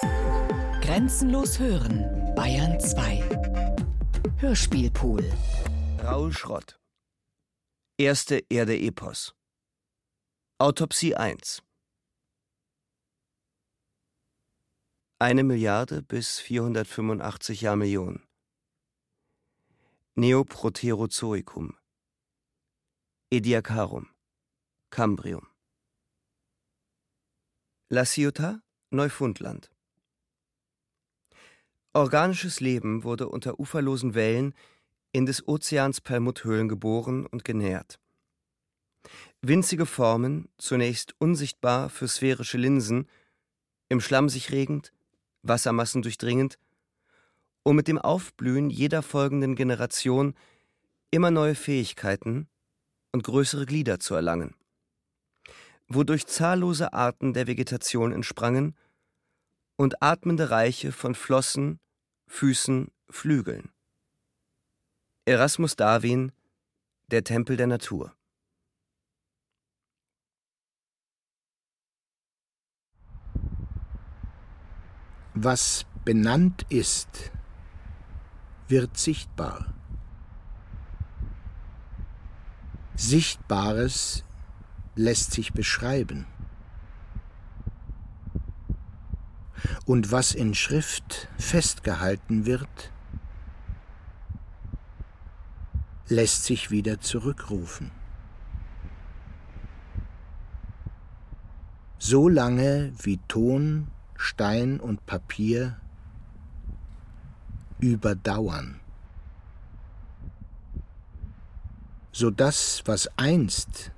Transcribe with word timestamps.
Grenzenlos 0.00 1.58
hören, 1.58 2.34
Bayern 2.34 2.78
2. 2.78 3.22
Hörspielpool. 4.38 5.24
Raul 6.02 6.32
Schrott. 6.32 6.78
Erste 7.98 8.44
Erde-Epos. 8.50 9.34
Autopsie 10.58 11.14
1. 11.16 11.62
Eine 15.18 15.44
Milliarde 15.44 16.02
bis 16.02 16.40
485 16.40 17.62
Jahrmillionen. 17.62 18.26
Neoproterozoikum. 20.14 21.78
Ediacarum. 23.30 24.10
Cambrium. 24.90 25.48
La 27.88 28.04
Ciotat, 28.04 28.60
Neufundland. 28.90 29.70
Organisches 31.96 32.60
Leben 32.60 33.04
wurde 33.04 33.26
unter 33.26 33.58
uferlosen 33.58 34.14
Wellen 34.14 34.52
in 35.12 35.24
des 35.24 35.48
Ozeans 35.48 36.02
Perlmutthöhlen 36.02 36.68
geboren 36.68 37.24
und 37.24 37.42
genährt. 37.42 37.98
Winzige 39.40 39.86
Formen, 39.86 40.50
zunächst 40.58 41.14
unsichtbar 41.18 41.88
für 41.88 42.06
sphärische 42.06 42.58
Linsen, 42.58 43.08
im 43.88 44.02
Schlamm 44.02 44.28
sich 44.28 44.52
regend, 44.52 44.92
Wassermassen 45.40 46.02
durchdringend, 46.02 46.58
um 47.62 47.76
mit 47.76 47.88
dem 47.88 47.96
Aufblühen 47.96 48.68
jeder 48.68 49.00
folgenden 49.00 49.56
Generation 49.56 50.34
immer 51.10 51.30
neue 51.30 51.54
Fähigkeiten 51.54 52.46
und 53.10 53.24
größere 53.24 53.64
Glieder 53.64 54.00
zu 54.00 54.14
erlangen, 54.14 54.54
wodurch 55.88 56.26
zahllose 56.26 56.92
Arten 56.92 57.32
der 57.32 57.46
Vegetation 57.46 58.12
entsprangen 58.12 58.76
und 59.76 60.02
atmende 60.02 60.50
Reiche 60.50 60.92
von 60.92 61.14
Flossen, 61.14 61.80
Füßen, 62.26 62.90
Flügeln. 63.08 63.70
Erasmus 65.24 65.76
Darwin 65.76 66.32
Der 67.10 67.24
Tempel 67.24 67.56
der 67.56 67.66
Natur 67.66 68.16
Was 75.38 75.84
benannt 76.04 76.64
ist, 76.70 77.30
wird 78.68 78.96
sichtbar. 78.96 79.74
Sichtbares 82.94 84.24
lässt 84.94 85.32
sich 85.32 85.52
beschreiben. 85.52 86.26
Und 89.84 90.12
was 90.12 90.34
in 90.34 90.54
Schrift 90.54 91.28
festgehalten 91.38 92.46
wird, 92.46 92.92
lässt 96.08 96.44
sich 96.44 96.70
wieder 96.70 97.00
zurückrufen. 97.00 97.90
So 101.98 102.28
lange 102.28 102.92
wie 103.02 103.18
Ton, 103.28 103.88
Stein 104.16 104.78
und 104.80 105.06
Papier 105.06 105.80
überdauern. 107.80 108.80
So 112.12 112.30
das, 112.30 112.82
was 112.86 113.10
einst 113.16 113.90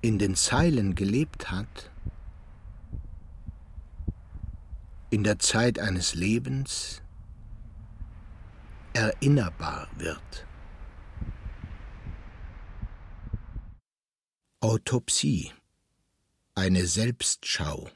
in 0.00 0.18
den 0.18 0.34
Zeilen 0.34 0.94
gelebt 0.94 1.50
hat, 1.50 1.91
in 5.12 5.24
der 5.24 5.38
Zeit 5.38 5.78
eines 5.78 6.14
Lebens 6.14 7.02
erinnerbar 8.94 9.90
wird. 9.98 10.46
Autopsie, 14.60 15.52
eine 16.54 16.86
Selbstschau. 16.86 17.90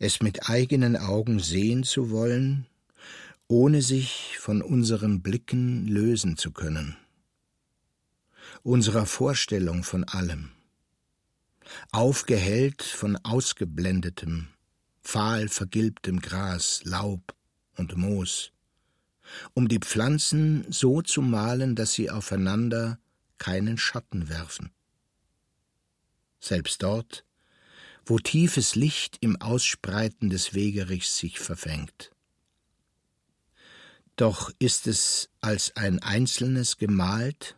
Es 0.00 0.20
mit 0.20 0.48
eigenen 0.48 0.96
Augen 0.96 1.38
sehen 1.38 1.84
zu 1.84 2.10
wollen, 2.10 2.66
ohne 3.46 3.80
sich 3.80 4.36
von 4.40 4.62
unseren 4.62 5.22
Blicken 5.22 5.86
lösen 5.86 6.36
zu 6.36 6.50
können, 6.50 6.96
unserer 8.64 9.06
Vorstellung 9.06 9.84
von 9.84 10.02
allem, 10.02 10.50
aufgehellt 11.92 12.82
von 12.82 13.16
ausgeblendetem, 13.16 14.48
fahl 15.08 15.48
vergilbtem 15.48 16.20
Gras, 16.20 16.82
Laub 16.84 17.34
und 17.78 17.96
Moos, 17.96 18.52
um 19.54 19.66
die 19.66 19.78
Pflanzen 19.78 20.66
so 20.68 21.00
zu 21.00 21.22
malen, 21.22 21.74
dass 21.74 21.94
sie 21.94 22.10
aufeinander 22.10 22.98
keinen 23.38 23.78
Schatten 23.78 24.28
werfen. 24.28 24.70
Selbst 26.40 26.82
dort, 26.82 27.24
wo 28.04 28.18
tiefes 28.18 28.74
Licht 28.74 29.16
im 29.22 29.40
Ausspreiten 29.40 30.28
des 30.28 30.52
Wegerichs 30.52 31.16
sich 31.16 31.38
verfängt. 31.38 32.10
Doch 34.16 34.52
ist 34.58 34.86
es 34.86 35.30
als 35.40 35.74
ein 35.74 36.02
Einzelnes 36.02 36.76
gemalt, 36.76 37.56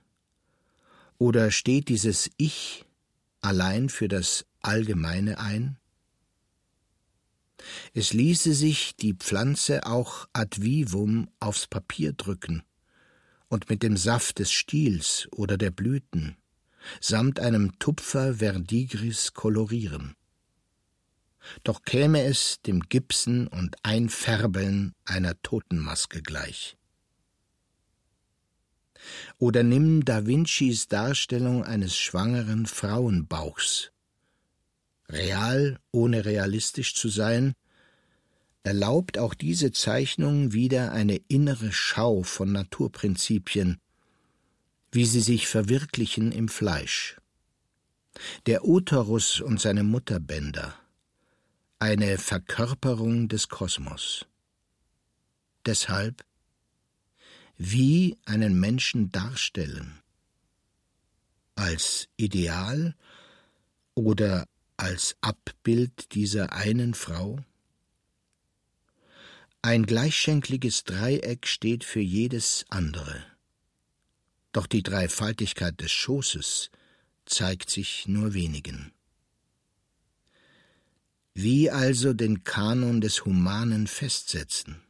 oder 1.18 1.50
steht 1.50 1.88
dieses 1.88 2.30
Ich 2.36 2.84
allein 3.40 3.88
für 3.88 4.06
das 4.06 4.46
Allgemeine 4.62 5.40
ein? 5.40 5.79
Es 7.94 8.12
ließe 8.12 8.54
sich 8.54 8.96
die 8.96 9.14
Pflanze 9.14 9.86
auch 9.86 10.28
ad 10.32 10.62
vivum 10.62 11.28
aufs 11.40 11.66
Papier 11.66 12.12
drücken 12.12 12.62
und 13.48 13.68
mit 13.68 13.82
dem 13.82 13.96
Saft 13.96 14.38
des 14.38 14.52
Stiels 14.52 15.28
oder 15.32 15.58
der 15.58 15.70
Blüten 15.70 16.36
samt 17.00 17.40
einem 17.40 17.78
Tupfer 17.78 18.36
verdigris 18.36 19.34
kolorieren. 19.34 20.14
Doch 21.64 21.82
käme 21.82 22.22
es 22.24 22.60
dem 22.62 22.80
Gipsen 22.80 23.46
und 23.46 23.76
Einfärbeln 23.82 24.94
einer 25.04 25.40
Totenmaske 25.42 26.22
gleich. 26.22 26.76
Oder 29.38 29.62
nimm 29.62 30.04
Da 30.04 30.26
Vincis 30.26 30.88
Darstellung 30.88 31.64
eines 31.64 31.96
schwangeren 31.96 32.66
Frauenbauchs 32.66 33.92
real 35.12 35.78
ohne 35.92 36.24
realistisch 36.24 36.94
zu 36.94 37.08
sein, 37.08 37.54
erlaubt 38.62 39.18
auch 39.18 39.34
diese 39.34 39.72
Zeichnung 39.72 40.52
wieder 40.52 40.92
eine 40.92 41.16
innere 41.28 41.72
Schau 41.72 42.22
von 42.22 42.52
Naturprinzipien, 42.52 43.78
wie 44.92 45.06
sie 45.06 45.20
sich 45.20 45.46
verwirklichen 45.46 46.32
im 46.32 46.48
Fleisch. 46.48 47.16
Der 48.46 48.64
Uterus 48.64 49.40
und 49.40 49.60
seine 49.60 49.84
Mutterbänder, 49.84 50.74
eine 51.78 52.18
Verkörperung 52.18 53.28
des 53.28 53.48
Kosmos. 53.48 54.26
Deshalb, 55.64 56.24
wie 57.56 58.18
einen 58.24 58.58
Menschen 58.58 59.12
darstellen, 59.12 60.00
als 61.54 62.08
Ideal 62.16 62.94
oder 63.94 64.46
als 64.80 65.14
Abbild 65.20 66.14
dieser 66.14 66.54
einen 66.54 66.94
Frau? 66.94 67.44
Ein 69.60 69.84
gleichschenkliges 69.84 70.84
Dreieck 70.84 71.46
steht 71.46 71.84
für 71.84 72.00
jedes 72.00 72.64
andere. 72.70 73.22
Doch 74.52 74.66
die 74.66 74.82
Dreifaltigkeit 74.82 75.78
des 75.82 75.92
Schoßes 75.92 76.70
zeigt 77.26 77.68
sich 77.68 78.08
nur 78.08 78.32
wenigen. 78.32 78.92
Wie 81.34 81.70
also 81.70 82.14
den 82.14 82.42
Kanon 82.42 83.02
des 83.02 83.26
Humanen 83.26 83.86
festsetzen? 83.86 84.82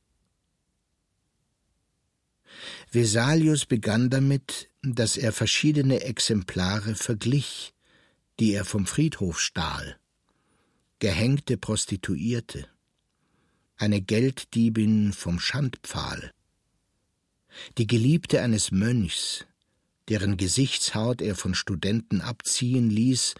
Vesalius 2.92 3.66
begann 3.66 4.08
damit, 4.08 4.70
dass 4.82 5.16
er 5.16 5.32
verschiedene 5.32 6.02
Exemplare 6.02 6.94
verglich, 6.94 7.74
die 8.40 8.54
er 8.54 8.64
vom 8.64 8.86
Friedhof 8.86 9.38
stahl, 9.38 9.98
gehängte 10.98 11.58
Prostituierte, 11.58 12.66
eine 13.76 14.00
Gelddiebin 14.00 15.12
vom 15.12 15.38
Schandpfahl, 15.38 16.32
die 17.76 17.86
Geliebte 17.86 18.40
eines 18.40 18.70
Mönchs, 18.70 19.44
deren 20.08 20.38
Gesichtshaut 20.38 21.20
er 21.20 21.36
von 21.36 21.54
Studenten 21.54 22.22
abziehen 22.22 22.88
ließ, 22.88 23.34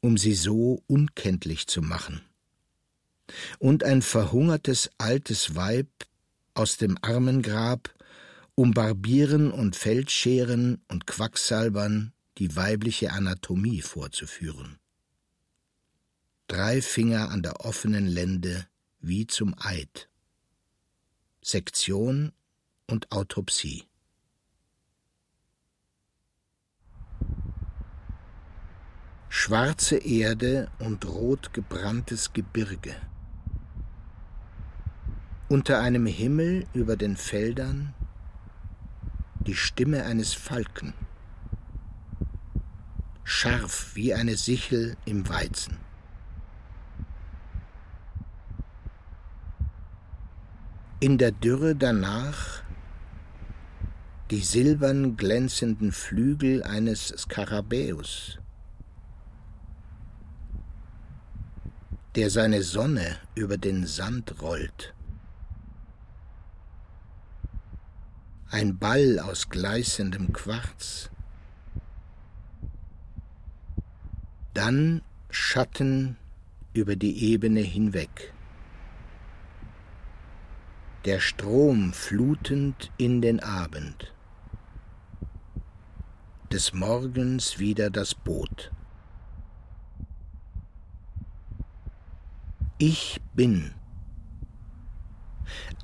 um 0.00 0.16
sie 0.16 0.34
so 0.34 0.82
unkenntlich 0.86 1.66
zu 1.66 1.82
machen, 1.82 2.22
und 3.58 3.84
ein 3.84 4.00
verhungertes 4.00 4.90
altes 4.96 5.56
Weib 5.56 5.90
aus 6.54 6.78
dem 6.78 6.96
Armengrab, 7.02 7.94
um 8.54 8.72
Barbieren 8.72 9.52
und 9.52 9.76
Feldscheren 9.76 10.82
und 10.88 11.06
Quacksalbern 11.06 12.12
die 12.38 12.54
weibliche 12.56 13.12
Anatomie 13.12 13.82
vorzuführen. 13.82 14.78
drei 16.48 16.80
Finger 16.80 17.30
an 17.30 17.42
der 17.42 17.60
offenen 17.64 18.06
Lende 18.06 18.66
wie 19.00 19.26
zum 19.26 19.54
Eid. 19.58 20.08
Sektion 21.42 22.32
und 22.86 23.12
Autopsie. 23.12 23.84
Schwarze 29.28 29.98
Erde 29.98 30.70
und 30.78 31.04
rot 31.04 31.52
gebranntes 31.52 32.32
Gebirge. 32.32 32.96
Unter 35.48 35.80
einem 35.80 36.06
Himmel 36.06 36.66
über 36.72 36.96
den 36.96 37.16
Feldern 37.16 37.94
die 39.46 39.54
Stimme 39.54 40.04
eines 40.04 40.34
Falken, 40.34 40.92
scharf 43.28 43.94
wie 43.94 44.14
eine 44.14 44.36
Sichel 44.36 44.96
im 45.04 45.28
Weizen. 45.28 45.76
In 50.98 51.18
der 51.18 51.32
Dürre 51.32 51.76
danach 51.76 52.62
die 54.30 54.40
silbern 54.40 55.18
glänzenden 55.18 55.92
Flügel 55.92 56.62
eines 56.62 57.08
Skarabäus, 57.08 58.38
der 62.14 62.30
seine 62.30 62.62
Sonne 62.62 63.18
über 63.34 63.58
den 63.58 63.86
Sand 63.86 64.40
rollt. 64.40 64.94
Ein 68.50 68.78
Ball 68.78 69.18
aus 69.18 69.50
gleißendem 69.50 70.32
Quarz. 70.32 71.10
Dann 74.58 75.02
Schatten 75.30 76.16
über 76.74 76.96
die 76.96 77.30
Ebene 77.30 77.60
hinweg 77.60 78.34
der 81.04 81.20
Strom 81.20 81.92
flutend 81.92 82.90
in 82.96 83.22
den 83.22 83.38
Abend, 83.38 84.12
des 86.50 86.72
Morgens 86.72 87.60
wieder 87.60 87.88
das 87.88 88.16
Boot. 88.16 88.72
Ich 92.78 93.20
bin 93.34 93.72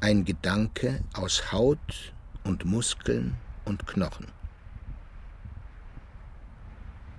ein 0.00 0.24
Gedanke 0.24 1.04
aus 1.12 1.52
Haut 1.52 2.12
und 2.42 2.64
Muskeln 2.64 3.36
und 3.64 3.86
Knochen. 3.86 4.26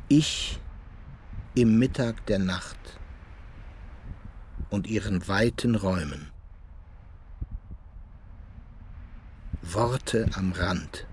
Ich 0.09 0.59
im 1.55 1.79
Mittag 1.79 2.25
der 2.25 2.39
Nacht 2.39 2.99
und 4.69 4.87
ihren 4.87 5.25
weiten 5.29 5.75
Räumen. 5.75 6.29
Worte 9.61 10.29
am 10.33 10.51
Rand. 10.51 11.07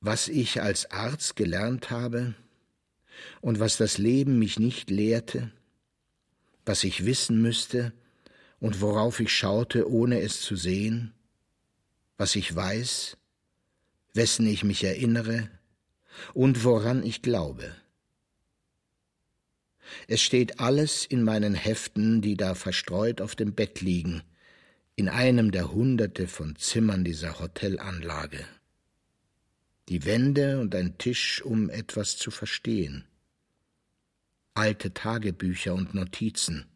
Was 0.00 0.28
ich 0.28 0.62
als 0.62 0.92
Arzt 0.92 1.34
gelernt 1.34 1.90
habe 1.90 2.34
und 3.40 3.58
was 3.58 3.76
das 3.76 3.98
Leben 3.98 4.38
mich 4.38 4.60
nicht 4.60 4.88
lehrte, 4.88 5.50
was 6.64 6.84
ich 6.84 7.04
wissen 7.04 7.42
müsste 7.42 7.92
und 8.60 8.80
worauf 8.80 9.18
ich 9.18 9.36
schaute, 9.36 9.90
ohne 9.90 10.20
es 10.20 10.40
zu 10.42 10.54
sehen, 10.54 11.12
was 12.18 12.36
ich 12.36 12.54
weiß, 12.54 13.16
wessen 14.14 14.46
ich 14.46 14.62
mich 14.62 14.84
erinnere 14.84 15.50
und 16.34 16.64
woran 16.64 17.02
ich 17.02 17.22
glaube. 17.22 17.74
Es 20.06 20.20
steht 20.20 20.60
alles 20.60 21.04
in 21.04 21.22
meinen 21.22 21.54
Heften, 21.54 22.20
die 22.20 22.36
da 22.36 22.54
verstreut 22.54 23.20
auf 23.20 23.34
dem 23.34 23.54
Bett 23.54 23.80
liegen, 23.80 24.22
in 24.96 25.08
einem 25.08 25.50
der 25.50 25.72
Hunderte 25.72 26.28
von 26.28 26.56
Zimmern 26.56 27.04
dieser 27.04 27.40
Hotelanlage. 27.40 28.44
Die 29.88 30.04
Wände 30.04 30.60
und 30.60 30.74
ein 30.74 30.98
Tisch, 30.98 31.42
um 31.42 31.70
etwas 31.70 32.16
zu 32.16 32.30
verstehen. 32.30 33.06
Alte 34.54 34.92
Tagebücher 34.92 35.74
und 35.74 35.94
Notizen. 35.94 36.66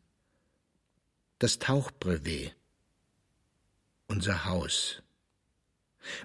Das 1.39 1.59
Tauchbrevet. 1.59 2.55
Unser 4.07 4.45
Haus. 4.47 5.03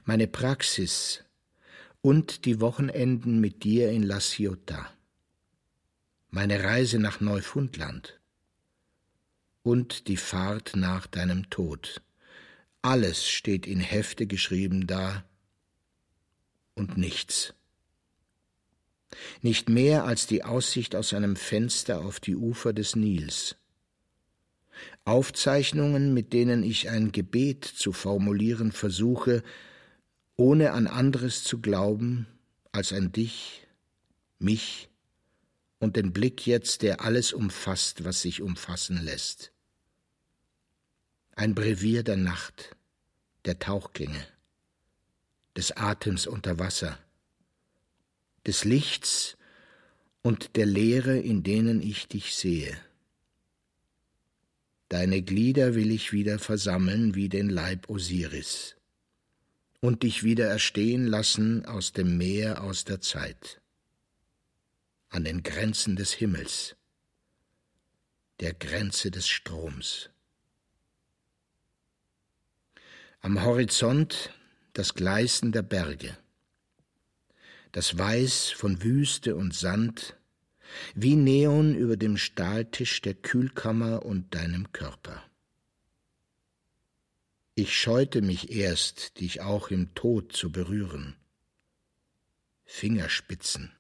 Meine 0.06 0.28
Praxis 0.28 1.24
und 2.02 2.46
die 2.46 2.62
Wochenenden 2.62 3.40
mit 3.40 3.64
dir 3.64 3.92
in 3.92 4.04
La 4.04 4.20
Ciotat. 4.20 4.94
Meine 6.30 6.64
Reise 6.64 7.00
nach 7.00 7.20
Neufundland 7.20 8.20
und 9.64 10.08
die 10.08 10.18
Fahrt 10.18 10.76
nach 10.76 11.08
deinem 11.08 11.50
Tod. 11.50 12.02
Alles 12.82 13.28
steht 13.28 13.68
in 13.68 13.80
Hefte 13.80 14.28
geschrieben 14.28 14.88
da 14.88 15.26
und 16.76 16.98
nichts. 16.98 17.54
Nicht 19.42 19.68
mehr 19.70 20.06
als 20.06 20.28
die 20.28 20.44
Aussicht 20.44 20.96
aus 20.96 21.14
einem 21.14 21.36
Fenster 21.36 22.06
auf 22.06 22.20
die 22.20 22.36
Ufer 22.36 22.74
des 22.74 22.96
Nils. 22.96 23.56
Aufzeichnungen, 25.04 26.14
mit 26.14 26.32
denen 26.32 26.64
ich 26.64 26.90
ein 26.90 27.12
Gebet 27.12 27.66
zu 27.66 27.92
formulieren 27.92 28.72
versuche, 28.72 29.44
ohne 30.40 30.72
an 30.72 30.88
anderes 30.88 31.44
zu 31.44 31.60
glauben 31.60 32.26
als 32.72 32.94
an 32.94 33.12
dich, 33.12 33.68
mich 34.40 34.88
und 35.80 35.98
den 35.98 36.14
Blick 36.14 36.48
jetzt, 36.48 36.82
der 36.82 37.02
alles 37.02 37.34
umfasst, 37.34 38.06
was 38.06 38.22
sich 38.22 38.42
umfassen 38.42 39.04
lässt. 39.04 39.52
Ein 41.36 41.56
Brevier 41.56 42.04
der 42.04 42.16
Nacht, 42.16 42.78
der 43.44 43.60
Tauchgänge, 43.60 44.26
des 45.58 45.74
Atems 45.76 46.26
unter 46.26 46.58
Wasser, 46.58 46.98
des 48.48 48.64
Lichts 48.64 49.38
und 50.22 50.56
der 50.56 50.66
Leere, 50.66 51.20
in 51.20 51.44
denen 51.44 51.82
ich 51.82 52.08
dich 52.08 52.34
sehe. 52.34 52.78
Deine 54.88 55.22
Glieder 55.22 55.76
will 55.76 55.92
ich 55.92 56.14
wieder 56.14 56.40
versammeln 56.40 57.14
wie 57.14 57.28
den 57.28 57.50
Leib 57.50 57.90
Osiris 57.90 58.79
und 59.82 60.04
dich 60.04 60.24
wieder 60.24 60.48
erstehen 60.48 61.08
lassen 61.08 61.66
aus 61.66 61.94
dem 61.94 62.18
Meer 62.18 62.64
aus 62.64 62.84
der 62.84 63.02
Zeit 63.02 63.62
an 65.10 65.24
den 65.24 65.42
Grenzen 65.42 65.96
des 65.96 66.14
Himmels, 66.14 66.76
der 68.40 68.54
Grenze 68.54 69.10
des 69.10 69.28
Stroms. 69.28 70.10
Am 73.22 73.44
Horizont 73.44 74.32
das 74.74 74.94
Gleißen 74.94 75.52
der 75.52 75.64
Berge, 75.64 76.16
das 77.72 77.98
Weiß 77.98 78.50
von 78.52 78.84
Wüste 78.84 79.36
und 79.36 79.54
Sand, 79.54 80.16
wie 80.94 81.16
Neon 81.16 81.76
über 81.76 81.98
dem 81.98 82.18
Stahltisch 82.18 83.02
der 83.02 83.16
Kühlkammer 83.16 84.06
und 84.06 84.34
deinem 84.36 84.72
Körper. 84.72 85.24
Ich 87.62 87.78
scheute 87.78 88.22
mich 88.22 88.54
erst, 88.54 89.20
dich 89.20 89.42
auch 89.42 89.70
im 89.70 89.94
Tod 89.94 90.32
zu 90.32 90.50
berühren. 90.50 91.18
Fingerspitzen, 92.64 93.74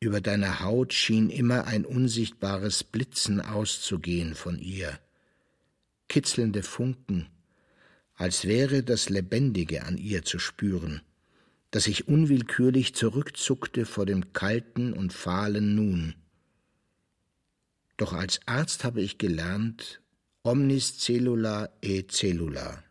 über 0.00 0.20
deiner 0.20 0.60
Haut 0.60 0.92
schien 0.92 1.30
immer 1.30 1.64
ein 1.64 1.86
unsichtbares 1.86 2.84
Blitzen 2.84 3.40
auszugehen 3.40 4.34
von 4.34 4.58
ihr, 4.58 5.00
kitzelnde 6.10 6.62
Funken, 6.62 7.30
als 8.16 8.44
wäre 8.44 8.82
das 8.82 9.08
Lebendige 9.08 9.84
an 9.84 9.96
ihr 9.96 10.22
zu 10.22 10.38
spüren, 10.38 11.00
dass 11.70 11.86
ich 11.86 12.06
unwillkürlich 12.06 12.94
zurückzuckte 12.94 13.86
vor 13.86 14.04
dem 14.04 14.34
kalten 14.34 14.92
und 14.92 15.14
fahlen 15.14 15.74
Nun. 15.74 16.14
Doch 17.96 18.12
als 18.12 18.40
Arzt 18.44 18.84
habe 18.84 19.00
ich 19.00 19.16
gelernt, 19.16 19.99
omnis 20.42 20.98
cellula 20.98 21.70
e 21.82 22.06
cellula. 22.06 22.82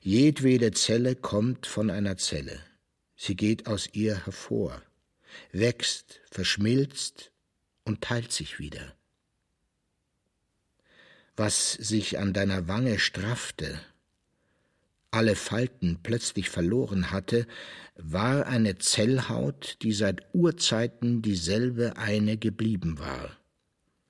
Jedwede 0.00 0.72
Zelle 0.72 1.14
kommt 1.16 1.66
von 1.66 1.90
einer 1.90 2.16
Zelle. 2.16 2.60
Sie 3.16 3.36
geht 3.36 3.66
aus 3.66 3.88
ihr 3.92 4.24
hervor 4.24 4.82
wächst, 5.52 6.20
verschmilzt 6.30 7.32
und 7.84 8.00
teilt 8.02 8.32
sich 8.32 8.58
wieder. 8.58 8.94
Was 11.36 11.72
sich 11.72 12.18
an 12.18 12.32
deiner 12.32 12.66
Wange 12.66 12.98
straffte, 12.98 13.80
alle 15.10 15.36
Falten 15.36 16.00
plötzlich 16.02 16.50
verloren 16.50 17.10
hatte, 17.10 17.46
war 17.94 18.46
eine 18.46 18.78
Zellhaut, 18.78 19.78
die 19.82 19.92
seit 19.92 20.26
Urzeiten 20.34 21.22
dieselbe 21.22 21.96
eine 21.96 22.36
geblieben 22.36 22.98
war. 22.98 23.36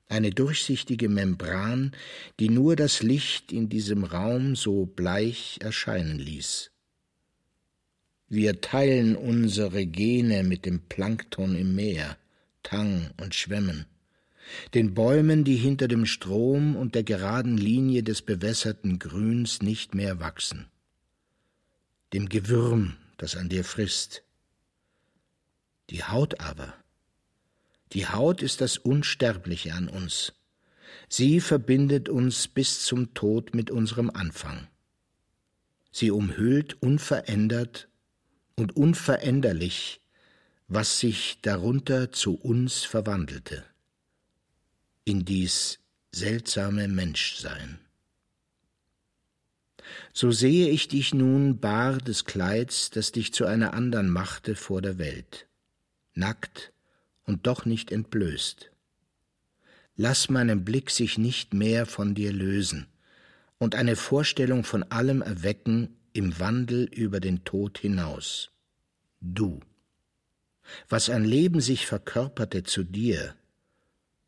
Eine 0.08 0.30
durchsichtige 0.30 1.08
Membran, 1.08 1.92
die 2.38 2.48
nur 2.48 2.76
das 2.76 3.02
Licht 3.02 3.52
in 3.52 3.68
diesem 3.68 4.04
Raum 4.04 4.54
so 4.54 4.86
bleich 4.86 5.58
erscheinen 5.60 6.18
ließ. 6.18 6.70
Wir 8.28 8.60
teilen 8.60 9.16
unsere 9.16 9.86
Gene 9.86 10.42
mit 10.42 10.64
dem 10.64 10.80
Plankton 10.80 11.56
im 11.56 11.74
Meer, 11.74 12.16
Tang 12.62 13.10
und 13.20 13.34
Schwämmen, 13.34 13.86
den 14.74 14.94
Bäumen, 14.94 15.44
die 15.44 15.56
hinter 15.56 15.88
dem 15.88 16.06
Strom 16.06 16.76
und 16.76 16.94
der 16.94 17.04
geraden 17.04 17.56
Linie 17.56 18.02
des 18.02 18.22
bewässerten 18.22 18.98
Grüns 18.98 19.62
nicht 19.62 19.94
mehr 19.94 20.18
wachsen, 20.20 20.66
dem 22.12 22.28
Gewürm, 22.28 22.96
das 23.16 23.36
an 23.36 23.48
dir 23.48 23.64
frisst. 23.64 24.22
Die 25.90 26.02
Haut 26.02 26.40
aber, 26.40 26.74
die 27.92 28.06
Haut 28.06 28.42
ist 28.42 28.60
das 28.60 28.78
Unsterbliche 28.78 29.74
an 29.74 29.88
uns. 29.88 30.32
Sie 31.08 31.40
verbindet 31.40 32.08
uns 32.08 32.48
bis 32.48 32.84
zum 32.84 33.14
Tod 33.14 33.54
mit 33.54 33.70
unserem 33.70 34.10
Anfang. 34.10 34.66
Sie 35.92 36.10
umhüllt 36.10 36.80
unverändert 36.82 37.88
und 38.56 38.76
unveränderlich, 38.76 40.00
was 40.68 40.98
sich 40.98 41.38
darunter 41.42 42.10
zu 42.10 42.34
uns 42.34 42.84
verwandelte, 42.84 43.64
in 45.04 45.24
dies 45.24 45.78
seltsame 46.12 46.88
Menschsein. 46.88 47.78
So 50.12 50.32
sehe 50.32 50.68
ich 50.70 50.88
dich 50.88 51.14
nun 51.14 51.60
bar 51.60 51.98
des 51.98 52.24
Kleids, 52.24 52.90
das 52.90 53.12
dich 53.12 53.32
zu 53.32 53.46
einer 53.46 53.74
andern 53.74 54.08
machte 54.08 54.56
vor 54.56 54.82
der 54.82 54.98
Welt, 54.98 55.46
nackt 56.14 56.72
und 57.26 57.46
doch 57.46 57.64
nicht 57.64 57.92
entblößt. 57.92 58.70
Lass 59.96 60.28
meinen 60.28 60.64
Blick 60.64 60.90
sich 60.90 61.18
nicht 61.18 61.54
mehr 61.54 61.86
von 61.86 62.14
dir 62.14 62.32
lösen 62.32 62.86
und 63.58 63.74
eine 63.74 63.96
Vorstellung 63.96 64.64
von 64.64 64.82
allem 64.84 65.22
erwecken, 65.22 65.96
im 66.12 66.38
Wandel 66.38 66.84
über 66.84 67.20
den 67.20 67.44
Tod 67.44 67.78
hinaus. 67.78 68.50
Du. 69.20 69.60
Was 70.88 71.10
an 71.10 71.24
Leben 71.24 71.60
sich 71.60 71.86
verkörperte 71.86 72.64
zu 72.64 72.82
dir, 72.82 73.34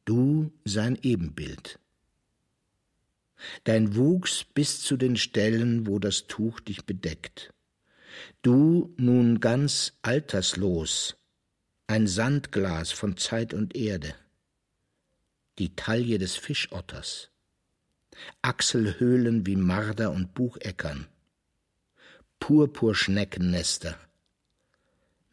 du 0.04 0.52
sein 0.64 0.98
Ebenbild. 1.02 1.78
Dein 3.64 3.96
Wuchs 3.96 4.44
bis 4.44 4.80
zu 4.80 4.96
den 4.96 5.16
Stellen, 5.16 5.86
wo 5.86 5.98
das 5.98 6.26
Tuch 6.26 6.60
dich 6.60 6.84
bedeckt. 6.84 7.52
Du 8.42 8.94
nun 8.96 9.40
ganz 9.40 9.94
alterslos, 10.02 11.16
ein 11.88 12.06
Sandglas 12.06 12.92
von 12.92 13.16
Zeit 13.16 13.54
und 13.54 13.74
Erde. 13.74 14.14
Die 15.58 15.74
Taille 15.74 16.18
des 16.18 16.36
Fischotters. 16.36 17.30
Achselhöhlen 18.42 19.46
wie 19.46 19.56
Marder 19.56 20.10
und 20.12 20.34
Bucheckern 20.34 21.08
Purpurschneckennester, 22.40 23.98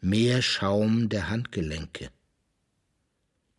Meerschaum 0.01 1.07
der 1.07 1.29
Handgelenke, 1.29 2.09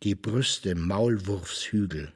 die 0.02 0.14
Brüste 0.14 0.74
Maulwurfshügel, 0.74 2.12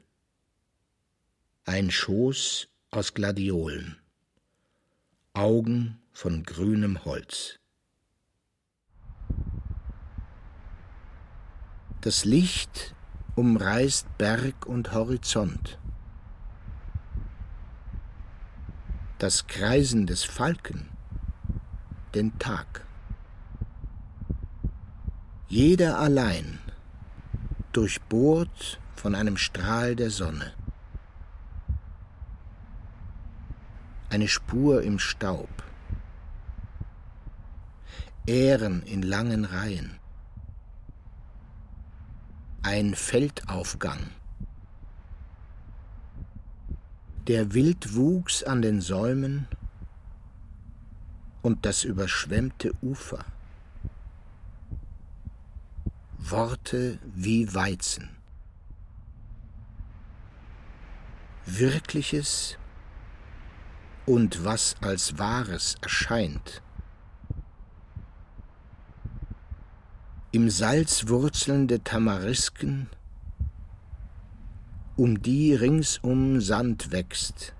ein 1.63 1.89
Schoß 1.89 2.67
aus 2.89 3.13
Gladiolen, 3.13 3.97
Augen 5.33 6.01
von 6.11 6.43
grünem 6.43 7.05
Holz. 7.05 7.60
Das 12.01 12.25
Licht 12.25 12.95
umreißt 13.35 14.17
Berg 14.17 14.65
und 14.65 14.91
Horizont. 14.91 15.77
Das 19.19 19.45
Kreisen 19.45 20.07
des 20.07 20.23
Falken 20.23 20.89
den 22.15 22.39
Tag. 22.39 22.85
Jeder 25.47 25.99
allein, 25.99 26.57
durchbohrt 27.71 28.79
von 28.95 29.13
einem 29.13 29.37
Strahl 29.37 29.95
der 29.95 30.09
Sonne. 30.09 30.53
Eine 34.09 34.27
Spur 34.27 34.81
im 34.81 34.97
Staub. 34.97 35.49
Ähren 38.25 38.81
in 38.81 39.03
langen 39.03 39.45
Reihen. 39.45 40.00
Ein 42.63 42.93
Feldaufgang. 42.93 44.11
Der 47.27 47.55
Wildwuchs 47.55 48.43
an 48.43 48.61
den 48.61 48.81
Säumen 48.81 49.47
und 51.41 51.65
das 51.65 51.83
überschwemmte 51.83 52.71
Ufer. 52.83 53.25
Worte 56.19 56.99
wie 57.15 57.51
Weizen. 57.51 58.09
Wirkliches 61.47 62.59
und 64.05 64.45
was 64.45 64.75
als 64.81 65.17
Wahres 65.17 65.77
erscheint. 65.81 66.61
Im 70.33 70.49
Salz 70.49 71.09
wurzelnde 71.09 71.83
Tamarisken, 71.83 72.89
um 74.95 75.21
die 75.21 75.53
ringsum 75.53 76.39
Sand 76.39 76.93
wächst, 76.93 77.53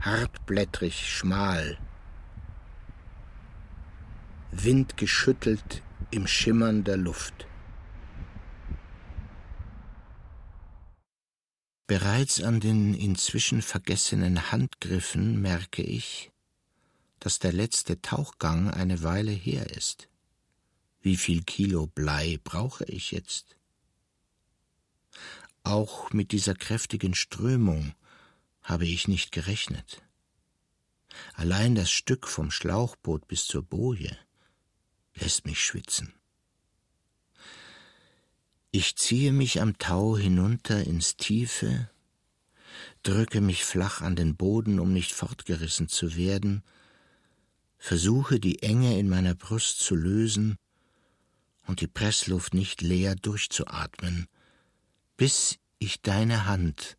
hartblättrig, 0.00 1.08
schmal, 1.08 1.78
windgeschüttelt 4.50 5.82
im 6.10 6.26
Schimmern 6.26 6.84
der 6.84 6.98
Luft. 6.98 7.46
Bereits 11.86 12.42
an 12.42 12.60
den 12.60 12.92
inzwischen 12.92 13.62
vergessenen 13.62 14.52
Handgriffen 14.52 15.40
merke 15.40 15.80
ich, 15.80 16.30
dass 17.18 17.38
der 17.38 17.54
letzte 17.54 18.02
Tauchgang 18.02 18.68
eine 18.70 19.02
Weile 19.02 19.32
her 19.32 19.70
ist. 19.70 20.09
Wie 21.02 21.16
viel 21.16 21.42
Kilo 21.42 21.86
Blei 21.86 22.38
brauche 22.44 22.84
ich 22.84 23.10
jetzt? 23.10 23.56
Auch 25.62 26.12
mit 26.12 26.32
dieser 26.32 26.54
kräftigen 26.54 27.14
Strömung 27.14 27.94
habe 28.62 28.86
ich 28.86 29.08
nicht 29.08 29.32
gerechnet. 29.32 30.02
Allein 31.34 31.74
das 31.74 31.90
Stück 31.90 32.28
vom 32.28 32.50
Schlauchboot 32.50 33.26
bis 33.28 33.46
zur 33.46 33.62
Boje 33.62 34.16
lässt 35.14 35.46
mich 35.46 35.60
schwitzen. 35.60 36.12
Ich 38.70 38.96
ziehe 38.96 39.32
mich 39.32 39.60
am 39.60 39.78
Tau 39.78 40.16
hinunter 40.16 40.84
ins 40.84 41.16
Tiefe, 41.16 41.90
drücke 43.02 43.40
mich 43.40 43.64
flach 43.64 44.02
an 44.02 44.16
den 44.16 44.36
Boden, 44.36 44.78
um 44.78 44.92
nicht 44.92 45.12
fortgerissen 45.12 45.88
zu 45.88 46.14
werden, 46.14 46.62
versuche 47.78 48.38
die 48.38 48.62
Enge 48.62 48.98
in 48.98 49.08
meiner 49.08 49.34
Brust 49.34 49.80
zu 49.80 49.96
lösen 49.96 50.56
und 51.70 51.80
die 51.80 51.86
Pressluft 51.86 52.52
nicht 52.52 52.82
leer 52.82 53.14
durchzuatmen, 53.14 54.26
bis 55.16 55.60
ich 55.78 56.02
deine 56.02 56.46
Hand 56.46 56.98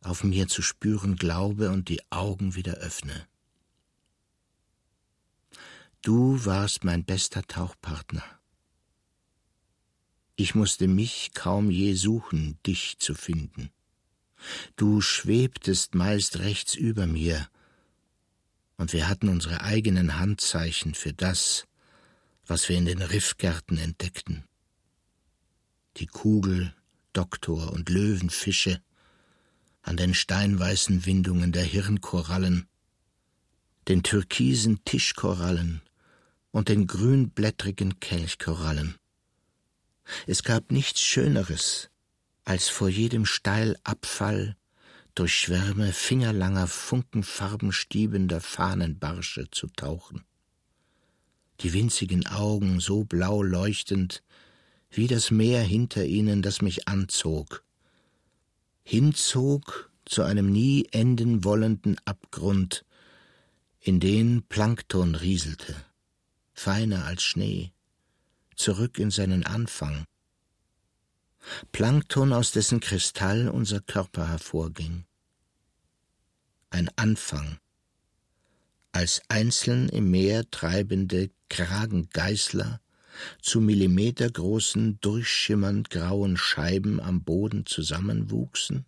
auf 0.00 0.24
mir 0.24 0.48
zu 0.48 0.62
spüren 0.62 1.14
glaube 1.14 1.70
und 1.70 1.88
die 1.88 2.00
Augen 2.10 2.56
wieder 2.56 2.74
öffne. 2.74 3.28
Du 6.02 6.44
warst 6.44 6.82
mein 6.82 7.04
bester 7.04 7.44
Tauchpartner. 7.44 8.24
Ich 10.34 10.56
musste 10.56 10.88
mich 10.88 11.30
kaum 11.32 11.70
je 11.70 11.94
suchen, 11.94 12.58
dich 12.66 12.98
zu 12.98 13.14
finden. 13.14 13.70
Du 14.74 15.00
schwebtest 15.02 15.94
meist 15.94 16.40
rechts 16.40 16.74
über 16.74 17.06
mir, 17.06 17.48
und 18.76 18.92
wir 18.92 19.08
hatten 19.08 19.28
unsere 19.28 19.60
eigenen 19.60 20.18
Handzeichen 20.18 20.94
für 20.94 21.12
das, 21.12 21.68
was 22.46 22.68
wir 22.68 22.76
in 22.76 22.84
den 22.84 23.02
Riffgärten 23.02 23.78
entdeckten. 23.78 24.44
Die 25.96 26.06
Kugel, 26.06 26.74
Doktor 27.12 27.72
und 27.72 27.88
Löwenfische, 27.88 28.80
an 29.82 29.96
den 29.96 30.14
steinweißen 30.14 31.06
Windungen 31.06 31.52
der 31.52 31.64
Hirnkorallen, 31.64 32.66
den 33.88 34.02
türkisen 34.02 34.84
Tischkorallen 34.84 35.82
und 36.50 36.68
den 36.68 36.86
grünblättrigen 36.86 38.00
Kelchkorallen. 38.00 38.96
Es 40.26 40.42
gab 40.42 40.70
nichts 40.70 41.00
Schöneres, 41.00 41.90
als 42.44 42.68
vor 42.68 42.88
jedem 42.88 43.26
Steilabfall 43.26 44.56
durch 45.14 45.34
Schwärme 45.34 45.92
fingerlanger 45.92 46.66
funkenfarbenstiebender 46.66 48.40
Fahnenbarsche 48.40 49.50
zu 49.50 49.68
tauchen. 49.68 50.24
Die 51.60 51.72
winzigen 51.72 52.26
Augen 52.26 52.80
so 52.80 53.04
blau 53.04 53.42
leuchtend, 53.42 54.22
wie 54.90 55.06
das 55.06 55.30
Meer 55.30 55.62
hinter 55.62 56.04
ihnen, 56.04 56.42
das 56.42 56.62
mich 56.62 56.88
anzog, 56.88 57.64
hinzog 58.82 59.90
zu 60.04 60.22
einem 60.22 60.50
nie 60.50 60.86
enden 60.92 61.44
wollenden 61.44 61.96
Abgrund, 62.04 62.84
in 63.80 64.00
den 64.00 64.42
Plankton 64.48 65.14
rieselte, 65.14 65.74
feiner 66.52 67.04
als 67.04 67.22
Schnee, 67.22 67.72
zurück 68.56 68.98
in 68.98 69.10
seinen 69.10 69.44
Anfang. 69.44 70.04
Plankton, 71.72 72.32
aus 72.32 72.52
dessen 72.52 72.80
Kristall 72.80 73.48
unser 73.48 73.80
Körper 73.80 74.28
hervorging. 74.28 75.04
Ein 76.70 76.88
Anfang, 76.96 77.58
als 78.94 79.22
einzeln 79.28 79.88
im 79.88 80.12
Meer 80.12 80.48
treibende 80.52 81.30
Kragengeißler 81.48 82.80
zu 83.42 83.60
millimetergroßen, 83.60 85.00
durchschimmernd 85.00 85.90
grauen 85.90 86.36
Scheiben 86.36 87.00
am 87.00 87.24
Boden 87.24 87.66
zusammenwuchsen, 87.66 88.86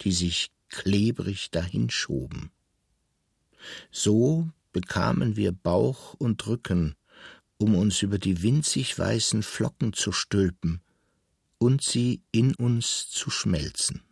die 0.00 0.10
sich 0.10 0.50
klebrig 0.70 1.52
dahinschoben. 1.52 2.50
So 3.92 4.50
bekamen 4.72 5.36
wir 5.36 5.52
Bauch 5.52 6.14
und 6.14 6.44
Rücken, 6.48 6.96
um 7.58 7.76
uns 7.76 8.02
über 8.02 8.18
die 8.18 8.42
winzig 8.42 8.98
weißen 8.98 9.44
Flocken 9.44 9.92
zu 9.92 10.10
stülpen 10.10 10.80
und 11.58 11.80
sie 11.80 12.22
in 12.32 12.56
uns 12.56 13.08
zu 13.08 13.30
schmelzen. 13.30 14.02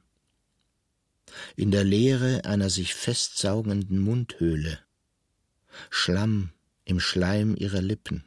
In 1.56 1.72
der 1.72 1.82
Leere 1.82 2.44
einer 2.44 2.70
sich 2.70 2.94
festsaugenden 2.94 3.98
Mundhöhle, 3.98 4.84
Schlamm 5.90 6.50
im 6.85 7.00
Schleim 7.00 7.57
ihrer 7.57 7.83
Lippen, 7.83 8.25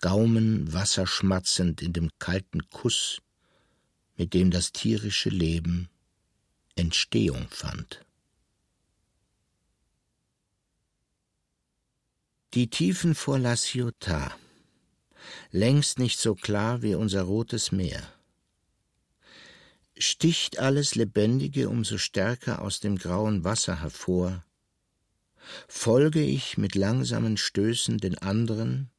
Gaumen 0.00 0.72
wasserschmatzend 0.72 1.82
in 1.82 1.92
dem 1.92 2.10
kalten 2.20 2.68
Kuss, 2.70 3.20
mit 4.16 4.32
dem 4.32 4.50
das 4.50 4.72
tierische 4.72 5.28
Leben 5.28 5.88
Entstehung 6.76 7.48
fand. 7.50 8.04
Die 12.54 12.70
Tiefen 12.70 13.14
vor 13.14 13.38
La 13.38 13.56
Ciotat, 13.56 14.32
längst 15.50 15.98
nicht 15.98 16.18
so 16.18 16.34
klar 16.34 16.82
wie 16.82 16.94
unser 16.94 17.22
rotes 17.22 17.72
Meer. 17.72 18.02
Sticht 19.96 20.58
alles 20.58 20.94
Lebendige 20.94 21.68
umso 21.68 21.98
stärker 21.98 22.62
aus 22.62 22.78
dem 22.78 22.96
grauen 22.96 23.42
Wasser 23.42 23.80
hervor, 23.80 24.44
folge 25.68 26.20
ich 26.20 26.58
mit 26.58 26.74
langsamen 26.74 27.36
Stößen 27.36 27.98
den 27.98 28.18
anderen, 28.18 28.90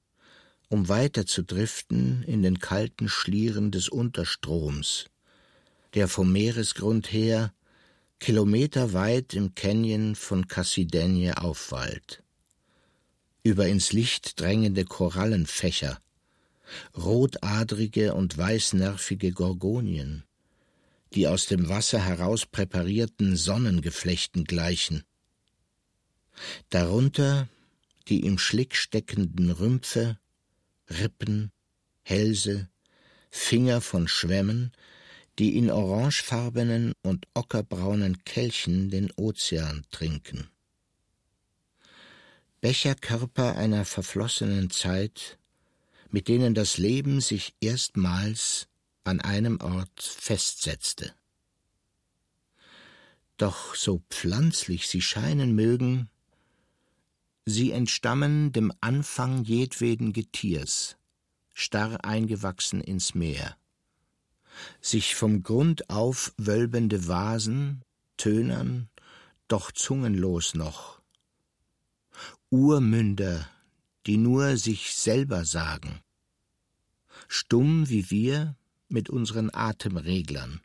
um 0.70 0.88
weiter 0.88 1.26
zu 1.26 1.44
driften 1.44 2.24
in 2.24 2.44
den 2.44 2.60
kalten 2.60 3.10
Schlieren 3.10 3.72
des 3.72 3.90
Unterstroms, 3.90 5.06
der 5.94 6.08
vom 6.08 6.32
Meeresgrund 6.32 7.12
her 7.12 7.54
kilometerweit 8.20 9.34
im 9.34 9.56
Canyon 9.56 10.16
von 10.16 10.48
Cassidenje 10.48 11.38
aufwallt. 11.38 12.24
Über 13.44 13.68
ins 13.68 13.94
Licht 13.94 14.40
drängende 14.40 14.84
Korallenfächer, 14.84 16.00
rotadrige 16.96 18.14
und 18.14 18.38
weißnervige 18.38 19.32
Gorgonien, 19.32 20.26
die 21.14 21.28
aus 21.28 21.48
dem 21.48 21.70
Wasser 21.70 22.04
heraus 22.04 22.46
präparierten 22.46 23.36
Sonnengeflechten 23.36 24.44
gleichen. 24.44 25.04
Darunter 26.70 27.48
die 28.08 28.26
im 28.26 28.38
Schlick 28.38 28.76
steckenden 28.76 29.52
Rümpfe 29.52 30.18
Rippen, 30.90 31.52
Hälse, 32.02 32.70
Finger 33.30 33.82
von 33.82 34.08
Schwämmen, 34.08 34.72
die 35.38 35.56
in 35.56 35.70
orangefarbenen 35.70 36.94
und 37.04 37.28
ockerbraunen 37.36 38.24
Kelchen 38.26 38.90
den 38.90 39.12
Ozean 39.12 39.86
trinken. 39.92 40.50
Becherkörper 42.62 43.56
einer 43.56 43.86
verflossenen 43.86 44.70
Zeit, 44.70 45.38
mit 46.10 46.28
denen 46.28 46.56
das 46.56 46.78
Leben 46.78 47.22
sich 47.22 47.54
erstmals 47.62 48.68
an 49.04 49.22
einem 49.22 49.62
Ort 49.62 50.02
festsetzte. 50.02 51.14
Doch 53.38 53.76
so 53.76 54.02
pflanzlich 54.10 54.88
sie 54.88 55.02
scheinen 55.02 55.56
mögen, 55.56 56.10
Sie 57.50 57.72
entstammen 57.72 58.52
dem 58.52 58.72
Anfang 58.80 59.44
jedweden 59.44 60.14
Getiers, 60.14 60.98
starr 61.56 62.06
eingewachsen 62.06 62.80
ins 62.80 63.16
Meer. 63.16 63.58
Sich 64.82 65.16
vom 65.16 65.42
Grund 65.42 65.90
auf 65.90 66.32
wölbende 66.38 67.08
Vasen, 67.08 67.84
tönern, 68.18 68.88
doch 69.48 69.72
zungenlos 69.72 70.54
noch. 70.54 71.02
Urmünder, 72.52 73.50
die 74.06 74.18
nur 74.18 74.58
sich 74.58 74.94
selber 74.94 75.44
sagen. 75.44 76.02
Stumm 77.28 77.90
wie 77.90 78.12
wir 78.12 78.56
mit 78.90 79.10
unseren 79.10 79.50
Atemreglern. 79.52 80.62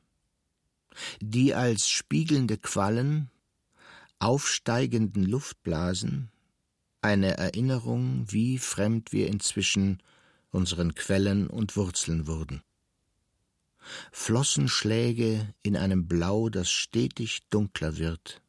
Die 1.22 1.54
als 1.54 1.88
spiegelnde 1.88 2.58
Quallen, 2.58 3.30
aufsteigenden 4.18 5.24
Luftblasen, 5.24 6.30
eine 7.04 7.36
Erinnerung, 7.36 8.24
wie 8.30 8.58
fremd 8.58 9.12
wir 9.12 9.28
inzwischen 9.28 10.02
unseren 10.50 10.94
Quellen 10.94 11.48
und 11.48 11.76
Wurzeln 11.76 12.26
wurden. 12.26 12.62
Flossenschläge 14.10 15.52
in 15.62 15.76
einem 15.76 16.08
Blau, 16.08 16.48
das 16.48 16.70
stetig 16.70 17.42
dunkler 17.50 17.98
wird. 17.98 18.40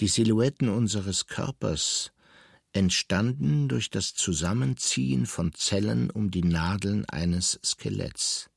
Die 0.00 0.08
Silhouetten 0.08 0.70
unseres 0.70 1.26
Körpers 1.26 2.12
entstanden 2.72 3.68
durch 3.68 3.90
das 3.90 4.14
Zusammenziehen 4.14 5.26
von 5.26 5.52
Zellen 5.52 6.10
um 6.10 6.30
die 6.30 6.44
Nadeln 6.44 7.04
eines 7.04 7.60
Skeletts, 7.62 8.48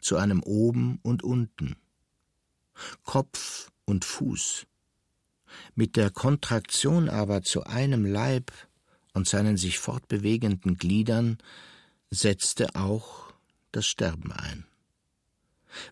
zu 0.00 0.16
einem 0.16 0.42
oben 0.42 1.00
und 1.02 1.22
unten, 1.22 1.76
Kopf 3.04 3.70
und 3.84 4.06
Fuß, 4.06 4.66
mit 5.74 5.96
der 5.96 6.10
Kontraktion 6.10 7.08
aber 7.08 7.42
zu 7.42 7.64
einem 7.64 8.04
Leib 8.04 8.52
und 9.14 9.28
seinen 9.28 9.56
sich 9.56 9.78
fortbewegenden 9.78 10.76
Gliedern 10.76 11.38
setzte 12.10 12.74
auch 12.74 13.32
das 13.72 13.86
Sterben 13.86 14.32
ein. 14.32 14.64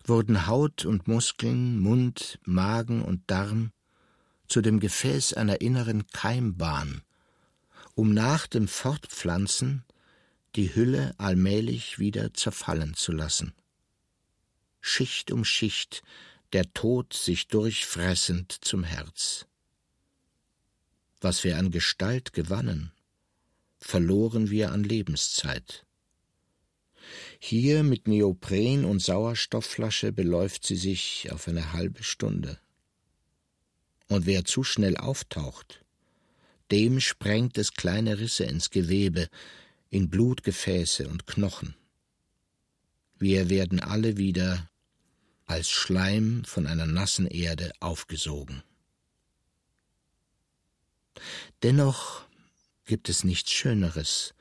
Wurden 0.05 0.47
Haut 0.47 0.85
und 0.85 1.07
Muskeln, 1.07 1.79
Mund, 1.79 2.39
Magen 2.43 3.01
und 3.01 3.21
Darm 3.29 3.71
zu 4.47 4.61
dem 4.61 4.79
Gefäß 4.79 5.33
einer 5.33 5.61
inneren 5.61 6.07
Keimbahn, 6.07 7.01
um 7.95 8.13
nach 8.13 8.47
dem 8.47 8.67
Fortpflanzen 8.67 9.83
die 10.55 10.73
Hülle 10.73 11.13
allmählich 11.17 11.99
wieder 11.99 12.33
zerfallen 12.33 12.95
zu 12.95 13.11
lassen. 13.11 13.53
Schicht 14.81 15.31
um 15.31 15.43
Schicht 15.43 16.01
der 16.53 16.71
Tod 16.73 17.13
sich 17.13 17.47
durchfressend 17.47 18.57
zum 18.61 18.83
Herz. 18.83 19.45
Was 21.19 21.43
wir 21.43 21.57
an 21.57 21.71
Gestalt 21.71 22.33
gewannen, 22.33 22.91
verloren 23.79 24.49
wir 24.49 24.71
an 24.71 24.83
Lebenszeit. 24.83 25.85
Hier 27.39 27.83
mit 27.83 28.07
Neopren 28.07 28.85
und 28.85 29.01
Sauerstoffflasche 29.01 30.11
beläuft 30.11 30.65
sie 30.65 30.75
sich 30.75 31.31
auf 31.31 31.47
eine 31.47 31.73
halbe 31.73 32.03
Stunde. 32.03 32.59
Und 34.07 34.25
wer 34.25 34.45
zu 34.45 34.63
schnell 34.63 34.97
auftaucht, 34.97 35.83
dem 36.71 36.99
sprengt 36.99 37.57
es 37.57 37.73
kleine 37.73 38.19
Risse 38.19 38.43
ins 38.45 38.69
Gewebe, 38.69 39.29
in 39.89 40.09
Blutgefäße 40.09 41.07
und 41.07 41.27
Knochen. 41.27 41.75
Wir 43.17 43.49
werden 43.49 43.79
alle 43.79 44.17
wieder 44.17 44.69
als 45.47 45.69
Schleim 45.69 46.43
von 46.43 46.67
einer 46.67 46.85
nassen 46.85 47.25
Erde 47.25 47.71
aufgesogen. 47.79 48.61
Dennoch 51.63 52.25
gibt 52.85 53.09
es 53.09 53.23
nichts 53.23 53.51
Schöneres 53.51 54.35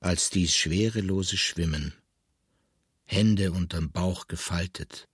als 0.00 0.30
dies 0.30 0.54
schwerelose 0.54 1.36
Schwimmen, 1.36 1.94
Hände 3.04 3.52
unterm 3.52 3.90
Bauch 3.90 4.26
gefaltet, 4.26 5.08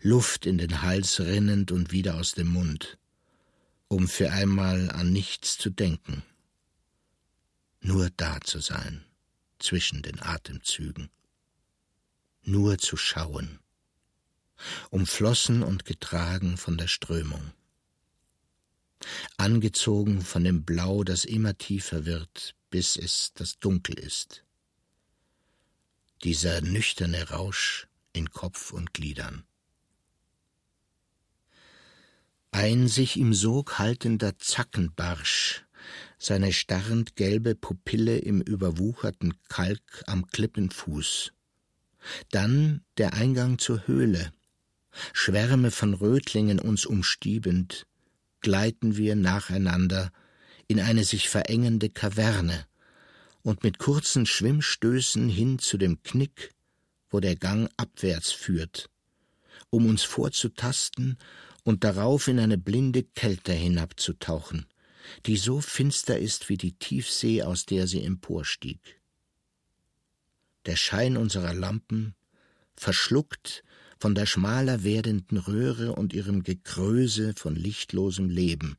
Luft 0.00 0.44
in 0.44 0.58
den 0.58 0.82
Hals 0.82 1.20
rinnend 1.20 1.72
und 1.72 1.92
wieder 1.92 2.16
aus 2.16 2.32
dem 2.32 2.48
Mund, 2.48 2.98
um 3.88 4.06
für 4.06 4.32
einmal 4.32 4.90
an 4.90 5.12
nichts 5.12 5.56
zu 5.56 5.70
denken, 5.70 6.22
nur 7.80 8.10
da 8.10 8.40
zu 8.40 8.60
sein, 8.60 9.04
zwischen 9.58 10.02
den 10.02 10.20
Atemzügen, 10.20 11.10
nur 12.42 12.78
zu 12.78 12.96
schauen 12.96 13.60
umflossen 14.90 15.62
und 15.62 15.84
getragen 15.84 16.56
von 16.56 16.76
der 16.78 16.88
Strömung. 16.88 17.52
Angezogen 19.36 20.22
von 20.22 20.44
dem 20.44 20.64
Blau, 20.64 21.04
das 21.04 21.24
immer 21.24 21.56
tiefer 21.56 22.04
wird, 22.04 22.54
bis 22.70 22.96
es 22.96 23.32
das 23.34 23.58
Dunkel 23.58 23.98
ist. 23.98 24.44
Dieser 26.24 26.60
nüchterne 26.60 27.30
Rausch 27.30 27.86
in 28.12 28.30
Kopf 28.30 28.72
und 28.72 28.92
Gliedern. 28.92 29.44
Ein 32.50 32.88
sich 32.88 33.18
im 33.18 33.34
Sog 33.34 33.78
haltender 33.78 34.38
Zackenbarsch, 34.38 35.64
seine 36.18 36.52
starrend 36.52 37.14
gelbe 37.14 37.54
Pupille 37.54 38.18
im 38.18 38.40
überwucherten 38.40 39.34
Kalk 39.48 40.02
am 40.06 40.26
Klippenfuß. 40.26 41.32
Dann 42.30 42.84
der 42.96 43.12
Eingang 43.14 43.58
zur 43.58 43.86
Höhle. 43.86 44.32
Schwärme 45.12 45.70
von 45.70 45.94
Rötlingen 45.94 46.58
uns 46.58 46.86
umstiebend, 46.86 47.86
gleiten 48.40 48.96
wir 48.96 49.16
nacheinander 49.16 50.12
in 50.66 50.80
eine 50.80 51.04
sich 51.04 51.28
verengende 51.28 51.88
Kaverne 51.88 52.66
und 53.42 53.64
mit 53.64 53.78
kurzen 53.78 54.26
Schwimmstößen 54.26 55.28
hin 55.28 55.58
zu 55.58 55.78
dem 55.78 56.02
Knick, 56.02 56.54
wo 57.10 57.20
der 57.20 57.36
Gang 57.36 57.70
abwärts 57.76 58.32
führt, 58.32 58.90
um 59.70 59.86
uns 59.86 60.02
vorzutasten 60.02 61.16
und 61.64 61.84
darauf 61.84 62.28
in 62.28 62.38
eine 62.38 62.58
blinde 62.58 63.02
Kälte 63.02 63.52
hinabzutauchen, 63.52 64.66
die 65.26 65.36
so 65.36 65.60
finster 65.60 66.18
ist 66.18 66.48
wie 66.48 66.56
die 66.56 66.72
Tiefsee, 66.72 67.42
aus 67.42 67.64
der 67.64 67.86
sie 67.86 68.04
emporstieg. 68.04 69.00
Der 70.66 70.76
Schein 70.76 71.16
unserer 71.16 71.54
Lampen, 71.54 72.14
verschluckt 72.76 73.64
von 73.98 74.14
der 74.14 74.26
schmaler 74.26 74.84
werdenden 74.84 75.38
Röhre 75.38 75.94
und 75.94 76.12
ihrem 76.12 76.42
Gekröse 76.42 77.34
von 77.36 77.56
lichtlosem 77.56 78.28
Leben. 78.28 78.76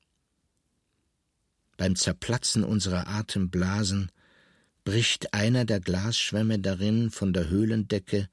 Beim 1.77 1.95
Zerplatzen 1.95 2.63
unserer 2.63 3.08
Atemblasen 3.08 4.12
bricht 4.84 5.34
einer 5.34 5.65
der 5.65 5.79
Glasschwämme 5.79 6.60
darin 6.60 7.12
von 7.12 7.34
der 7.34 7.49
Höhlendecke 7.49 8.29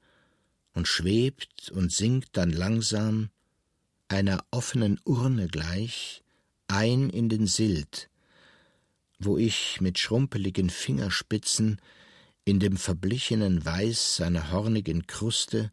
und 0.73 0.87
schwebt 0.87 1.71
und 1.71 1.91
sinkt 1.91 2.35
dann 2.37 2.51
langsam, 2.51 3.29
einer 4.07 4.45
offenen 4.51 4.99
Urne 5.03 5.47
gleich, 5.47 6.23
ein 6.67 7.09
in 7.09 7.29
den 7.29 7.47
Silt, 7.47 8.09
wo 9.19 9.37
ich 9.37 9.81
mit 9.81 9.99
schrumpeligen 9.99 10.69
Fingerspitzen 10.69 11.81
in 12.45 12.59
dem 12.59 12.77
verblichenen 12.77 13.65
Weiß 13.65 14.15
seiner 14.15 14.51
hornigen 14.51 15.07
Kruste 15.07 15.71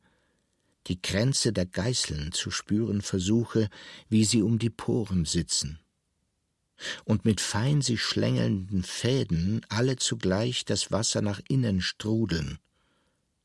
die 0.86 1.00
Kränze 1.00 1.52
der 1.52 1.66
Geißeln 1.66 2.32
zu 2.32 2.50
spüren 2.50 3.02
versuche, 3.02 3.68
wie 4.08 4.24
sie 4.24 4.42
um 4.42 4.58
die 4.58 4.70
Poren 4.70 5.24
sitzen, 5.24 5.78
und 7.04 7.24
mit 7.24 7.40
fein 7.40 7.82
sich 7.82 8.02
schlängelnden 8.02 8.82
Fäden 8.82 9.64
alle 9.68 9.96
zugleich 9.96 10.64
das 10.64 10.90
Wasser 10.90 11.22
nach 11.22 11.40
innen 11.48 11.80
strudeln, 11.80 12.58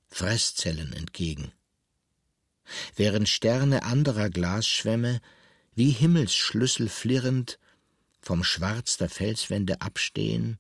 Fresszellen 0.07 0.93
entgegen. 0.93 1.51
Während 2.95 3.29
Sterne 3.29 3.83
anderer 3.83 4.29
Glasschwämme 4.29 5.21
wie 5.75 5.91
Himmelsschlüssel 5.91 6.89
flirrend 6.89 7.59
vom 8.21 8.43
Schwarz 8.43 8.97
der 8.97 9.09
Felswände 9.09 9.81
abstehen, 9.81 10.59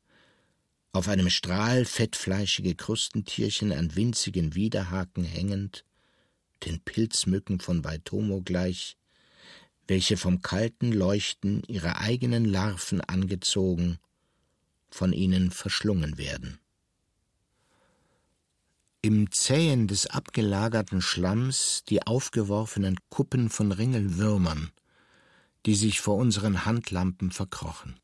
auf 0.91 1.07
einem 1.07 1.29
Strahl 1.29 1.85
fettfleischige 1.85 2.73
Krustentierchen 2.73 3.71
an 3.71 3.95
winzigen 3.95 4.55
Widerhaken 4.55 5.23
hängend, 5.23 5.85
den 6.65 6.81
Pilzmücken 6.81 7.59
von 7.59 7.81
Baitomo 7.81 8.41
gleich, 8.41 8.97
welche 9.87 10.17
vom 10.17 10.41
kalten 10.41 10.91
Leuchten 10.91 11.63
ihrer 11.67 11.99
eigenen 11.99 12.45
Larven 12.45 13.01
angezogen, 13.01 13.97
von 14.91 15.13
ihnen 15.13 15.51
verschlungen 15.51 16.17
werden. 16.17 16.59
Im 19.01 19.31
Zähen 19.31 19.87
des 19.87 20.07
abgelagerten 20.07 21.01
Schlamms 21.01 21.83
die 21.87 22.05
aufgeworfenen 22.05 22.97
Kuppen 23.09 23.49
von 23.49 23.71
Ringelwürmern, 23.71 24.71
die 25.65 25.75
sich 25.75 26.01
vor 26.01 26.17
unseren 26.17 26.65
Handlampen 26.65 27.31
verkrochen, 27.31 27.99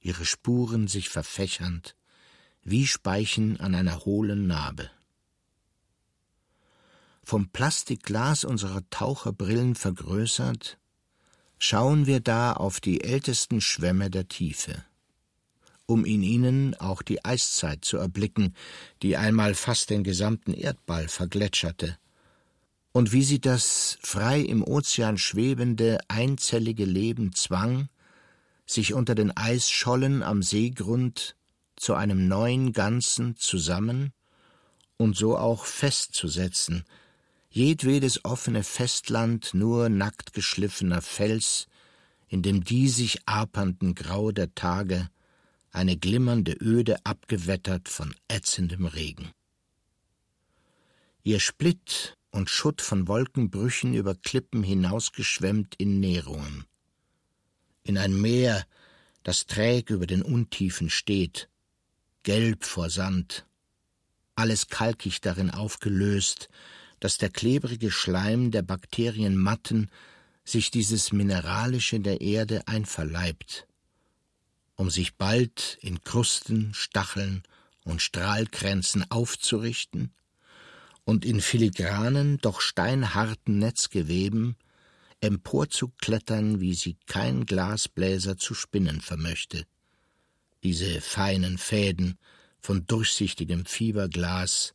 ihre 0.00 0.26
Spuren 0.26 0.86
sich 0.86 1.08
verfächernd, 1.08 1.96
wie 2.62 2.86
Speichen 2.86 3.58
an 3.58 3.74
einer 3.74 4.04
hohlen 4.04 4.46
Narbe. 4.46 4.90
Vom 7.24 7.48
Plastikglas 7.48 8.44
unserer 8.44 8.82
Taucherbrillen 8.90 9.74
vergrößert, 9.74 10.78
schauen 11.58 12.06
wir 12.06 12.20
da 12.20 12.52
auf 12.52 12.80
die 12.80 13.02
ältesten 13.02 13.60
Schwämme 13.60 14.10
der 14.10 14.28
Tiefe, 14.28 14.84
um 15.86 16.04
in 16.04 16.22
ihnen 16.22 16.74
auch 16.74 17.02
die 17.02 17.24
Eiszeit 17.24 17.84
zu 17.84 17.96
erblicken, 17.96 18.54
die 19.02 19.16
einmal 19.16 19.54
fast 19.54 19.90
den 19.90 20.02
gesamten 20.02 20.52
Erdball 20.52 21.08
vergletscherte, 21.08 21.96
und 22.90 23.12
wie 23.12 23.22
sie 23.22 23.40
das 23.40 23.96
frei 24.02 24.40
im 24.40 24.62
Ozean 24.62 25.16
schwebende, 25.16 25.98
einzellige 26.08 26.84
Leben 26.84 27.32
zwang, 27.32 27.88
sich 28.66 28.92
unter 28.92 29.14
den 29.14 29.34
Eisschollen 29.36 30.22
am 30.22 30.42
Seegrund 30.42 31.36
zu 31.76 31.94
einem 31.94 32.28
neuen 32.28 32.72
Ganzen 32.72 33.36
zusammen 33.36 34.12
und 34.98 35.16
so 35.16 35.38
auch 35.38 35.64
festzusetzen, 35.64 36.84
jedwedes 37.52 38.24
offene 38.24 38.64
Festland 38.64 39.52
nur 39.52 39.90
nackt 39.90 40.32
geschliffener 40.32 41.02
Fels, 41.02 41.66
in 42.28 42.42
dem 42.42 42.64
die 42.64 42.88
sich 42.88 43.20
apernden 43.26 43.94
Grau 43.94 44.32
der 44.32 44.54
Tage 44.54 45.10
eine 45.70 45.98
glimmernde 45.98 46.52
Öde 46.52 47.04
abgewettert 47.04 47.90
von 47.90 48.14
ätzendem 48.28 48.86
Regen. 48.86 49.32
Ihr 51.22 51.40
Splitt 51.40 52.16
und 52.30 52.48
Schutt 52.48 52.80
von 52.80 53.06
Wolkenbrüchen 53.06 53.94
über 53.94 54.14
Klippen 54.14 54.62
hinausgeschwemmt 54.62 55.74
in 55.76 56.00
Nährungen. 56.00 56.64
In 57.84 57.98
ein 57.98 58.18
Meer, 58.18 58.64
das 59.22 59.46
träg 59.46 59.90
über 59.90 60.06
den 60.06 60.22
Untiefen 60.22 60.88
steht, 60.88 61.50
gelb 62.22 62.64
vor 62.64 62.88
Sand, 62.88 63.46
alles 64.34 64.68
kalkig 64.68 65.20
darin 65.20 65.50
aufgelöst, 65.50 66.48
dass 67.02 67.18
der 67.18 67.30
klebrige 67.30 67.90
Schleim 67.90 68.52
der 68.52 68.62
Bakterienmatten 68.62 69.90
sich 70.44 70.70
dieses 70.70 71.10
Mineralische 71.10 71.98
der 71.98 72.20
Erde 72.20 72.68
einverleibt, 72.68 73.66
um 74.76 74.88
sich 74.88 75.16
bald 75.16 75.78
in 75.80 76.04
Krusten, 76.04 76.72
Stacheln 76.74 77.42
und 77.82 78.00
Strahlkränzen 78.00 79.10
aufzurichten 79.10 80.12
und 81.04 81.24
in 81.24 81.40
filigranen, 81.40 82.38
doch 82.38 82.60
steinharten 82.60 83.58
Netzgeweben 83.58 84.54
emporzuklettern, 85.20 86.60
wie 86.60 86.74
sie 86.74 86.96
kein 87.06 87.46
Glasbläser 87.46 88.36
zu 88.36 88.54
spinnen 88.54 89.00
vermöchte. 89.00 89.66
Diese 90.62 91.00
feinen 91.00 91.58
Fäden 91.58 92.16
von 92.60 92.86
durchsichtigem 92.86 93.66
Fieberglas, 93.66 94.74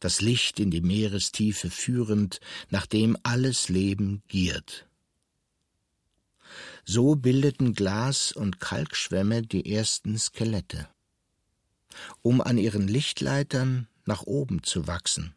das 0.00 0.20
Licht 0.20 0.60
in 0.60 0.70
die 0.70 0.80
Meerestiefe 0.80 1.70
führend, 1.70 2.40
nach 2.70 2.86
dem 2.86 3.16
alles 3.22 3.68
Leben 3.68 4.22
giert. 4.28 4.86
So 6.84 7.16
bildeten 7.16 7.74
Glas 7.74 8.32
und 8.32 8.60
Kalkschwämme 8.60 9.42
die 9.42 9.70
ersten 9.72 10.16
Skelette. 10.18 10.88
Um 12.22 12.40
an 12.40 12.58
ihren 12.58 12.88
Lichtleitern 12.88 13.88
nach 14.06 14.22
oben 14.22 14.62
zu 14.62 14.86
wachsen, 14.86 15.34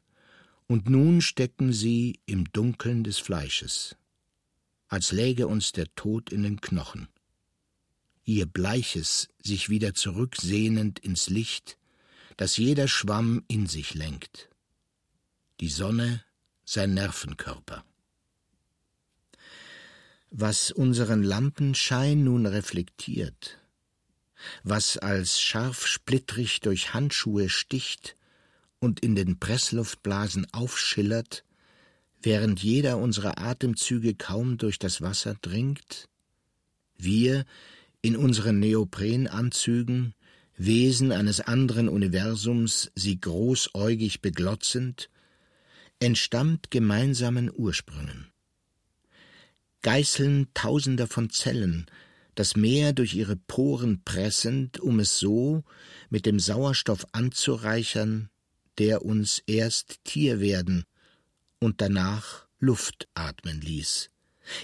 und 0.67 0.89
nun 0.89 1.21
stecken 1.21 1.74
sie 1.74 2.21
im 2.26 2.50
Dunkeln 2.54 3.04
des 3.04 3.17
Fleisches, 3.17 3.97
als 4.88 5.12
läge 5.12 5.47
uns 5.47 5.74
der 5.74 5.93
Tod 5.95 6.32
in 6.32 6.43
den 6.43 6.62
Knochen. 6.62 7.10
Ihr 8.24 8.45
Bleiches 8.45 9.28
sich 9.43 9.67
wieder 9.67 9.93
zurücksehnend 9.93 11.00
ins 11.00 11.30
Licht, 11.30 11.78
das 12.38 12.56
jeder 12.56 12.88
Schwamm 12.88 13.43
in 13.50 13.67
sich 13.67 13.93
lenkt. 13.95 14.50
Die 15.62 15.69
Sonne 15.69 16.24
sein 16.65 16.95
Nervenkörper. 16.95 17.86
Was 20.32 20.71
unseren 20.71 21.21
Lampenschein 21.21 22.24
nun 22.24 22.47
reflektiert, 22.47 23.60
was 24.63 24.97
als 24.97 25.39
scharf 25.39 25.86
splittrig 25.86 26.62
durch 26.62 26.95
Handschuhe 26.95 27.47
sticht 27.47 28.15
und 28.80 29.02
in 29.02 29.13
den 29.13 29.38
Pressluftblasen 29.38 30.52
aufschillert, 30.52 31.45
während 32.24 32.63
jeder 32.63 32.97
unserer 32.97 33.38
Atemzüge 33.38 34.15
kaum 34.15 34.58
durch 34.58 34.80
das 34.80 35.02
Wasser 35.02 35.36
dringt? 35.43 36.10
Wir 36.97 37.45
in 38.02 38.17
unseren 38.17 38.58
Neoprenanzügen, 38.58 40.15
Wesen 40.58 41.12
eines 41.12 41.39
anderen 41.39 41.88
Universums, 41.88 42.91
sie 42.95 43.21
großäugig 43.21 44.21
beglotzend, 44.21 45.12
entstammt 46.01 46.71
gemeinsamen 46.71 47.51
Ursprüngen. 47.53 48.31
Geißeln 49.83 50.47
tausender 50.55 51.07
von 51.07 51.29
Zellen, 51.29 51.85
das 52.33 52.55
Meer 52.55 52.93
durch 52.93 53.13
ihre 53.13 53.35
Poren 53.35 54.01
pressend, 54.03 54.79
um 54.79 54.99
es 54.99 55.19
so 55.19 55.63
mit 56.09 56.25
dem 56.25 56.39
Sauerstoff 56.39 57.05
anzureichern, 57.11 58.29
der 58.79 59.05
uns 59.05 59.43
erst 59.45 59.99
Tier 60.03 60.39
werden 60.39 60.85
und 61.59 61.81
danach 61.81 62.47
Luft 62.59 63.07
atmen 63.13 63.61
ließ, 63.61 64.09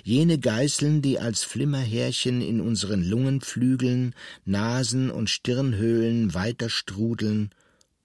jene 0.03 0.39
Geißeln, 0.39 1.03
die 1.03 1.19
als 1.19 1.43
Flimmerhärchen 1.43 2.41
in 2.41 2.61
unseren 2.61 3.03
Lungenflügeln, 3.03 4.15
Nasen 4.43 5.11
und 5.11 5.29
Stirnhöhlen 5.29 6.33
weiter 6.33 6.69
strudeln, 6.69 7.51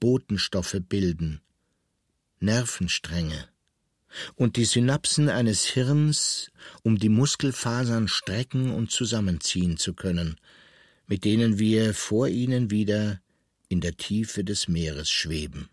Botenstoffe 0.00 0.76
bilden, 0.86 1.40
Nervenstränge 2.42 3.48
und 4.34 4.56
die 4.56 4.64
Synapsen 4.64 5.28
eines 5.28 5.64
Hirns, 5.64 6.50
um 6.82 6.98
die 6.98 7.08
Muskelfasern 7.08 8.08
strecken 8.08 8.70
und 8.70 8.90
zusammenziehen 8.90 9.78
zu 9.78 9.94
können, 9.94 10.36
mit 11.06 11.24
denen 11.24 11.58
wir 11.58 11.94
vor 11.94 12.28
ihnen 12.28 12.70
wieder 12.70 13.20
in 13.68 13.80
der 13.80 13.96
Tiefe 13.96 14.44
des 14.44 14.68
Meeres 14.68 15.10
schweben. 15.10 15.68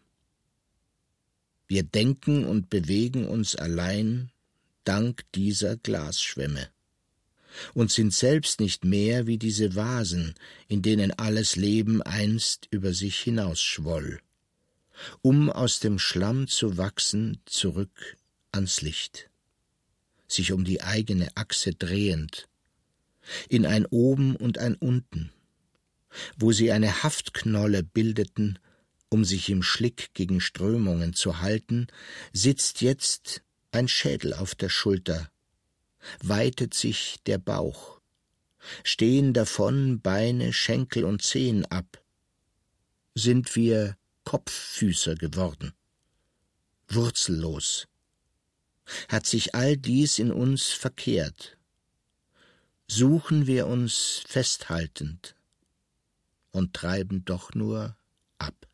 Wir 1.67 1.83
denken 1.83 2.45
und 2.45 2.69
bewegen 2.69 3.27
uns 3.27 3.55
allein 3.55 4.31
dank 4.85 5.23
dieser 5.35 5.77
Glasschwämme 5.77 6.69
und 7.73 7.91
sind 7.91 8.13
selbst 8.13 8.59
nicht 8.59 8.85
mehr 8.85 9.27
wie 9.27 9.37
diese 9.37 9.75
Vasen, 9.75 10.33
in 10.67 10.81
denen 10.81 11.11
alles 11.11 11.55
Leben 11.55 12.01
einst 12.01 12.67
über 12.71 12.93
sich 12.93 13.19
hinausschwoll, 13.19 14.19
um 15.21 15.49
aus 15.49 15.79
dem 15.79 15.99
Schlamm 15.99 16.47
zu 16.47 16.77
wachsen 16.77 17.41
zurück 17.45 18.17
ans 18.51 18.81
Licht, 18.81 19.29
sich 20.27 20.51
um 20.51 20.63
die 20.63 20.81
eigene 20.81 21.29
Achse 21.35 21.73
drehend, 21.73 22.47
in 23.47 23.65
ein 23.65 23.85
Oben 23.85 24.35
und 24.35 24.57
ein 24.57 24.75
Unten, 24.75 25.31
wo 26.37 26.51
sie 26.51 26.71
eine 26.71 27.03
Haftknolle 27.03 27.83
bildeten, 27.83 28.59
um 29.09 29.25
sich 29.25 29.49
im 29.49 29.63
Schlick 29.63 30.13
gegen 30.13 30.39
Strömungen 30.39 31.13
zu 31.13 31.39
halten, 31.39 31.87
sitzt 32.31 32.81
jetzt 32.81 33.41
ein 33.71 33.87
Schädel 33.87 34.33
auf 34.33 34.55
der 34.55 34.69
Schulter, 34.69 35.29
weitet 36.23 36.73
sich 36.73 37.17
der 37.25 37.37
Bauch, 37.37 37.99
stehen 38.83 39.33
davon 39.33 40.01
Beine, 40.01 40.53
Schenkel 40.53 41.03
und 41.05 41.21
Zehen 41.21 41.65
ab, 41.65 42.03
sind 43.15 43.55
wir 43.55 43.97
Kopffüßer 44.29 45.15
geworden, 45.15 45.73
wurzellos, 46.87 47.87
hat 49.07 49.25
sich 49.25 49.55
all 49.55 49.75
dies 49.75 50.19
in 50.19 50.31
uns 50.31 50.67
verkehrt, 50.67 51.57
suchen 52.87 53.47
wir 53.47 53.65
uns 53.65 54.21
festhaltend 54.27 55.35
und 56.51 56.75
treiben 56.75 57.25
doch 57.25 57.55
nur 57.55 57.97
ab. 58.37 58.67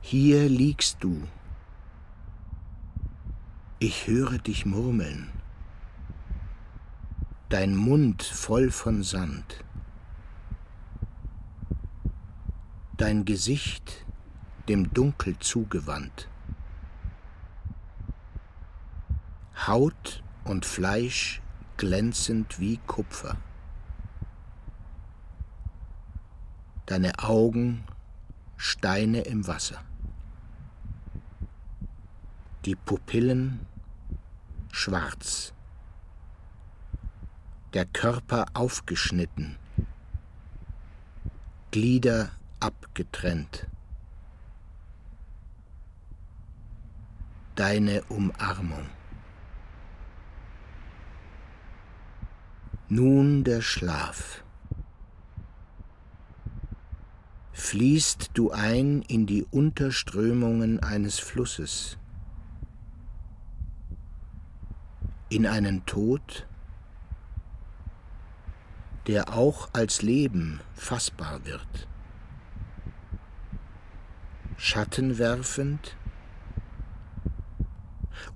Hier 0.00 0.48
liegst 0.48 0.98
du. 1.00 1.26
Ich 3.80 4.06
höre 4.06 4.38
dich 4.38 4.64
murmeln. 4.64 5.32
Dein 7.48 7.74
Mund 7.74 8.22
voll 8.22 8.70
von 8.70 9.02
Sand. 9.02 9.64
Dein 13.02 13.24
Gesicht 13.24 14.06
dem 14.68 14.94
Dunkel 14.94 15.36
zugewandt. 15.40 16.28
Haut 19.66 20.22
und 20.44 20.64
Fleisch 20.64 21.42
glänzend 21.78 22.60
wie 22.60 22.76
Kupfer. 22.86 23.38
Deine 26.86 27.18
Augen 27.18 27.82
Steine 28.56 29.22
im 29.22 29.48
Wasser 29.48 29.82
die 32.64 32.76
Pupillen 32.76 33.66
schwarz, 34.70 35.52
der 37.74 37.84
Körper 37.84 38.46
aufgeschnitten, 38.54 39.58
Glieder 41.72 42.30
abgetrennt. 42.62 43.66
Deine 47.56 48.02
Umarmung. 48.04 48.86
Nun 52.88 53.42
der 53.44 53.62
Schlaf. 53.62 54.44
Fließt 57.52 58.30
du 58.34 58.50
ein 58.50 59.02
in 59.02 59.26
die 59.26 59.44
Unterströmungen 59.44 60.80
eines 60.80 61.18
Flusses, 61.18 61.98
in 65.28 65.46
einen 65.46 65.84
Tod, 65.86 66.46
der 69.06 69.32
auch 69.34 69.70
als 69.72 70.02
Leben 70.02 70.60
fassbar 70.74 71.44
wird. 71.44 71.88
Schatten 74.64 75.18
werfend 75.18 75.96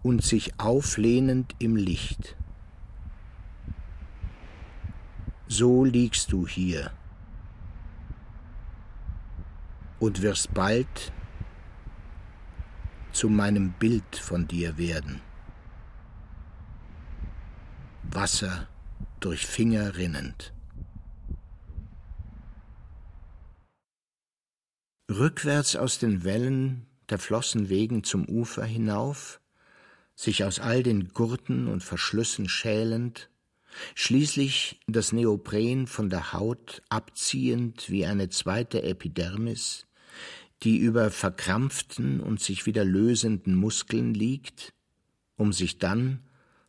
und 0.02 0.24
sich 0.24 0.58
auflehnend 0.58 1.54
im 1.60 1.76
Licht. 1.76 2.34
So 5.46 5.84
liegst 5.84 6.32
du 6.32 6.48
hier 6.48 6.90
und 10.00 10.20
wirst 10.20 10.52
bald 10.52 11.12
zu 13.12 13.28
meinem 13.28 13.70
Bild 13.74 14.16
von 14.16 14.48
dir 14.48 14.76
werden. 14.76 15.20
Wasser 18.02 18.66
durch 19.20 19.46
Finger 19.46 19.94
rinnend. 19.94 20.52
Rückwärts 25.08 25.76
aus 25.76 26.00
den 26.00 26.24
Wellen 26.24 26.86
der 27.10 27.20
Flossen 27.20 27.68
Wegen 27.68 28.02
zum 28.02 28.28
Ufer 28.28 28.64
hinauf, 28.64 29.40
sich 30.16 30.42
aus 30.42 30.58
all 30.58 30.82
den 30.82 31.10
Gurten 31.10 31.68
und 31.68 31.84
Verschlüssen 31.84 32.48
schälend, 32.48 33.30
schließlich 33.94 34.80
das 34.88 35.12
Neopren 35.12 35.86
von 35.86 36.10
der 36.10 36.32
Haut 36.32 36.82
abziehend 36.88 37.88
wie 37.88 38.04
eine 38.04 38.30
zweite 38.30 38.82
Epidermis, 38.82 39.86
die 40.64 40.78
über 40.78 41.12
verkrampften 41.12 42.18
und 42.18 42.40
sich 42.40 42.66
wieder 42.66 42.84
lösenden 42.84 43.54
Muskeln 43.54 44.12
liegt, 44.12 44.72
um 45.36 45.52
sich 45.52 45.78
dann 45.78 46.20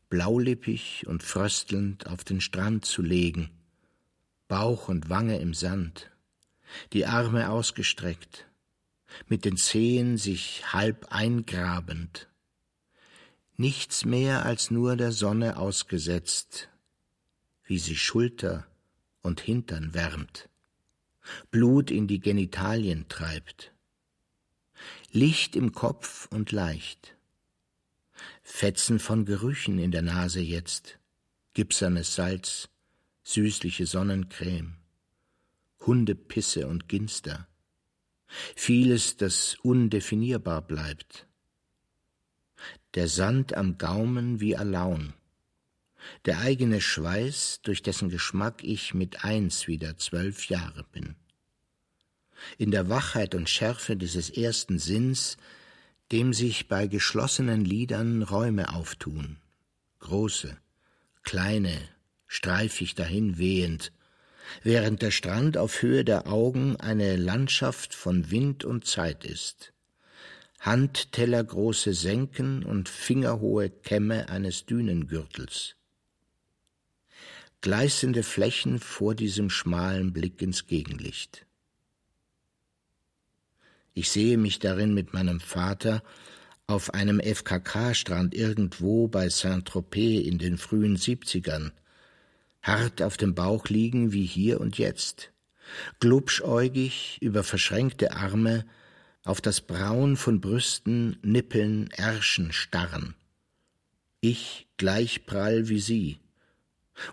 blaulippig 0.09 1.05
und 1.07 1.23
fröstelnd 1.23 2.05
auf 2.05 2.23
den 2.23 2.41
Strand 2.41 2.85
zu 2.85 3.01
legen, 3.01 3.49
Bauch 4.47 4.89
und 4.89 5.09
Wange 5.09 5.39
im 5.39 5.55
Sand, 5.55 6.11
die 6.93 7.05
Arme 7.05 7.49
ausgestreckt, 7.49 8.47
mit 9.27 9.45
den 9.45 9.57
Zehen 9.57 10.17
sich 10.17 10.73
halb 10.73 11.07
eingrabend, 11.09 12.27
nichts 13.55 14.05
mehr 14.05 14.45
als 14.45 14.71
nur 14.71 14.95
der 14.95 15.11
Sonne 15.11 15.57
ausgesetzt, 15.57 16.69
wie 17.63 17.79
sie 17.79 17.95
Schulter 17.95 18.67
und 19.21 19.41
Hintern 19.41 19.93
wärmt, 19.93 20.49
Blut 21.51 21.91
in 21.91 22.07
die 22.07 22.19
Genitalien 22.19 23.07
treibt, 23.09 23.73
Licht 25.11 25.55
im 25.55 25.73
Kopf 25.73 26.27
und 26.31 26.51
leicht, 26.51 27.15
Fetzen 28.43 28.99
von 28.99 29.25
Gerüchen 29.25 29.79
in 29.79 29.91
der 29.91 30.01
Nase 30.01 30.39
jetzt, 30.39 30.99
gipsernes 31.53 32.15
Salz, 32.15 32.69
süßliche 33.23 33.85
Sonnencreme, 33.85 34.76
Hundepisse 35.87 36.67
und 36.67 36.87
Ginster, 36.87 37.47
vieles, 38.55 39.17
das 39.17 39.57
undefinierbar 39.63 40.61
bleibt. 40.61 41.25
Der 42.93 43.07
Sand 43.07 43.55
am 43.55 43.77
Gaumen 43.77 44.39
wie 44.39 44.55
Alaun, 44.55 45.13
der 46.25 46.39
eigene 46.39 46.81
Schweiß, 46.81 47.61
durch 47.63 47.81
dessen 47.81 48.09
Geschmack 48.09 48.63
ich 48.63 48.93
mit 48.93 49.23
eins 49.23 49.67
wieder 49.67 49.97
zwölf 49.97 50.49
Jahre 50.49 50.83
bin. 50.91 51.15
In 52.59 52.69
der 52.69 52.89
Wachheit 52.89 53.33
und 53.33 53.49
Schärfe 53.49 53.97
dieses 53.97 54.29
ersten 54.29 54.77
Sinns 54.77 55.37
dem 56.11 56.33
sich 56.33 56.67
bei 56.67 56.87
geschlossenen 56.87 57.65
Lidern 57.65 58.23
Räume 58.23 58.73
auftun, 58.73 59.37
große, 59.99 60.57
kleine, 61.23 61.77
streifig 62.27 62.95
dahin 62.95 63.37
wehend, 63.37 63.91
während 64.63 65.01
der 65.01 65.11
Strand 65.11 65.57
auf 65.57 65.81
Höhe 65.81 66.03
der 66.03 66.27
Augen 66.27 66.75
eine 66.77 67.15
Landschaft 67.15 67.93
von 67.93 68.31
Wind 68.31 68.65
und 68.65 68.85
Zeit 68.85 69.25
ist, 69.25 69.73
handtellergroße 70.59 71.93
Senken 71.93 72.63
und 72.63 72.89
fingerhohe 72.89 73.69
Kämme 73.69 74.29
eines 74.29 74.65
Dünengürtels, 74.65 75.75
gleißende 77.61 78.23
Flächen 78.23 78.79
vor 78.79 79.15
diesem 79.15 79.49
schmalen 79.49 80.13
Blick 80.13 80.41
ins 80.41 80.67
Gegenlicht. 80.67 81.45
Ich 83.93 84.11
sehe 84.11 84.37
mich 84.37 84.59
darin 84.59 84.93
mit 84.93 85.13
meinem 85.13 85.39
Vater 85.39 86.03
auf 86.67 86.93
einem 86.93 87.19
FKK-Strand 87.19 88.35
irgendwo 88.35 89.07
bei 89.07 89.29
Saint-Tropez 89.29 90.25
in 90.25 90.37
den 90.37 90.57
frühen 90.57 90.97
Siebzigern, 90.97 91.71
hart 92.67 93.01
auf 93.01 93.17
dem 93.17 93.33
Bauch 93.33 93.67
liegen 93.69 94.11
wie 94.11 94.25
hier 94.25 94.59
und 94.59 94.77
jetzt, 94.77 95.31
glubschäugig 95.99 97.17
über 97.21 97.43
verschränkte 97.43 98.11
Arme 98.11 98.65
auf 99.23 99.41
das 99.41 99.61
Braun 99.61 100.15
von 100.15 100.39
Brüsten, 100.39 101.17
Nippeln, 101.21 101.89
Ärschen 101.91 102.51
starren. 102.51 103.15
Ich 104.21 104.67
gleich 104.77 105.25
prall 105.25 105.69
wie 105.69 105.79
sie, 105.79 106.19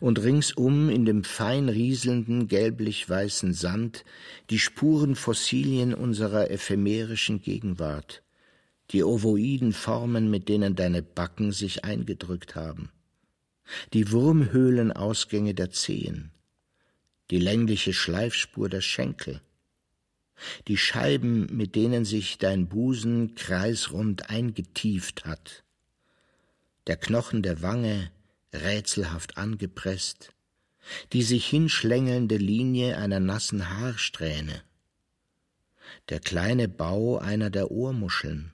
und 0.00 0.22
ringsum 0.22 0.88
in 0.88 1.04
dem 1.04 1.24
fein 1.24 1.68
rieselnden 1.68 2.48
gelblich-weißen 2.48 3.52
Sand 3.52 4.04
die 4.50 4.58
Spuren 4.58 5.14
Fossilien 5.14 5.94
unserer 5.94 6.50
ephemerischen 6.50 7.42
Gegenwart, 7.42 8.22
die 8.90 9.04
ovoiden 9.04 9.72
Formen, 9.72 10.30
mit 10.30 10.48
denen 10.48 10.74
deine 10.74 11.02
Backen 11.02 11.52
sich 11.52 11.84
eingedrückt 11.84 12.54
haben, 12.54 12.90
die 13.92 14.10
Wurmhöhlenausgänge 14.10 15.54
der 15.54 15.70
Zehen, 15.70 16.30
die 17.30 17.38
längliche 17.38 17.92
Schleifspur 17.92 18.68
der 18.68 18.80
Schenkel, 18.80 19.40
die 20.68 20.76
Scheiben, 20.76 21.46
mit 21.56 21.74
denen 21.74 22.04
sich 22.04 22.38
dein 22.38 22.68
Busen 22.68 23.34
kreisrund 23.34 24.30
eingetieft 24.30 25.24
hat, 25.24 25.64
der 26.86 26.96
Knochen 26.96 27.42
der 27.42 27.62
Wange 27.62 28.10
rätselhaft 28.52 29.36
angepresst, 29.36 30.32
die 31.12 31.22
sich 31.22 31.46
hinschlängelnde 31.46 32.36
Linie 32.36 32.98
einer 32.98 33.20
nassen 33.20 33.70
Haarsträhne, 33.70 34.62
der 36.08 36.20
kleine 36.20 36.68
Bau 36.68 37.18
einer 37.18 37.50
der 37.50 37.70
Ohrmuscheln, 37.70 38.52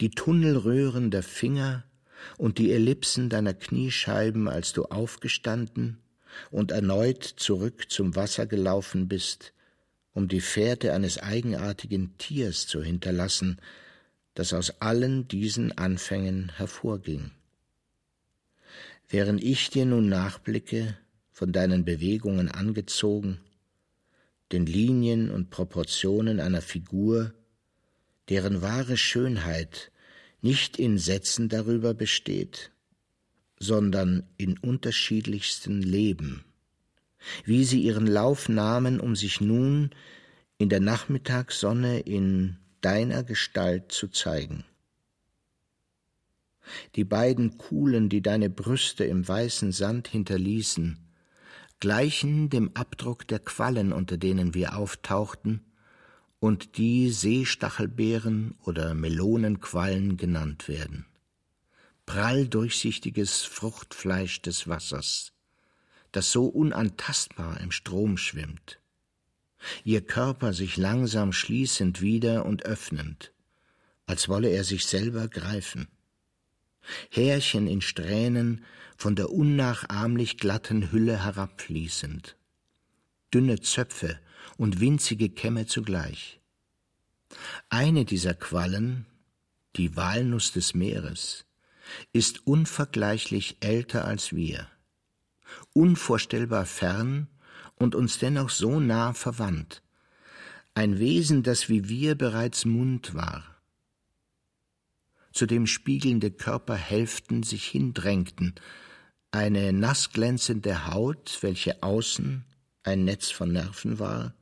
die 0.00 0.10
Tunnelröhren 0.10 1.10
der 1.10 1.22
Finger 1.22 1.84
und 2.38 2.58
die 2.58 2.72
Ellipsen 2.72 3.28
deiner 3.28 3.54
Kniescheiben, 3.54 4.48
als 4.48 4.72
du 4.72 4.84
aufgestanden 4.84 5.98
und 6.50 6.70
erneut 6.70 7.24
zurück 7.24 7.90
zum 7.90 8.16
Wasser 8.16 8.46
gelaufen 8.46 9.08
bist, 9.08 9.52
um 10.12 10.28
die 10.28 10.40
Fährte 10.40 10.92
eines 10.92 11.18
eigenartigen 11.18 12.16
Tiers 12.18 12.66
zu 12.66 12.82
hinterlassen, 12.82 13.60
das 14.34 14.52
aus 14.52 14.80
allen 14.80 15.28
diesen 15.28 15.76
Anfängen 15.76 16.52
hervorging. 16.56 17.30
Während 19.08 19.42
ich 19.42 19.70
dir 19.70 19.86
nun 19.86 20.08
nachblicke, 20.08 20.96
von 21.32 21.52
deinen 21.52 21.84
Bewegungen 21.84 22.50
angezogen, 22.50 23.40
den 24.52 24.66
Linien 24.66 25.30
und 25.30 25.50
Proportionen 25.50 26.38
einer 26.38 26.60
Figur, 26.60 27.32
deren 28.28 28.62
wahre 28.62 28.96
Schönheit 28.96 29.90
nicht 30.42 30.78
in 30.78 30.98
Sätzen 30.98 31.48
darüber 31.48 31.94
besteht, 31.94 32.70
sondern 33.58 34.24
in 34.36 34.58
unterschiedlichsten 34.58 35.82
Leben, 35.82 36.44
wie 37.44 37.64
sie 37.64 37.82
ihren 37.82 38.06
Lauf 38.06 38.48
nahmen, 38.48 39.00
um 39.00 39.14
sich 39.14 39.40
nun 39.40 39.90
in 40.56 40.68
der 40.68 40.80
Nachmittagssonne 40.80 42.00
in 42.00 42.56
deiner 42.80 43.22
Gestalt 43.22 43.92
zu 43.92 44.08
zeigen. 44.08 44.64
Die 46.94 47.04
beiden 47.04 47.58
Kuhlen, 47.58 48.08
die 48.08 48.22
deine 48.22 48.48
Brüste 48.48 49.04
im 49.04 49.26
weißen 49.26 49.72
Sand 49.72 50.08
hinterließen, 50.08 50.98
gleichen 51.80 52.48
dem 52.48 52.70
Abdruck 52.74 53.26
der 53.26 53.40
Quallen, 53.40 53.92
unter 53.92 54.16
denen 54.16 54.54
wir 54.54 54.76
auftauchten 54.76 55.64
und 56.40 56.78
die 56.78 57.10
Seestachelbeeren 57.10 58.54
oder 58.64 58.94
Melonenquallen 58.94 60.16
genannt 60.16 60.68
werden. 60.68 61.06
Prall 62.06 62.48
durchsichtiges 62.48 63.42
Fruchtfleisch 63.42 64.42
des 64.42 64.66
Wassers, 64.66 65.32
das 66.12 66.32
so 66.32 66.46
unantastbar 66.46 67.60
im 67.60 67.70
Strom 67.70 68.16
schwimmt. 68.16 68.80
Ihr 69.84 70.00
Körper 70.00 70.54
sich 70.54 70.78
langsam 70.78 71.32
schließend 71.32 72.00
wieder 72.00 72.46
und 72.46 72.64
öffnend, 72.64 73.32
als 74.06 74.28
wolle 74.28 74.48
er 74.48 74.64
sich 74.64 74.86
selber 74.86 75.28
greifen. 75.28 75.86
Härchen 77.10 77.66
in 77.66 77.82
Strähnen 77.82 78.64
von 78.96 79.14
der 79.14 79.30
unnachahmlich 79.30 80.38
glatten 80.38 80.90
Hülle 80.90 81.22
herabfließend. 81.22 82.36
Dünne 83.32 83.60
Zöpfe 83.60 84.18
und 84.56 84.80
winzige 84.80 85.28
Kämme 85.28 85.66
zugleich. 85.66 86.40
Eine 87.68 88.04
dieser 88.04 88.34
Quallen, 88.34 89.06
die 89.76 89.96
Walnuss 89.96 90.52
des 90.52 90.74
Meeres, 90.74 91.46
ist 92.12 92.46
unvergleichlich 92.46 93.58
älter 93.60 94.04
als 94.04 94.34
wir, 94.34 94.68
unvorstellbar 95.72 96.66
fern 96.66 97.28
und 97.76 97.94
uns 97.94 98.18
dennoch 98.18 98.50
so 98.50 98.80
nah 98.80 99.14
verwandt, 99.14 99.82
ein 100.74 100.98
Wesen, 100.98 101.42
das 101.42 101.68
wie 101.68 101.88
wir 101.88 102.14
bereits 102.14 102.64
Mund 102.64 103.14
war, 103.14 103.44
zu 105.32 105.46
dem 105.46 105.66
spiegelnde 105.66 106.30
Körperhälften 106.30 107.42
sich 107.42 107.66
hindrängten, 107.66 108.54
eine 109.30 109.72
nassglänzende 109.72 110.86
Haut, 110.86 111.38
welche 111.40 111.82
außen 111.82 112.44
ein 112.82 113.04
Netz 113.04 113.30
von 113.30 113.52
Nerven 113.52 113.98
war, 113.98 114.34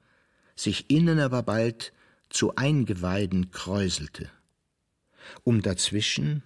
sich 0.59 0.91
innen 0.91 1.21
aber 1.21 1.43
bald 1.43 1.93
zu 2.31 2.57
Eingeweiden 2.57 3.51
kräuselte, 3.51 4.29
um 5.45 5.63
dazwischen, 5.63 6.43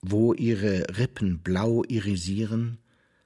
wo 0.00 0.32
ihre 0.32 0.96
Rippen 0.96 1.40
blau 1.40 1.82
irisieren, 1.84 2.78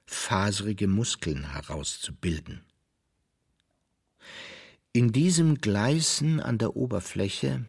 faserige 0.05 0.87
Muskeln 0.87 1.51
herauszubilden. 1.51 2.61
In 4.91 5.11
diesem 5.11 5.59
Gleißen 5.59 6.39
an 6.39 6.57
der 6.57 6.75
Oberfläche 6.75 7.65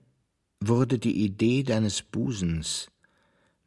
wurde 0.61 0.98
die 0.98 1.24
Idee 1.24 1.62
deines 1.62 2.03
Busens, 2.03 2.90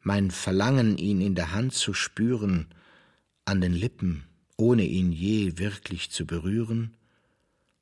mein 0.00 0.30
Verlangen, 0.30 0.96
ihn 0.96 1.20
in 1.20 1.34
der 1.34 1.52
Hand 1.52 1.74
zu 1.74 1.92
spüren, 1.94 2.68
an 3.44 3.60
den 3.60 3.72
Lippen, 3.72 4.24
ohne 4.56 4.84
ihn 4.84 5.12
je 5.12 5.58
wirklich 5.58 6.10
zu 6.10 6.26
berühren, 6.26 6.97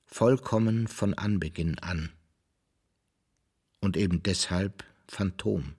vollkommen 0.06 0.88
von 0.88 1.14
Anbeginn 1.14 1.78
an. 1.78 2.10
Und 3.80 3.96
eben 3.96 4.22
deshalb 4.22 4.84
Phantom. 5.06 5.74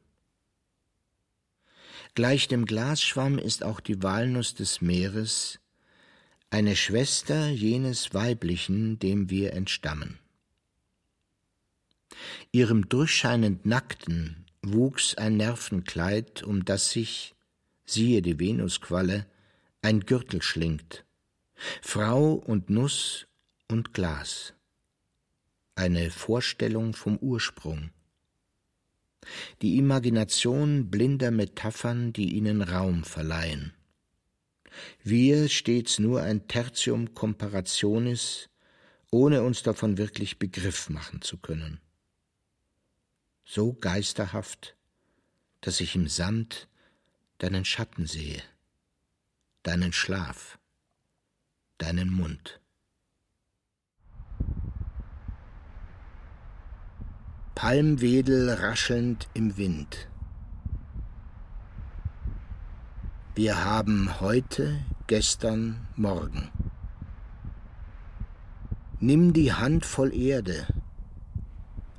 Gleich 2.13 2.47
dem 2.47 2.65
Glasschwamm 2.65 3.37
ist 3.37 3.63
auch 3.63 3.79
die 3.79 4.01
Walnuss 4.03 4.53
des 4.53 4.81
Meeres 4.81 5.59
eine 6.49 6.75
Schwester 6.75 7.49
jenes 7.49 8.13
Weiblichen, 8.13 8.99
dem 8.99 9.29
wir 9.29 9.53
entstammen. 9.53 10.17
Ihrem 12.51 12.87
durchscheinend 12.87 13.65
Nackten 13.65 14.45
wuchs 14.61 15.15
ein 15.15 15.37
Nervenkleid, 15.37 16.43
um 16.43 16.65
das 16.65 16.91
sich, 16.91 17.35
siehe 17.85 18.21
die 18.21 18.39
Venusqualle, 18.39 19.25
ein 19.81 20.01
Gürtel 20.01 20.41
schlingt, 20.41 21.05
Frau 21.81 22.33
und 22.33 22.69
Nuss 22.69 23.26
und 23.67 23.93
Glas. 23.93 24.53
Eine 25.75 26.09
Vorstellung 26.09 26.93
vom 26.93 27.17
Ursprung. 27.17 27.91
Die 29.61 29.77
Imagination 29.77 30.89
blinder 30.89 31.31
Metaphern, 31.31 32.13
die 32.13 32.35
ihnen 32.35 32.61
Raum 32.61 33.03
verleihen. 33.03 33.73
Wir 35.03 35.49
stets 35.49 35.99
nur 35.99 36.21
ein 36.21 36.47
Tertium 36.47 37.13
comparationis, 37.13 38.49
ohne 39.11 39.43
uns 39.43 39.63
davon 39.63 39.97
wirklich 39.97 40.39
Begriff 40.39 40.89
machen 40.89 41.21
zu 41.21 41.37
können 41.37 41.79
so 43.47 43.73
geisterhaft, 43.73 44.75
dass 45.61 45.79
ich 45.79 45.95
im 45.95 46.09
Sand 46.09 46.67
deinen 47.37 47.63
Schatten 47.63 48.05
sehe, 48.05 48.43
deinen 49.63 49.93
Schlaf, 49.93 50.59
deinen 51.77 52.11
Mund. 52.11 52.59
Palmwedel 57.57 58.51
raschelnd 58.51 59.27
im 59.33 59.57
Wind. 59.57 60.07
Wir 63.33 63.65
haben 63.65 64.19
heute, 64.21 64.79
gestern, 65.07 65.87
morgen. 65.95 66.49
Nimm 68.99 69.33
die 69.33 69.53
Hand 69.53 69.87
voll 69.87 70.13
Erde, 70.13 70.67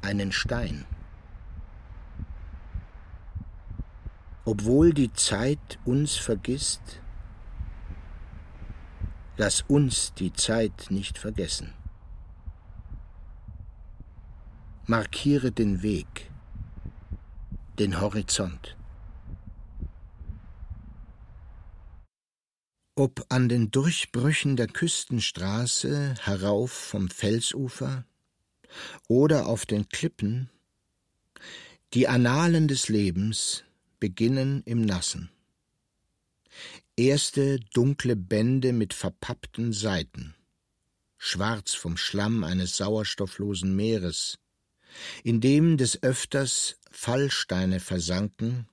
einen 0.01 0.31
Stein. 0.31 0.85
obwohl 4.49 4.95
die 4.95 5.13
Zeit 5.13 5.79
uns 5.85 6.17
vergisst, 6.17 7.03
lass 9.37 9.61
uns 9.69 10.15
die 10.15 10.33
Zeit 10.33 10.87
nicht 10.89 11.19
vergessen. 11.19 11.75
Markiere 14.89 15.53
den 15.53 15.82
Weg, 15.82 16.30
den 17.78 18.01
Horizont. 18.01 18.74
Ob 22.95 23.26
an 23.28 23.51
den 23.51 23.70
Durchbrüchen 23.70 24.57
der 24.57 24.66
Küstenstraße 24.66 26.14
herauf 26.22 26.72
vom 26.72 27.11
Felsufer 27.11 28.07
oder 29.09 29.47
auf 29.47 29.66
den 29.66 29.91
Klippen, 29.91 30.49
die 31.93 32.09
Annalen 32.09 32.66
des 32.66 32.89
Lebens 32.89 33.64
beginnen 34.01 34.62
im 34.64 34.80
Nassen. 34.80 35.28
Erste 36.97 37.61
dunkle 37.74 38.16
Bände 38.16 38.72
mit 38.72 38.95
verpappten 38.95 39.74
Seiten, 39.74 40.34
schwarz 41.18 41.74
vom 41.74 41.99
Schlamm 41.99 42.43
eines 42.43 42.78
sauerstofflosen 42.78 43.76
Meeres, 43.76 44.39
in 45.24 45.41
dem 45.41 45.76
des 45.76 46.03
Öfters 46.03 46.76
Fallsteine 46.91 47.80
versanken 47.80 48.66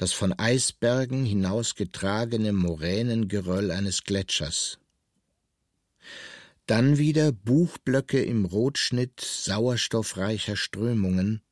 das 0.00 0.14
von 0.14 0.32
Eisbergen 0.32 1.26
hinausgetragene 1.26 2.54
Moränengeröll 2.54 3.70
eines 3.70 4.02
Gletschers. 4.02 4.78
Dann 6.64 6.96
wieder 6.96 7.32
Buchblöcke 7.32 8.22
im 8.22 8.46
Rotschnitt 8.46 9.20
sauerstoffreicher 9.20 10.56
Strömungen, 10.56 11.42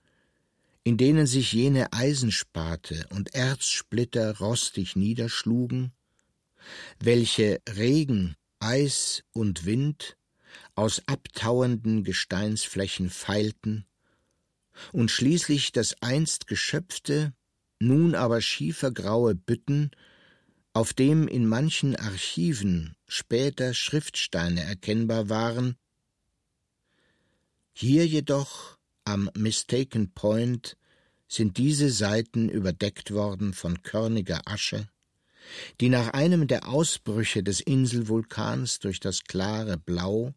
in 0.82 0.96
denen 0.96 1.26
sich 1.26 1.52
jene 1.52 1.92
Eisenspate 1.92 3.06
und 3.10 3.34
Erzsplitter 3.34 4.38
rostig 4.38 4.96
niederschlugen, 4.96 5.92
welche 7.00 7.60
Regen, 7.68 8.34
Eis 8.60 9.24
und 9.32 9.66
Wind 9.66 10.16
aus 10.78 11.02
abtauenden 11.06 12.04
Gesteinsflächen 12.04 13.10
feilten 13.10 13.84
und 14.92 15.10
schließlich 15.10 15.72
das 15.72 16.00
einst 16.02 16.46
geschöpfte, 16.46 17.34
nun 17.80 18.14
aber 18.14 18.40
schiefergraue 18.40 19.34
Bütten, 19.34 19.90
auf 20.72 20.92
dem 20.92 21.26
in 21.26 21.48
manchen 21.48 21.96
Archiven 21.96 22.94
später 23.08 23.74
Schriftsteine 23.74 24.62
erkennbar 24.62 25.28
waren, 25.28 25.74
hier 27.72 28.06
jedoch 28.06 28.78
am 29.04 29.28
Mistaken 29.36 30.12
Point 30.12 30.76
sind 31.26 31.56
diese 31.58 31.90
Seiten 31.90 32.48
überdeckt 32.48 33.10
worden 33.10 33.52
von 33.52 33.82
körniger 33.82 34.42
Asche, 34.46 34.88
die 35.80 35.88
nach 35.88 36.10
einem 36.10 36.46
der 36.46 36.68
Ausbrüche 36.68 37.42
des 37.42 37.60
Inselvulkans 37.60 38.78
durch 38.78 39.00
das 39.00 39.24
klare 39.24 39.76
Blau 39.76 40.34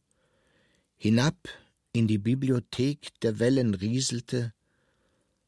hinab 1.01 1.49
in 1.93 2.07
die 2.07 2.19
Bibliothek 2.19 3.19
der 3.21 3.39
Wellen 3.39 3.73
rieselte 3.73 4.53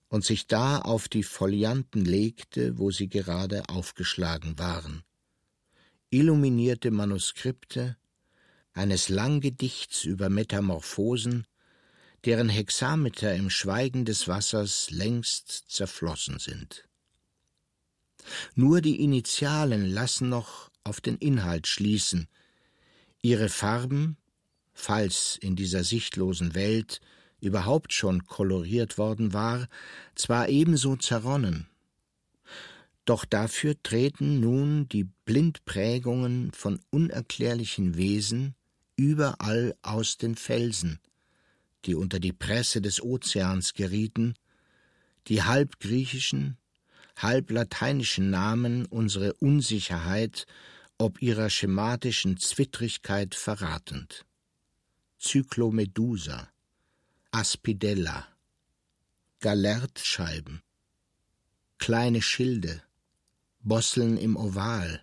und 0.09 0.25
sich 0.25 0.47
da 0.47 0.79
auf 0.79 1.07
die 1.07 1.21
Folianten 1.21 2.03
legte, 2.03 2.79
wo 2.79 2.89
sie 2.89 3.07
gerade 3.07 3.69
aufgeschlagen 3.69 4.57
waren. 4.57 5.03
Illuminierte 6.09 6.89
Manuskripte 6.89 7.97
eines 8.73 9.09
Langgedichts 9.09 10.05
über 10.05 10.27
Metamorphosen, 10.29 11.45
deren 12.25 12.49
Hexameter 12.49 13.35
im 13.35 13.51
Schweigen 13.51 14.05
des 14.05 14.27
Wassers 14.27 14.89
längst 14.89 15.65
zerflossen 15.67 16.39
sind. 16.39 16.89
Nur 18.55 18.81
die 18.81 19.03
Initialen 19.03 19.85
lassen 19.85 20.29
noch 20.29 20.71
auf 20.83 20.99
den 20.99 21.17
Inhalt 21.17 21.67
schließen, 21.67 22.27
ihre 23.21 23.49
Farben, 23.49 24.17
falls 24.73 25.37
in 25.41 25.55
dieser 25.55 25.83
sichtlosen 25.83 26.55
Welt 26.55 26.99
überhaupt 27.39 27.93
schon 27.93 28.25
koloriert 28.25 28.97
worden 28.97 29.33
war, 29.33 29.67
zwar 30.15 30.49
ebenso 30.49 30.95
zerronnen. 30.95 31.67
Doch 33.05 33.25
dafür 33.25 33.75
treten 33.83 34.39
nun 34.39 34.87
die 34.87 35.09
Blindprägungen 35.25 36.51
von 36.53 36.79
unerklärlichen 36.89 37.97
Wesen 37.97 38.55
überall 38.95 39.75
aus 39.81 40.17
den 40.17 40.35
Felsen, 40.35 40.99
die 41.85 41.95
unter 41.95 42.19
die 42.19 42.31
Presse 42.31 42.81
des 42.81 43.01
Ozeans 43.01 43.73
gerieten, 43.73 44.35
die 45.27 45.43
halb 45.43 45.79
griechischen, 45.79 46.57
halb 47.17 47.51
lateinischen 47.51 48.29
Namen 48.29 48.85
unsere 48.85 49.33
Unsicherheit 49.33 50.45
ob 50.97 51.21
ihrer 51.21 51.49
schematischen 51.49 52.37
Zwittrigkeit 52.37 53.35
verratend. 53.35 54.25
Cyclomedusa, 55.25 56.49
Aspidella, 57.31 58.27
Galertscheiben, 59.39 60.61
kleine 61.77 62.21
Schilde, 62.21 62.83
Bosseln 63.61 64.17
im 64.17 64.35
Oval, 64.35 65.01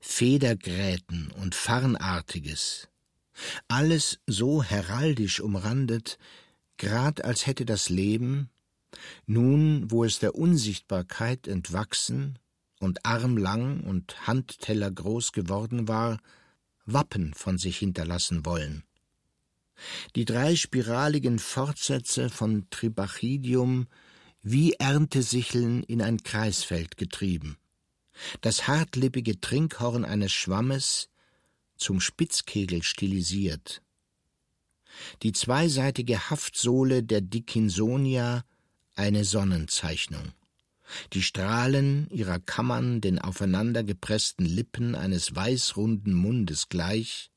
Federgräten 0.00 1.30
und 1.40 1.54
Farnartiges, 1.54 2.88
alles 3.68 4.18
so 4.26 4.64
heraldisch 4.64 5.38
umrandet, 5.38 6.18
grad 6.76 7.24
als 7.24 7.46
hätte 7.46 7.64
das 7.64 7.90
Leben, 7.90 8.50
nun 9.26 9.88
wo 9.92 10.02
es 10.02 10.18
der 10.18 10.34
Unsichtbarkeit 10.34 11.46
entwachsen 11.46 12.40
und 12.80 13.06
armlang 13.06 13.84
und 13.84 14.26
handtellergroß 14.26 15.30
geworden 15.30 15.86
war, 15.86 16.18
Wappen 16.86 17.34
von 17.34 17.56
sich 17.56 17.78
hinterlassen 17.78 18.44
wollen 18.44 18.82
die 20.14 20.24
drei 20.24 20.56
spiraligen 20.56 21.38
Fortsätze 21.38 22.30
von 22.30 22.68
Tribachidium 22.70 23.86
wie 24.42 24.74
Erntesicheln 24.74 25.82
in 25.84 26.02
ein 26.02 26.22
Kreisfeld 26.22 26.96
getrieben, 26.96 27.56
das 28.40 28.66
hartlippige 28.66 29.40
Trinkhorn 29.40 30.04
eines 30.04 30.32
Schwammes 30.32 31.08
zum 31.76 32.00
Spitzkegel 32.00 32.82
stilisiert, 32.82 33.82
die 35.22 35.32
zweiseitige 35.32 36.30
Haftsohle 36.30 37.02
der 37.02 37.20
Dickinsonia 37.20 38.44
eine 38.94 39.24
Sonnenzeichnung, 39.24 40.32
die 41.12 41.22
Strahlen 41.22 42.08
ihrer 42.10 42.38
Kammern 42.38 43.00
den 43.00 43.18
aufeinandergepressten 43.18 44.44
Lippen 44.44 44.94
eines 44.94 45.34
weißrunden 45.34 46.12
Mundes 46.12 46.68
gleich, 46.68 47.31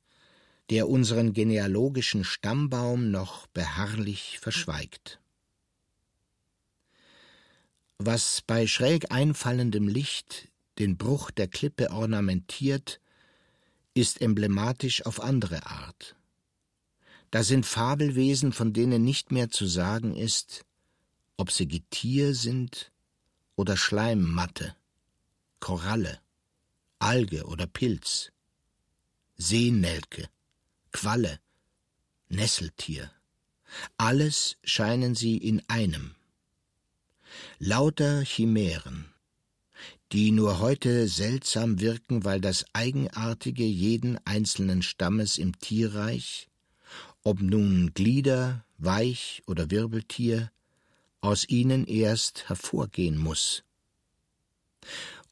der 0.70 0.90
unseren 0.90 1.34
genealogischen 1.34 2.24
Stammbaum 2.24 3.12
noch 3.12 3.48
beharrlich 3.48 4.40
verschweigt. 4.40 5.20
Was 7.98 8.42
bei 8.42 8.68
schräg 8.68 9.12
einfallendem 9.12 9.88
Licht 9.88 10.50
den 10.80 10.98
Bruch 10.98 11.32
der 11.32 11.48
Klippe 11.48 11.92
ornamentiert, 11.92 13.00
ist 13.94 14.22
emblematisch 14.22 15.06
auf 15.06 15.22
andere 15.22 15.66
Art. 15.66 16.16
Da 17.32 17.44
sind 17.44 17.66
Fabelwesen, 17.66 18.52
von 18.52 18.74
denen 18.74 19.04
nicht 19.04 19.32
mehr 19.32 19.50
zu 19.50 19.66
sagen 19.66 20.16
ist, 20.16 20.66
ob 21.38 21.52
sie 21.52 21.68
Getier 21.68 22.36
sind 22.36 22.92
oder 23.56 23.78
Schleimmatte, 23.78 24.76
Koralle, 25.60 26.20
Alge 27.00 27.46
oder 27.46 27.68
Pilz, 27.68 28.32
Seenelke, 29.38 30.30
Qualle, 30.96 31.42
Nesseltier, 32.30 33.12
alles 33.98 34.56
scheinen 34.64 35.14
sie 35.14 35.36
in 35.36 35.62
einem. 35.68 36.16
Lauter 37.60 38.22
Chimären, 38.22 39.14
die 40.14 40.32
nur 40.32 40.60
heute 40.60 41.10
seltsam 41.10 41.82
wirken, 41.82 42.24
weil 42.24 42.40
das 42.40 42.64
Eigenartige 42.72 43.66
jeden 43.66 44.26
einzelnen 44.26 44.82
Stammes 44.82 45.38
im 45.38 45.60
Tierreich, 45.60 46.48
ob 47.24 47.42
nun 47.42 47.94
Glieder, 47.94 48.64
Weich 48.78 49.44
oder 49.48 49.70
Wirbeltier, 49.72 50.50
aus 51.20 51.50
ihnen 51.50 51.88
erst 51.88 52.48
hervorgehen 52.48 53.18
muss. 53.18 53.66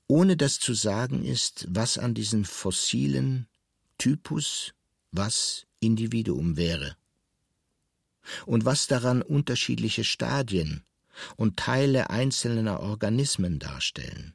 Ohne 0.08 0.36
dass 0.36 0.60
zu 0.60 0.74
sagen 0.74 1.24
ist, 1.24 1.68
was 1.70 1.98
an 1.98 2.14
diesen 2.14 2.44
fossilen 2.44 3.48
Typus 3.98 4.74
was 5.14 5.66
Individuum 5.80 6.58
wäre. 6.58 6.98
Und 8.46 8.66
was 8.66 8.88
daran 8.88 9.22
unterschiedliche 9.22 10.04
Stadien 10.04 10.84
und 11.36 11.58
Teile 11.58 12.10
einzelner 12.10 12.80
Organismen 12.80 13.60
darstellen, 13.60 14.34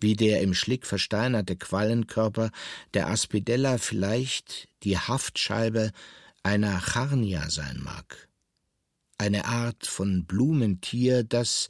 wie 0.00 0.16
der 0.16 0.40
im 0.42 0.54
Schlick 0.54 0.86
versteinerte 0.86 1.56
Quallenkörper 1.56 2.50
der 2.94 3.08
Aspidella 3.08 3.78
vielleicht 3.78 4.68
die 4.82 4.98
Haftscheibe 4.98 5.92
einer 6.42 6.80
Charnia 6.80 7.50
sein 7.50 7.80
mag, 7.82 8.28
eine 9.18 9.44
Art 9.44 9.86
von 9.86 10.24
Blumentier, 10.24 11.24
das 11.24 11.68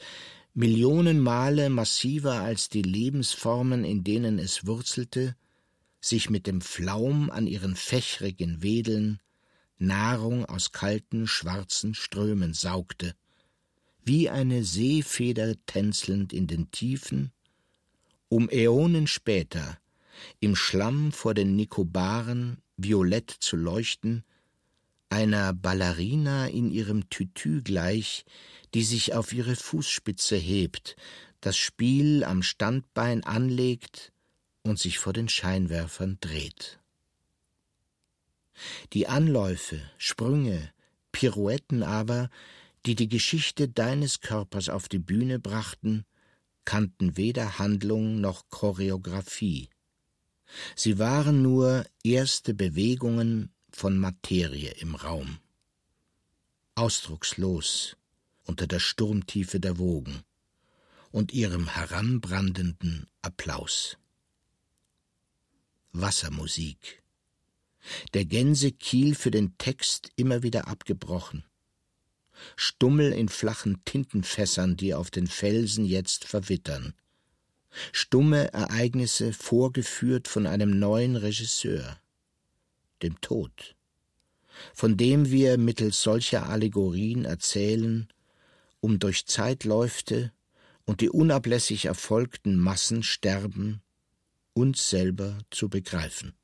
Millionen 0.53 1.21
Male 1.21 1.69
massiver 1.69 2.35
als 2.35 2.69
die 2.69 2.83
Lebensformen, 2.83 3.85
in 3.85 4.05
denen 4.05 4.39
es 4.39 4.67
wurzelte, 4.67 5.35
sich 6.05 6.29
mit 6.29 6.47
dem 6.47 6.61
Flaum 6.61 7.31
an 7.31 7.47
ihren 7.47 7.77
fächrigen 7.77 8.63
Wedeln 8.63 9.21
Nahrung 9.79 10.45
aus 10.45 10.73
kalten, 10.73 11.27
schwarzen 11.27 11.95
Strömen 11.95 12.55
saugte, 12.55 13.15
wie 14.05 14.29
eine 14.31 14.65
Seefeder 14.65 15.55
tänzelnd 15.67 16.33
in 16.33 16.47
den 16.47 16.71
Tiefen, 16.71 17.33
um 18.29 18.49
Äonen 18.51 19.07
später 19.07 19.79
im 20.41 20.55
Schlamm 20.55 21.11
vor 21.11 21.35
den 21.35 21.57
Nikobaren 21.57 22.59
violett 22.77 23.31
zu 23.31 23.57
leuchten, 23.57 24.25
einer 25.09 25.53
Ballerina 25.53 26.47
in 26.47 26.71
ihrem 26.71 27.09
Tütü 27.09 27.63
gleich, 27.63 28.25
die 28.75 28.85
sich 28.85 29.15
auf 29.15 29.33
ihre 29.33 29.57
Fußspitze 29.57 30.37
hebt, 30.37 30.97
das 31.41 31.57
Spiel 31.57 32.25
am 32.25 32.43
Standbein 32.43 33.25
anlegt 33.25 34.14
und 34.65 34.79
sich 34.79 34.99
vor 34.99 35.13
den 35.13 35.29
Scheinwerfern 35.29 36.19
dreht. 36.21 36.81
Die 38.93 39.07
Anläufe, 39.07 39.81
Sprünge, 39.99 40.73
Pirouetten 41.13 41.83
aber, 41.83 42.31
die 42.87 42.95
die 42.95 43.09
Geschichte 43.09 43.69
deines 43.69 44.21
Körpers 44.21 44.69
auf 44.69 44.89
die 44.89 44.99
Bühne 44.99 45.39
brachten, 45.39 46.05
kannten 46.65 47.17
weder 47.17 47.59
Handlung 47.59 48.21
noch 48.21 48.49
Choreographie. 48.49 49.69
Sie 50.77 50.99
waren 50.99 51.43
nur 51.43 51.85
erste 52.03 52.55
Bewegungen 52.55 53.53
von 53.71 53.99
Materie 53.99 54.71
im 54.79 54.95
Raum. 54.95 55.39
Ausdruckslos 56.75 57.97
unter 58.45 58.67
der 58.67 58.79
Sturmtiefe 58.79 59.59
der 59.59 59.79
Wogen 59.79 60.23
und 61.11 61.33
ihrem 61.33 61.69
heranbrandenden 61.69 63.07
Applaus. 63.23 63.97
Wassermusik. 65.95 67.05
Der 68.15 68.25
Gänsekiel 68.25 69.15
für 69.15 69.31
den 69.31 69.57
Text 69.59 70.11
immer 70.17 70.43
wieder 70.43 70.67
abgebrochen. 70.67 71.45
Stummel 72.57 73.13
in 73.13 73.29
flachen 73.29 73.81
Tintenfässern, 73.85 74.77
die 74.77 74.93
auf 74.93 75.13
den 75.13 75.29
Felsen 75.29 75.85
jetzt 75.85 76.25
verwittern. 76.25 76.95
Stumme 77.93 78.53
Ereignisse 78.53 79.33
vorgeführt 79.33 80.27
von 80.27 80.49
einem 80.49 80.81
neuen 80.81 81.15
Regisseur, 81.15 82.01
dem 83.03 83.21
Tod, 83.21 83.77
von 84.75 84.97
dem 84.97 85.31
wir 85.31 85.59
mittels 85.59 86.03
solcher 86.03 86.49
Allegorien 86.49 87.25
erzählen, 87.25 88.09
um 88.81 88.99
durch 88.99 89.27
Zeitläufte 89.27 90.33
und 90.87 91.01
die 91.01 91.11
unablässig 91.11 91.85
erfolgten 91.85 92.57
Massensterben 92.57 93.84
uns 94.55 94.89
selber 94.89 95.39
zu 95.51 95.69
begreifen. 95.69 96.35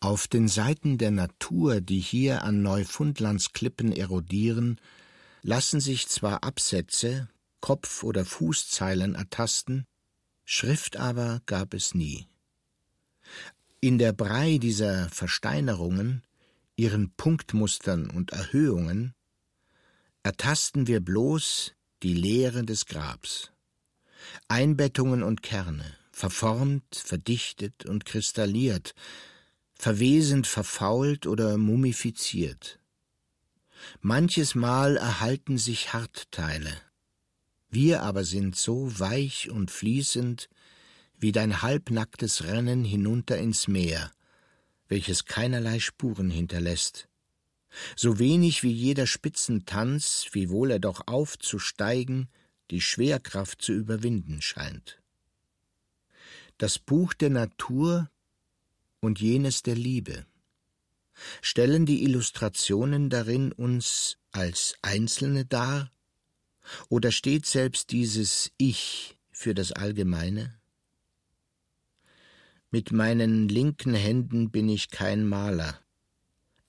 Auf 0.00 0.28
den 0.28 0.48
Seiten 0.48 0.98
der 0.98 1.10
Natur, 1.10 1.80
die 1.80 2.00
hier 2.00 2.42
an 2.42 2.62
Neufundlands 2.62 3.52
Klippen 3.52 3.90
erodieren, 3.92 4.80
lassen 5.42 5.80
sich 5.80 6.08
zwar 6.08 6.44
Absätze, 6.44 7.28
Kopf- 7.60 8.02
oder 8.02 8.24
Fußzeilen 8.24 9.14
ertasten, 9.14 9.86
Schrift 10.44 10.98
aber 10.98 11.40
gab 11.46 11.72
es 11.72 11.94
nie. 11.94 12.26
In 13.80 13.98
der 13.98 14.12
Brei 14.12 14.58
dieser 14.58 15.08
Versteinerungen, 15.08 16.22
ihren 16.76 17.10
Punktmustern 17.12 18.10
und 18.10 18.32
Erhöhungen, 18.32 19.14
ertasten 20.22 20.86
wir 20.86 21.00
bloß 21.00 21.72
die 22.02 22.14
Leere 22.14 22.64
des 22.64 22.86
Grabs. 22.86 23.52
Einbettungen 24.48 25.22
und 25.22 25.42
Kerne, 25.42 25.96
verformt, 26.14 26.94
verdichtet 26.94 27.86
und 27.86 28.04
kristalliert, 28.04 28.94
verwesend 29.74 30.46
verfault 30.46 31.26
oder 31.26 31.58
mumifiziert. 31.58 32.78
Manches 34.00 34.54
Mal 34.54 34.96
erhalten 34.96 35.58
sich 35.58 35.92
Hartteile. 35.92 36.72
Wir 37.68 38.02
aber 38.02 38.24
sind 38.24 38.54
so 38.54 38.98
weich 38.98 39.50
und 39.50 39.70
fließend 39.70 40.48
wie 41.18 41.32
dein 41.32 41.62
halbnacktes 41.62 42.44
Rennen 42.44 42.84
hinunter 42.84 43.36
ins 43.38 43.66
Meer, 43.66 44.12
welches 44.88 45.24
keinerlei 45.24 45.80
Spuren 45.80 46.30
hinterlässt, 46.30 47.08
so 47.96 48.20
wenig 48.20 48.62
wie 48.62 48.70
jeder 48.70 49.08
Spitzentanz, 49.08 50.26
wiewohl 50.30 50.70
er 50.70 50.78
doch 50.78 51.08
aufzusteigen, 51.08 52.28
die 52.70 52.80
Schwerkraft 52.80 53.60
zu 53.60 53.72
überwinden 53.72 54.40
scheint. 54.40 55.00
Das 56.58 56.78
Buch 56.78 57.14
der 57.14 57.30
Natur 57.30 58.08
und 59.00 59.20
jenes 59.20 59.62
der 59.62 59.74
Liebe. 59.74 60.24
Stellen 61.42 61.84
die 61.84 62.04
Illustrationen 62.04 63.10
darin 63.10 63.52
uns 63.52 64.18
als 64.30 64.76
Einzelne 64.80 65.44
dar? 65.44 65.90
Oder 66.88 67.12
steht 67.12 67.46
selbst 67.46 67.90
dieses 67.90 68.52
Ich 68.56 69.18
für 69.32 69.54
das 69.54 69.72
Allgemeine? 69.72 70.54
Mit 72.70 72.92
meinen 72.92 73.48
linken 73.48 73.94
Händen 73.94 74.50
bin 74.50 74.68
ich 74.68 74.90
kein 74.90 75.26
Maler. 75.26 75.80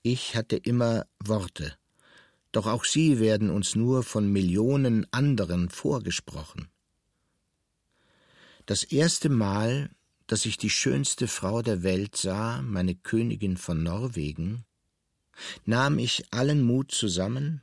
Ich 0.01 0.35
hatte 0.35 0.55
immer 0.57 1.07
Worte, 1.19 1.77
doch 2.51 2.67
auch 2.67 2.85
sie 2.85 3.19
werden 3.19 3.49
uns 3.49 3.75
nur 3.75 4.03
von 4.03 4.31
Millionen 4.31 5.05
anderen 5.11 5.69
vorgesprochen. 5.69 6.69
Das 8.65 8.83
erste 8.83 9.29
Mal, 9.29 9.91
dass 10.25 10.47
ich 10.47 10.57
die 10.57 10.71
schönste 10.71 11.27
Frau 11.27 11.61
der 11.61 11.83
Welt 11.83 12.15
sah, 12.15 12.63
meine 12.63 12.95
Königin 12.95 13.57
von 13.57 13.83
Norwegen, 13.83 14.65
nahm 15.65 15.99
ich 15.99 16.25
allen 16.31 16.63
Mut 16.63 16.91
zusammen, 16.91 17.61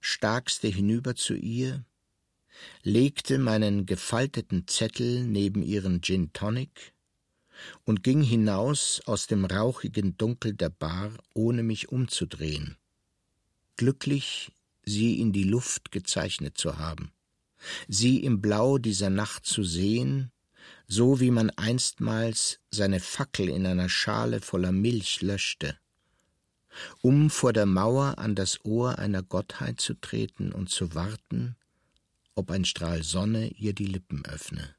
starkste 0.00 0.68
hinüber 0.68 1.14
zu 1.14 1.34
ihr, 1.34 1.86
legte 2.82 3.38
meinen 3.38 3.86
gefalteten 3.86 4.68
Zettel 4.68 5.24
neben 5.24 5.62
ihren 5.62 6.02
Gin 6.02 6.30
Tonic 6.34 6.92
und 7.84 8.02
ging 8.02 8.22
hinaus 8.22 9.00
aus 9.06 9.26
dem 9.26 9.46
rauchigen 9.46 10.18
Dunkel 10.18 10.52
der 10.52 10.70
Bar, 10.70 11.12
ohne 11.32 11.62
mich 11.62 11.88
umzudrehen. 11.88 12.76
Glücklich, 13.76 14.52
sie 14.84 15.20
in 15.20 15.32
die 15.32 15.44
Luft 15.44 15.90
gezeichnet 15.90 16.58
zu 16.58 16.76
haben, 16.76 17.12
sie 17.88 18.24
im 18.24 18.40
Blau 18.40 18.78
dieser 18.78 19.10
Nacht 19.10 19.46
zu 19.46 19.64
sehen 19.64 20.32
so 20.92 21.20
wie 21.20 21.30
man 21.30 21.48
einstmals 21.48 22.60
seine 22.70 23.00
Fackel 23.00 23.48
in 23.48 23.66
einer 23.66 23.88
Schale 23.88 24.42
voller 24.42 24.72
Milch 24.72 25.22
löschte, 25.22 25.78
um 27.00 27.30
vor 27.30 27.54
der 27.54 27.64
Mauer 27.64 28.18
an 28.18 28.34
das 28.34 28.62
Ohr 28.64 28.98
einer 28.98 29.22
Gottheit 29.22 29.80
zu 29.80 29.94
treten 29.94 30.52
und 30.52 30.68
zu 30.68 30.94
warten, 30.94 31.56
ob 32.34 32.50
ein 32.50 32.66
Strahl 32.66 33.02
Sonne 33.02 33.48
ihr 33.48 33.72
die 33.72 33.86
Lippen 33.86 34.24
öffne. 34.26 34.74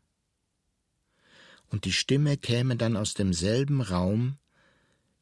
Und 1.70 1.86
die 1.86 1.94
Stimme 1.94 2.38
käme 2.38 2.76
dann 2.76 2.96
aus 2.96 3.16
demselben 3.16 3.82
Raum, 3.82 4.38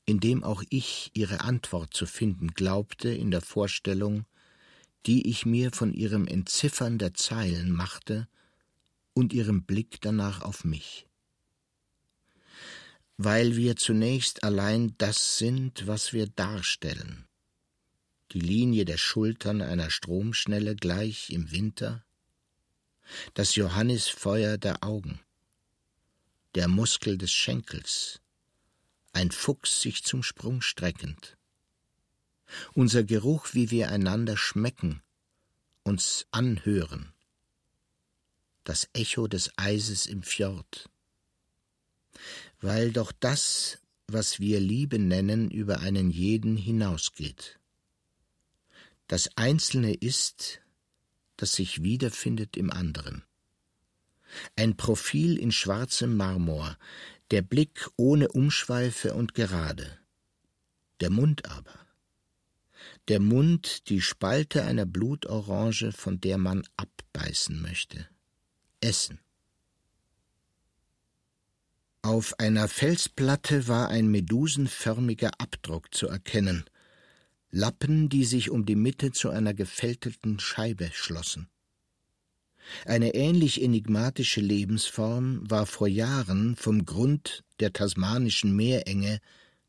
in 0.05 0.19
dem 0.19 0.43
auch 0.43 0.61
ich 0.69 1.11
ihre 1.13 1.39
Antwort 1.39 1.93
zu 1.93 2.05
finden 2.05 2.49
glaubte 2.49 3.09
in 3.09 3.31
der 3.31 3.41
Vorstellung, 3.41 4.25
die 5.05 5.27
ich 5.27 5.45
mir 5.45 5.71
von 5.71 5.93
ihrem 5.93 6.27
Entziffern 6.27 6.97
der 6.97 7.13
Zeilen 7.13 7.71
machte 7.71 8.27
und 9.13 9.33
ihrem 9.33 9.63
Blick 9.63 9.99
danach 10.01 10.41
auf 10.41 10.63
mich. 10.63 11.07
Weil 13.17 13.55
wir 13.55 13.75
zunächst 13.75 14.43
allein 14.43 14.95
das 14.97 15.37
sind, 15.37 15.87
was 15.87 16.13
wir 16.13 16.27
darstellen. 16.27 17.27
Die 18.31 18.39
Linie 18.39 18.85
der 18.85 18.97
Schultern 18.97 19.61
einer 19.61 19.89
Stromschnelle 19.89 20.75
gleich 20.75 21.29
im 21.31 21.51
Winter, 21.51 22.05
das 23.33 23.55
Johannisfeuer 23.55 24.57
der 24.57 24.83
Augen, 24.83 25.19
der 26.55 26.67
Muskel 26.67 27.17
des 27.17 27.31
Schenkels, 27.31 28.21
ein 29.13 29.31
Fuchs 29.31 29.81
sich 29.81 30.03
zum 30.03 30.23
Sprung 30.23 30.61
streckend, 30.61 31.37
unser 32.73 33.03
Geruch, 33.03 33.53
wie 33.53 33.71
wir 33.71 33.89
einander 33.89 34.37
schmecken, 34.37 35.01
uns 35.83 36.27
anhören, 36.31 37.13
das 38.63 38.89
Echo 38.93 39.27
des 39.27 39.51
Eises 39.57 40.05
im 40.05 40.23
Fjord. 40.23 40.89
Weil 42.59 42.91
doch 42.91 43.11
das, 43.11 43.79
was 44.07 44.39
wir 44.39 44.59
Liebe 44.59 44.99
nennen, 44.99 45.49
über 45.49 45.79
einen 45.79 46.11
jeden 46.11 46.57
hinausgeht. 46.57 47.59
Das 49.07 49.35
Einzelne 49.35 49.93
ist, 49.93 50.61
das 51.37 51.53
sich 51.53 51.83
wiederfindet 51.83 52.55
im 52.55 52.71
anderen. 52.71 53.23
Ein 54.55 54.77
Profil 54.77 55.37
in 55.37 55.51
schwarzem 55.51 56.15
Marmor, 56.15 56.77
der 57.31 57.41
Blick 57.41 57.89
ohne 57.97 58.29
Umschweife 58.29 59.13
und 59.13 59.33
gerade. 59.33 59.97
Der 60.99 61.09
Mund 61.09 61.45
aber. 61.49 61.80
Der 63.07 63.19
Mund 63.19 63.89
die 63.89 64.01
Spalte 64.01 64.63
einer 64.63 64.85
Blutorange, 64.85 65.91
von 65.91 66.21
der 66.21 66.37
man 66.37 66.63
abbeißen 66.77 67.61
möchte. 67.61 68.07
Essen. 68.79 69.19
Auf 72.03 72.39
einer 72.39 72.67
Felsplatte 72.67 73.67
war 73.67 73.89
ein 73.89 74.07
medusenförmiger 74.07 75.31
Abdruck 75.39 75.93
zu 75.93 76.07
erkennen, 76.07 76.65
Lappen, 77.51 78.07
die 78.07 78.23
sich 78.23 78.49
um 78.49 78.65
die 78.65 78.75
Mitte 78.75 79.11
zu 79.11 79.29
einer 79.29 79.53
gefältelten 79.53 80.39
Scheibe 80.39 80.89
schlossen. 80.93 81.49
Eine 82.85 83.13
ähnlich 83.13 83.61
enigmatische 83.61 84.41
Lebensform 84.41 85.49
war 85.49 85.65
vor 85.65 85.87
Jahren 85.87 86.55
vom 86.55 86.85
Grund 86.85 87.43
der 87.59 87.73
tasmanischen 87.73 88.55
Meerenge 88.55 89.19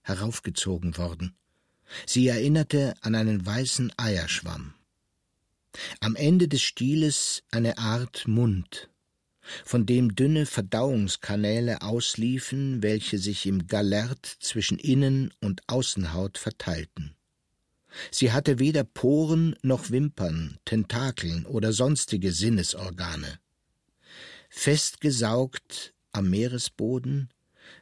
heraufgezogen 0.03 0.97
worden. 0.97 1.35
Sie 2.07 2.29
erinnerte 2.29 2.95
an 3.01 3.15
einen 3.15 3.45
weißen 3.45 3.93
Eierschwamm. 3.97 4.75
Am 6.01 6.17
Ende 6.17 6.49
des 6.49 6.63
Stieles 6.63 7.43
eine 7.51 7.79
Art 7.79 8.29
Mund, 8.29 8.91
von 9.65 9.87
dem 9.87 10.15
dünne 10.15 10.47
Verdauungskanäle 10.47 11.83
ausliefen, 11.83 12.83
welche 12.83 13.19
sich 13.19 13.47
im 13.47 13.67
Galert 13.67 14.27
zwischen 14.27 14.79
Innen- 14.79 15.33
und 15.41 15.63
Außenhaut 15.69 16.39
verteilten. 16.39 17.15
Sie 18.11 18.33
hatte 18.33 18.59
weder 18.59 18.85
Poren 18.85 19.57
noch 19.63 19.91
Wimpern, 19.91 20.59
Tentakeln 20.65 21.45
oder 21.47 21.73
sonstige 21.73 22.33
Sinnesorgane. 22.33 23.39
Festgesaugt 24.49 25.95
am 26.13 26.31
Meeresboden 26.31 27.31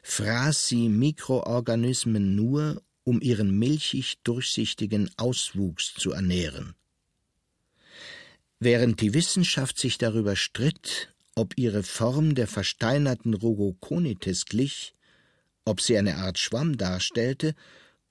fraß 0.03 0.67
sie 0.67 0.89
Mikroorganismen 0.89 2.35
nur, 2.35 2.81
um 3.03 3.21
ihren 3.21 3.57
milchig 3.57 4.19
durchsichtigen 4.23 5.09
Auswuchs 5.17 5.93
zu 5.93 6.11
ernähren. 6.11 6.75
Während 8.59 9.01
die 9.01 9.13
Wissenschaft 9.13 9.79
sich 9.79 9.97
darüber 9.97 10.35
stritt, 10.35 11.09
ob 11.35 11.57
ihre 11.57 11.83
Form 11.83 12.35
der 12.35 12.47
versteinerten 12.47 13.33
Rogoconites 13.33 14.45
glich, 14.45 14.93
ob 15.65 15.81
sie 15.81 15.97
eine 15.97 16.17
Art 16.17 16.37
Schwamm 16.37 16.77
darstellte 16.77 17.55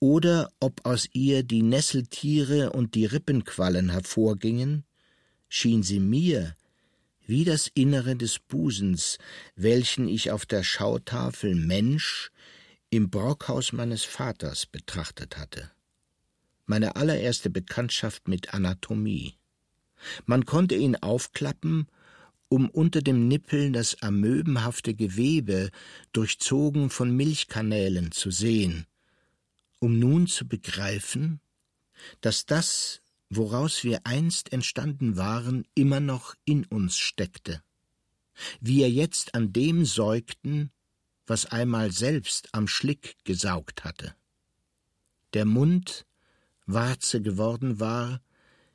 oder 0.00 0.50
ob 0.58 0.84
aus 0.86 1.08
ihr 1.12 1.42
die 1.42 1.62
Nesseltiere 1.62 2.72
und 2.72 2.94
die 2.94 3.06
Rippenquallen 3.06 3.90
hervorgingen, 3.90 4.84
schien 5.48 5.82
sie 5.82 6.00
mir 6.00 6.56
wie 7.26 7.44
das 7.44 7.70
Innere 7.72 8.16
des 8.16 8.40
Busens, 8.40 9.18
welchen 9.54 10.08
ich 10.08 10.32
auf 10.32 10.46
der 10.46 10.64
Schautafel 10.64 11.54
Mensch 11.54 12.32
im 12.90 13.08
Brockhaus 13.08 13.72
meines 13.72 14.04
Vaters 14.04 14.66
betrachtet 14.66 15.38
hatte. 15.38 15.70
Meine 16.66 16.96
allererste 16.96 17.48
Bekanntschaft 17.48 18.28
mit 18.28 18.52
Anatomie. 18.52 19.34
Man 20.26 20.44
konnte 20.44 20.74
ihn 20.74 20.96
aufklappen, 20.96 21.86
um 22.48 22.68
unter 22.68 23.00
dem 23.00 23.28
Nippel 23.28 23.70
das 23.70 24.02
amöbenhafte 24.02 24.94
Gewebe, 24.94 25.70
durchzogen 26.12 26.90
von 26.90 27.14
Milchkanälen, 27.14 28.10
zu 28.10 28.32
sehen, 28.32 28.86
um 29.78 29.98
nun 29.98 30.26
zu 30.26 30.48
begreifen, 30.48 31.40
dass 32.20 32.46
das, 32.46 33.02
woraus 33.28 33.84
wir 33.84 34.00
einst 34.04 34.52
entstanden 34.52 35.16
waren, 35.16 35.64
immer 35.74 36.00
noch 36.00 36.34
in 36.44 36.64
uns 36.64 36.96
steckte. 36.96 37.62
Wir 38.60 38.90
jetzt 38.90 39.34
an 39.34 39.52
dem 39.52 39.84
säugten, 39.84 40.72
was 41.30 41.46
einmal 41.46 41.92
selbst 41.92 42.48
am 42.52 42.66
Schlick 42.66 43.14
gesaugt 43.22 43.84
hatte. 43.84 44.16
Der 45.32 45.44
Mund 45.44 46.04
Warze 46.66 47.22
geworden 47.22 47.78
war, 47.78 48.20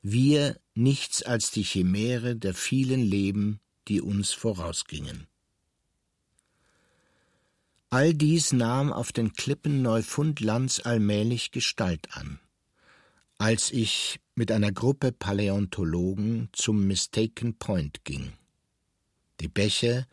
wir 0.01 0.57
nichts 0.73 1.21
als 1.21 1.51
die 1.51 1.63
Chimäre 1.63 2.37
der 2.37 2.53
vielen 2.53 3.01
Leben, 3.01 3.59
die 3.89 3.99
uns 3.99 4.31
vorausgingen. 4.31 5.27
All 7.89 8.13
dies 8.13 8.53
nahm 8.53 8.93
auf 8.93 9.11
den 9.11 9.33
Klippen 9.33 9.81
Neufundlands 9.81 10.79
allmählich 10.79 11.51
Gestalt 11.51 12.15
an. 12.15 12.39
Als 13.37 13.69
ich 13.69 14.21
mit 14.33 14.49
einer 14.49 14.71
Gruppe 14.71 15.11
Paläontologen 15.11 16.47
zum 16.53 16.87
Mistaken 16.87 17.57
Point 17.57 18.05
ging. 18.05 18.31
Die 19.41 19.49
Bäche, 19.49 20.07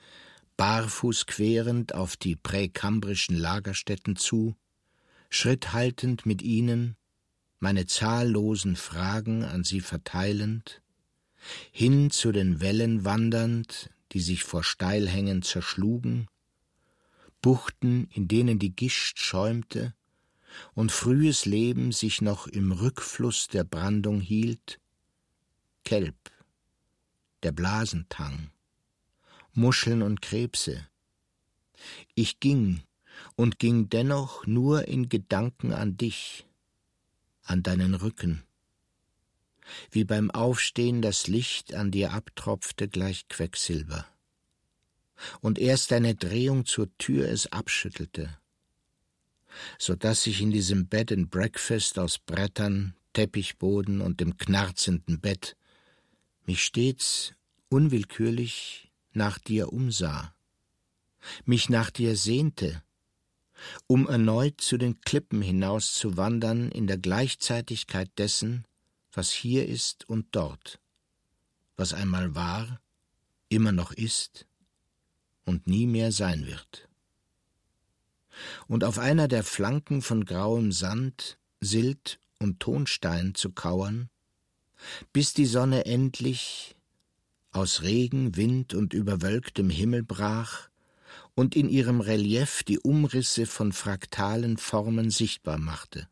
barfuß 0.56 1.26
querend 1.26 1.94
auf 1.94 2.16
die 2.16 2.36
präkambrischen 2.36 3.36
Lagerstätten 3.36 4.16
zu, 4.16 4.54
Schritt 5.30 5.72
haltend 5.72 6.26
mit 6.26 6.42
ihnen, 6.42 6.96
meine 7.58 7.86
zahllosen 7.86 8.76
Fragen 8.76 9.44
an 9.44 9.64
sie 9.64 9.80
verteilend, 9.80 10.82
hin 11.70 12.10
zu 12.10 12.32
den 12.32 12.60
Wellen 12.60 13.04
wandernd, 13.04 13.90
die 14.12 14.20
sich 14.20 14.44
vor 14.44 14.62
Steilhängen 14.62 15.42
zerschlugen, 15.42 16.28
Buchten, 17.40 18.06
in 18.12 18.28
denen 18.28 18.58
die 18.58 18.74
Gischt 18.74 19.18
schäumte, 19.18 19.94
und 20.74 20.92
frühes 20.92 21.44
Leben 21.44 21.90
sich 21.90 22.20
noch 22.20 22.46
im 22.46 22.72
Rückfluss 22.72 23.48
der 23.48 23.64
Brandung 23.64 24.20
hielt, 24.20 24.78
Kelb, 25.84 26.30
der 27.42 27.50
Blasentang, 27.52 28.51
Muscheln 29.52 30.02
und 30.02 30.22
Krebse. 30.22 30.86
Ich 32.14 32.40
ging 32.40 32.82
und 33.36 33.58
ging 33.58 33.88
dennoch 33.88 34.46
nur 34.46 34.88
in 34.88 35.08
Gedanken 35.08 35.72
an 35.72 35.96
dich, 35.96 36.46
an 37.42 37.62
deinen 37.62 37.94
Rücken. 37.94 38.42
Wie 39.90 40.04
beim 40.04 40.30
Aufstehen 40.30 41.02
das 41.02 41.28
Licht 41.28 41.74
an 41.74 41.90
dir 41.90 42.12
abtropfte 42.12 42.88
gleich 42.88 43.28
Quecksilber. 43.28 44.06
Und 45.40 45.58
erst 45.58 45.90
deine 45.92 46.14
Drehung 46.14 46.66
zur 46.66 46.88
Tür 46.98 47.28
es 47.28 47.46
abschüttelte 47.52 48.36
so 49.78 49.94
dass 49.94 50.26
ich 50.26 50.40
in 50.40 50.50
diesem 50.50 50.86
Bed 50.86 51.12
and 51.12 51.30
Breakfast 51.30 51.98
aus 51.98 52.18
Brettern, 52.18 52.94
Teppichboden 53.12 54.00
und 54.00 54.20
dem 54.20 54.36
knarzenden 54.36 55.20
Bett 55.20 55.56
mich 56.46 56.62
stets 56.64 57.34
unwillkürlich 57.68 58.91
nach 59.14 59.38
dir 59.38 59.72
umsah, 59.72 60.34
mich 61.44 61.68
nach 61.68 61.90
dir 61.90 62.16
sehnte, 62.16 62.82
um 63.86 64.08
erneut 64.08 64.60
zu 64.60 64.76
den 64.76 65.00
Klippen 65.00 65.42
hinaus 65.42 65.94
zu 65.94 66.16
wandern 66.16 66.70
in 66.70 66.86
der 66.86 66.98
Gleichzeitigkeit 66.98 68.10
dessen, 68.18 68.66
was 69.12 69.30
hier 69.30 69.68
ist 69.68 70.08
und 70.08 70.26
dort, 70.32 70.80
was 71.76 71.92
einmal 71.92 72.34
war, 72.34 72.80
immer 73.48 73.72
noch 73.72 73.92
ist 73.92 74.46
und 75.44 75.66
nie 75.66 75.86
mehr 75.86 76.12
sein 76.12 76.46
wird. 76.46 76.88
Und 78.66 78.84
auf 78.84 78.98
einer 78.98 79.28
der 79.28 79.44
Flanken 79.44 80.00
von 80.00 80.24
grauem 80.24 80.72
Sand, 80.72 81.38
Silt 81.60 82.18
und 82.38 82.60
Tonstein 82.60 83.34
zu 83.34 83.52
kauern, 83.52 84.08
bis 85.12 85.32
die 85.34 85.46
Sonne 85.46 85.84
endlich 85.86 86.74
aus 87.52 87.82
Regen, 87.82 88.36
Wind 88.36 88.74
und 88.74 88.94
überwölktem 88.94 89.70
Himmel 89.70 90.02
brach 90.02 90.68
und 91.34 91.54
in 91.54 91.68
ihrem 91.68 92.00
Relief 92.00 92.62
die 92.62 92.78
Umrisse 92.78 93.46
von 93.46 93.72
fraktalen 93.72 94.56
Formen 94.56 95.10
sichtbar 95.10 95.58
machte. 95.58 96.08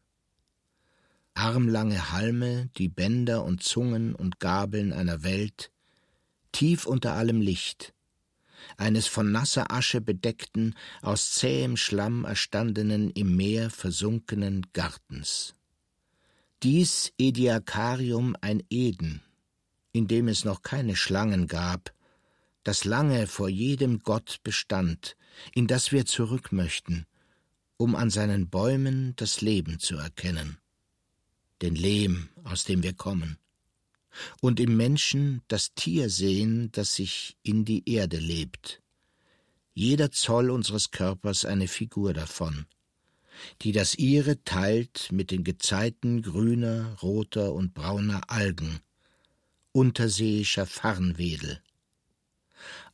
Armlange 1.34 2.12
Halme, 2.12 2.68
die 2.76 2.88
Bänder 2.88 3.45
und 3.45 3.62
Zungen 3.62 4.14
und 4.14 4.41
Gabeln 4.41 4.93
einer 4.93 5.22
Welt, 5.22 5.70
tief 6.53 6.86
unter 6.86 7.14
allem 7.14 7.41
Licht, 7.41 7.95
eines 8.76 9.07
von 9.07 9.32
nasser 9.32 9.70
Asche 9.70 10.01
bedeckten, 10.01 10.74
aus 11.01 11.32
zähem 11.32 11.76
Schlamm 11.76 12.24
erstandenen, 12.24 13.11
im 13.11 13.36
Meer 13.36 13.70
versunkenen 13.70 14.66
Gartens. 14.72 15.55
Dies 16.62 17.12
Ediakarium 17.18 18.36
ein 18.43 18.62
Eden, 18.68 19.22
in 19.93 20.09
dem 20.09 20.28
es 20.28 20.45
noch 20.45 20.62
keine 20.62 20.97
Schlangen 20.97 21.47
gab, 21.47 21.93
das 22.62 22.84
lange 22.84 23.26
vor 23.26 23.49
jedem 23.49 24.01
Gott 24.01 24.41
bestand, 24.43 25.16
in 25.55 25.66
das 25.66 25.93
wir 25.93 26.07
zurück 26.07 26.53
möchten, 26.53 27.07
um 27.76 27.95
an 27.95 28.11
seinen 28.11 28.49
Bäumen 28.49 29.14
das 29.16 29.41
Leben 29.41 29.78
zu 29.78 29.97
erkennen, 29.97 30.59
den 31.62 31.74
Lehm, 31.74 32.28
aus 32.45 32.64
dem 32.64 32.82
wir 32.82 32.93
kommen 32.93 33.38
und 34.41 34.61
im 34.61 34.76
Menschen 34.76 35.43
das 35.49 35.74
Tier 35.74 36.11
sehen, 36.11 36.70
das 36.72 36.95
sich 36.95 37.36
in 37.43 37.64
die 37.64 37.88
Erde 37.88 38.18
lebt. 38.18 38.82
Jeder 39.72 40.11
Zoll 40.11 40.51
unseres 40.51 40.91
Körpers 40.91 41.45
eine 41.45 41.68
Figur 41.68 42.12
davon, 42.12 42.66
die 43.62 43.72
das 43.72 43.95
ihre 43.95 44.43
teilt 44.45 45.11
mit 45.12 45.30
den 45.30 45.45
Gezeiten 45.45 46.22
grüner, 46.22 46.97
roter 47.03 47.53
und 47.53 47.72
brauner 47.72 48.30
Algen, 48.30 48.80
unterseeischer 49.73 50.66
Farnwedel. 50.66 51.61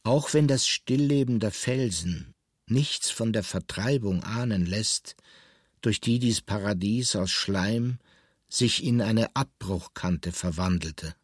Auch 0.02 0.34
wenn 0.34 0.46
das 0.46 0.66
Stillleben 0.66 1.40
der 1.40 1.50
Felsen 1.50 2.34
nichts 2.66 3.10
von 3.10 3.32
der 3.32 3.42
Vertreibung 3.42 4.22
ahnen 4.22 4.66
lässt, 4.66 5.16
durch 5.80 6.00
die 6.00 6.18
dies 6.18 6.40
Paradies 6.40 7.16
aus 7.16 7.30
Schleim 7.30 7.98
sich 8.48 8.84
in 8.84 9.00
eine 9.00 9.34
Abbruchkante 9.34 10.32
verwandelte. 10.32 11.14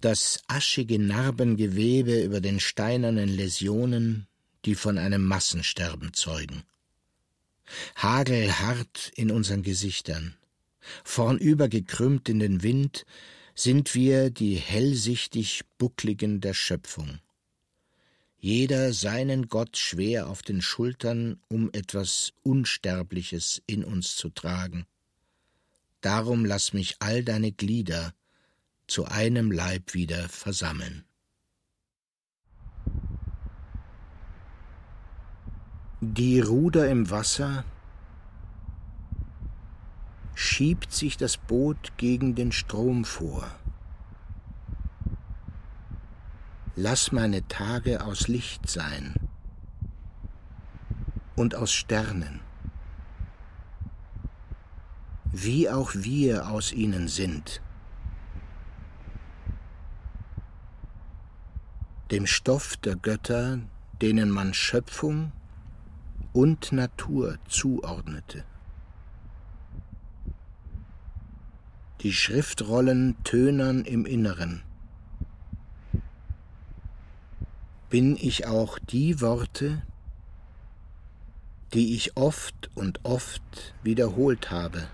Das 0.00 0.40
aschige 0.46 0.98
Narbengewebe 0.98 2.22
über 2.22 2.40
den 2.40 2.60
steinernen 2.60 3.28
Läsionen, 3.28 4.26
die 4.64 4.74
von 4.74 4.98
einem 4.98 5.24
Massensterben 5.24 6.12
zeugen. 6.14 6.62
Hagelhart 7.96 9.12
in 9.14 9.30
unseren 9.30 9.62
Gesichtern, 9.62 10.36
vornüber 11.04 11.68
gekrümmt 11.68 12.28
in 12.28 12.38
den 12.38 12.62
Wind, 12.62 13.04
sind 13.54 13.94
wir 13.94 14.30
die 14.30 14.56
hellsichtig 14.56 15.62
Buckligen 15.78 16.40
der 16.40 16.54
Schöpfung. 16.54 17.18
Jeder 18.38 18.92
seinen 18.92 19.48
Gott 19.48 19.76
schwer 19.76 20.28
auf 20.28 20.42
den 20.42 20.62
Schultern, 20.62 21.38
um 21.48 21.70
etwas 21.72 22.32
Unsterbliches 22.42 23.62
in 23.66 23.84
uns 23.84 24.16
zu 24.16 24.30
tragen. 24.30 24.86
Darum 26.00 26.44
lass 26.44 26.72
mich 26.72 26.96
all 26.98 27.22
deine 27.22 27.52
Glieder 27.52 28.14
zu 28.88 29.04
einem 29.04 29.52
Leib 29.52 29.94
wieder 29.94 30.28
versammeln. 30.28 31.04
Die 36.00 36.40
Ruder 36.40 36.90
im 36.90 37.10
Wasser 37.10 37.64
schiebt 40.34 40.92
sich 40.92 41.16
das 41.16 41.36
Boot 41.36 41.92
gegen 41.96 42.34
den 42.34 42.52
Strom 42.52 43.04
vor. 43.04 43.46
Lass 46.74 47.12
meine 47.12 47.46
Tage 47.48 48.04
aus 48.04 48.28
Licht 48.28 48.68
sein 48.68 49.14
und 51.36 51.54
aus 51.54 51.72
Sternen, 51.72 52.40
wie 55.32 55.68
auch 55.68 55.90
wir 55.94 56.48
aus 56.48 56.72
ihnen 56.72 57.08
sind. 57.08 57.60
Dem 62.10 62.26
Stoff 62.26 62.76
der 62.78 62.96
Götter, 62.96 63.58
denen 64.00 64.30
man 64.30 64.54
Schöpfung 64.54 65.32
und 66.32 66.72
Natur 66.72 67.38
zuordnete. 67.48 68.44
Die 72.02 72.12
Schriftrollen 72.12 73.14
tönern 73.22 73.84
im 73.84 74.06
Inneren. 74.06 74.64
Bin 77.90 78.16
ich 78.16 78.48
auch 78.48 78.80
die 78.80 79.20
Worte, 79.20 79.82
die 81.72 81.94
ich 81.94 82.16
oft 82.16 82.70
und 82.74 83.04
oft 83.04 83.42
wiederholt 83.84 84.50
habe 84.50 84.88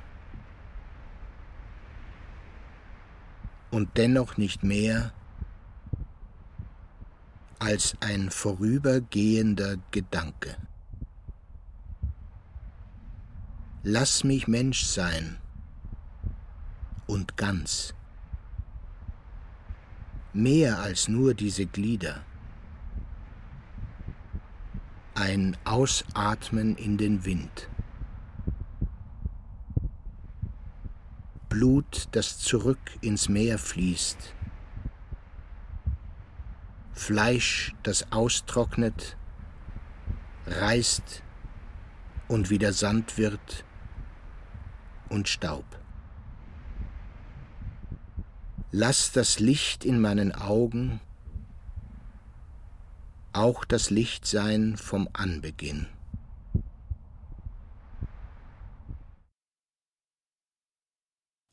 und 3.71 3.97
dennoch 3.97 4.37
nicht 4.37 4.63
mehr 4.63 5.15
als 7.59 7.97
ein 8.01 8.29
vorübergehender 8.31 9.79
Gedanke. 9.93 10.59
Lass 13.83 14.25
mich 14.25 14.47
Mensch 14.47 14.83
sein 14.83 15.39
und 17.19 17.37
ganz. 17.37 17.95
Mehr 20.33 20.79
als 20.79 21.09
nur 21.09 21.35
diese 21.35 21.67
Glieder. 21.67 22.23
Ein 25.17 25.57
Ausatmen 25.65 26.77
in 26.77 26.97
den 26.97 27.25
Wind. 27.25 27.69
Blut, 31.49 32.07
das 32.13 32.39
zurück 32.39 32.79
ins 33.01 33.29
Meer 33.29 33.59
fließt. 33.59 34.35
Fleisch, 36.93 37.75
das 37.83 38.13
austrocknet, 38.13 39.17
reißt 40.47 41.25
und 42.29 42.49
wieder 42.49 42.73
Sand 42.73 43.19
wird 43.19 43.65
und 45.09 45.29
Staub. 45.29 45.78
Lass 48.71 49.13
das 49.13 49.41
Licht 49.41 49.85
in 49.85 50.01
meinen 50.01 50.33
Augen 50.33 51.01
auch 53.33 53.65
das 53.65 53.91
Licht 53.91 54.27
sein 54.27 54.77
vom 54.77 55.09
Anbeginn. 55.13 55.87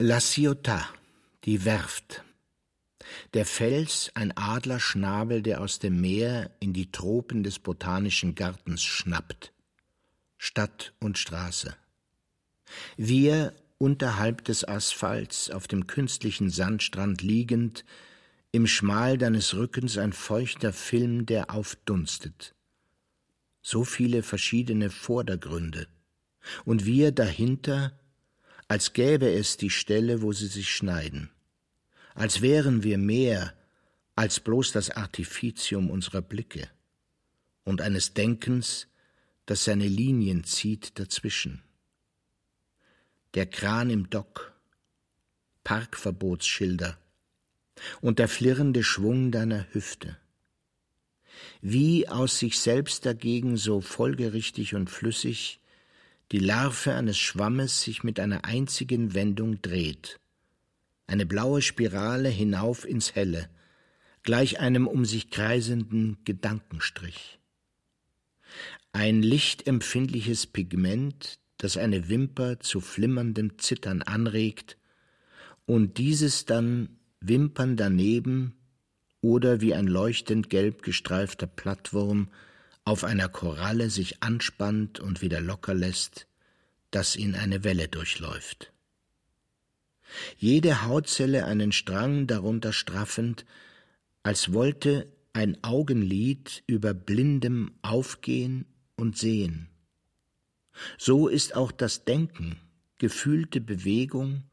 La 0.01 0.19
Ciotat, 0.19 0.89
die 1.45 1.63
Werft. 1.63 2.23
Der 3.33 3.45
Fels, 3.45 4.11
ein 4.13 4.35
Adlerschnabel, 4.35 5.41
der 5.41 5.61
aus 5.61 5.79
dem 5.79 6.01
Meer 6.01 6.51
in 6.59 6.73
die 6.73 6.91
Tropen 6.91 7.43
des 7.43 7.59
botanischen 7.59 8.35
Gartens 8.35 8.83
schnappt. 8.83 9.53
Stadt 10.37 10.93
und 10.99 11.17
Straße. 11.17 11.75
Wir 12.97 13.53
unterhalb 13.77 14.43
des 14.45 14.63
Asphalts, 14.63 15.49
auf 15.49 15.67
dem 15.67 15.87
künstlichen 15.87 16.49
Sandstrand 16.49 17.21
liegend, 17.21 17.85
im 18.51 18.67
Schmal 18.67 19.17
deines 19.17 19.53
Rückens 19.53 19.97
ein 19.97 20.13
feuchter 20.13 20.71
Film, 20.71 21.25
der 21.25 21.51
aufdunstet. 21.51 22.55
So 23.61 23.83
viele 23.83 24.23
verschiedene 24.23 24.89
Vordergründe. 24.89 25.87
Und 26.63 26.85
wir 26.85 27.11
dahinter, 27.11 27.99
als 28.67 28.93
gäbe 28.93 29.29
es 29.29 29.57
die 29.57 29.69
Stelle, 29.69 30.21
wo 30.21 30.31
sie 30.31 30.47
sich 30.47 30.69
schneiden. 30.69 31.29
Als 32.13 32.41
wären 32.41 32.83
wir 32.83 32.97
mehr 32.97 33.53
als 34.15 34.39
bloß 34.39 34.71
das 34.71 34.89
Artificium 34.91 35.89
unserer 35.89 36.21
Blicke 36.21 36.69
und 37.65 37.81
eines 37.81 38.13
Denkens, 38.13 38.87
das 39.45 39.65
seine 39.65 39.87
Linien 39.87 40.45
zieht 40.45 40.97
dazwischen 40.97 41.64
der 43.35 43.45
Kran 43.45 43.89
im 43.89 44.09
Dock, 44.09 44.53
Parkverbotsschilder 45.63 46.97
und 48.01 48.19
der 48.19 48.29
flirrende 48.29 48.83
Schwung 48.83 49.31
deiner 49.31 49.67
Hüfte. 49.73 50.17
Wie 51.61 52.07
aus 52.07 52.39
sich 52.39 52.59
selbst 52.59 53.05
dagegen 53.05 53.57
so 53.57 53.81
folgerichtig 53.81 54.73
und 54.73 54.89
flüssig 54.89 55.59
die 56.31 56.39
Larve 56.39 56.93
eines 56.93 57.17
Schwammes 57.17 57.81
sich 57.81 58.03
mit 58.03 58.19
einer 58.19 58.45
einzigen 58.45 59.13
Wendung 59.13 59.61
dreht, 59.61 60.19
eine 61.07 61.25
blaue 61.25 61.61
Spirale 61.61 62.29
hinauf 62.29 62.87
ins 62.87 63.15
Helle, 63.15 63.49
gleich 64.23 64.59
einem 64.59 64.87
um 64.87 65.05
sich 65.05 65.29
kreisenden 65.29 66.17
Gedankenstrich. 66.23 67.37
Ein 68.91 69.21
lichtempfindliches 69.21 70.47
Pigment, 70.47 71.37
das 71.57 71.77
eine 71.77 72.09
Wimper 72.09 72.59
zu 72.59 72.81
flimmerndem 72.81 73.57
Zittern 73.57 74.01
anregt 74.01 74.77
und 75.65 75.97
dieses 75.97 76.45
dann 76.45 76.97
Wimpern 77.19 77.75
daneben 77.77 78.55
oder 79.21 79.61
wie 79.61 79.73
ein 79.73 79.87
leuchtend 79.87 80.49
gelb 80.49 80.83
gestreifter 80.83 81.47
Plattwurm 81.47 82.29
auf 82.83 83.03
einer 83.03 83.29
Koralle 83.29 83.89
sich 83.89 84.21
anspannt 84.21 84.99
und 84.99 85.21
wieder 85.21 85.41
locker 85.41 85.73
lässt, 85.73 86.27
das 86.91 87.15
ihn 87.15 87.33
eine 87.33 87.63
Welle 87.63 87.87
durchläuft. 87.87 88.71
Jede 90.37 90.83
Hautzelle 90.83 91.45
einen 91.45 91.71
Strang 91.71 92.27
darunter 92.27 92.73
straffend, 92.73 93.45
als 94.21 94.53
wollte 94.53 95.11
ein 95.33 95.63
Augenlid 95.63 96.63
über 96.67 96.93
blindem 96.93 97.71
Aufgehen 97.81 98.65
und 98.95 99.17
Sehen. 99.17 99.67
So 100.97 101.27
ist 101.27 101.55
auch 101.55 101.71
das 101.71 102.05
Denken 102.05 102.57
gefühlte 102.97 103.61
Bewegung 103.61 104.43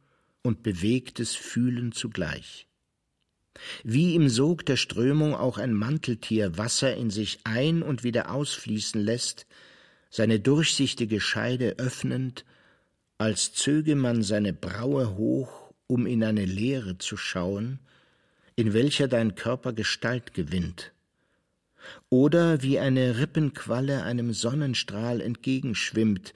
und 0.43 0.63
bewegtes 0.63 1.35
Fühlen 1.35 1.93
zugleich. 1.93 2.67
Wie 3.85 4.15
im 4.15 4.29
Sog 4.29 4.67
der 4.67 4.77
Strömung 4.77 5.35
auch 5.35 5.59
ein 5.59 5.75
Manteltier 5.75 6.57
Wasser 6.59 6.97
in 6.97 7.11
sich 7.11 7.41
ein 7.45 7.83
und 7.83 8.03
wieder 8.03 8.31
ausfließen 8.31 9.01
lässt, 9.01 9.47
seine 10.11 10.41
durchsichtige 10.41 11.21
Scheide 11.21 11.79
öffnend, 11.79 12.45
als 13.19 13.53
zöge 13.53 13.95
man 13.95 14.23
seine 14.23 14.53
Braue 14.53 15.17
hoch, 15.17 15.73
um 15.87 16.07
in 16.07 16.25
eine 16.25 16.45
Leere 16.45 16.99
zu 16.99 17.17
schauen, 17.17 17.79
in 18.57 18.73
welcher 18.73 19.09
dein 19.09 19.35
Körper 19.35 19.73
Gestalt 19.73 20.35
gewinnt, 20.35 20.92
oder 22.09 22.63
wie 22.63 22.79
eine 22.79 23.19
Rippenqualle 23.19 24.03
einem 24.03 24.33
Sonnenstrahl 24.33 25.21
entgegenschwimmt, 25.21 26.35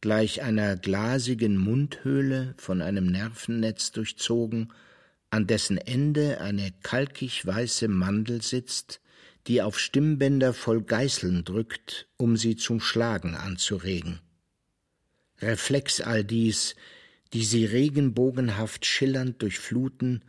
gleich 0.00 0.42
einer 0.42 0.76
glasigen 0.76 1.56
Mundhöhle 1.56 2.54
von 2.58 2.82
einem 2.82 3.06
Nervennetz 3.06 3.92
durchzogen, 3.92 4.72
an 5.30 5.46
dessen 5.46 5.78
Ende 5.78 6.40
eine 6.40 6.72
kalkig 6.82 7.46
weiße 7.46 7.88
Mandel 7.88 8.42
sitzt, 8.42 9.00
die 9.46 9.62
auf 9.62 9.78
Stimmbänder 9.78 10.52
voll 10.52 10.82
Geißeln 10.82 11.44
drückt, 11.44 12.08
um 12.16 12.36
sie 12.36 12.56
zum 12.56 12.80
Schlagen 12.80 13.34
anzuregen. 13.34 14.20
Reflex 15.40 16.00
all 16.00 16.24
dies, 16.24 16.74
die 17.32 17.44
sie 17.44 17.64
regenbogenhaft 17.64 18.86
schillernd 18.86 19.42
durchfluten, 19.42 20.24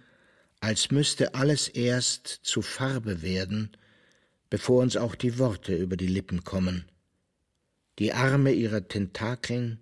als 0.60 0.92
müsste 0.92 1.36
alles 1.36 1.68
erst 1.68 2.28
zu 2.28 2.62
Farbe 2.62 3.22
werden, 3.22 3.72
bevor 4.50 4.82
uns 4.82 4.98
auch 4.98 5.16
die 5.16 5.38
Worte 5.38 5.76
über 5.76 5.98
die 5.98 6.08
Lippen 6.08 6.44
kommen. 6.44 6.86
Die 8.00 8.14
Arme 8.14 8.52
ihrer 8.52 8.88
Tentakeln, 8.88 9.80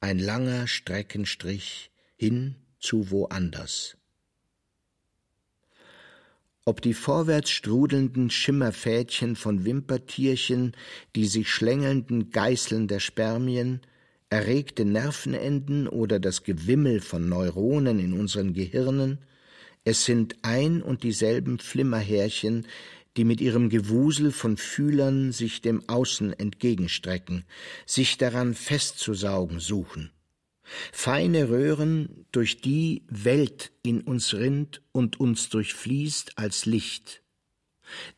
ein 0.00 0.18
langer 0.18 0.66
Streckenstrich 0.66 1.90
hin 2.16 2.56
zu 2.78 3.10
woanders. 3.10 3.96
Ob 6.64 6.82
die 6.82 6.94
vorwärts 6.94 7.50
strudelnden 7.50 8.30
Schimmerfädchen 8.30 9.34
von 9.34 9.64
Wimpertierchen, 9.64 10.76
die 11.16 11.26
sich 11.26 11.48
schlängelnden 11.48 12.30
Geißeln 12.30 12.86
der 12.86 13.00
Spermien, 13.00 13.80
erregte 14.28 14.84
Nervenenden 14.84 15.88
oder 15.88 16.20
das 16.20 16.44
Gewimmel 16.44 17.00
von 17.00 17.28
Neuronen 17.28 17.98
in 17.98 18.12
unseren 18.12 18.52
Gehirnen, 18.52 19.18
es 19.82 20.04
sind 20.04 20.36
ein 20.42 20.82
und 20.82 21.02
dieselben 21.02 21.58
Flimmerhärchen, 21.58 22.66
die 23.20 23.24
mit 23.26 23.42
ihrem 23.42 23.68
Gewusel 23.68 24.32
von 24.32 24.56
Fühlern 24.56 25.30
sich 25.30 25.60
dem 25.60 25.86
Außen 25.90 26.32
entgegenstrecken, 26.32 27.44
sich 27.84 28.16
daran 28.16 28.54
festzusaugen 28.54 29.60
suchen. 29.60 30.10
Feine 30.90 31.50
Röhren, 31.50 32.24
durch 32.32 32.62
die 32.62 33.02
Welt 33.10 33.72
in 33.82 34.00
uns 34.00 34.32
rinnt 34.32 34.80
und 34.92 35.20
uns 35.20 35.50
durchfließt 35.50 36.38
als 36.38 36.64
Licht, 36.64 37.22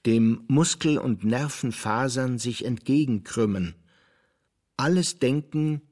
dem 0.06 0.44
Muskel- 0.46 0.98
und 0.98 1.24
Nervenfasern 1.24 2.38
sich 2.38 2.64
entgegenkrümmen, 2.64 3.74
alles 4.76 5.18
Denken 5.18 5.82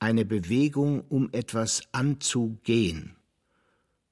eine 0.00 0.24
Bewegung, 0.24 1.02
um 1.02 1.28
etwas 1.30 1.84
anzugehen. 1.92 3.14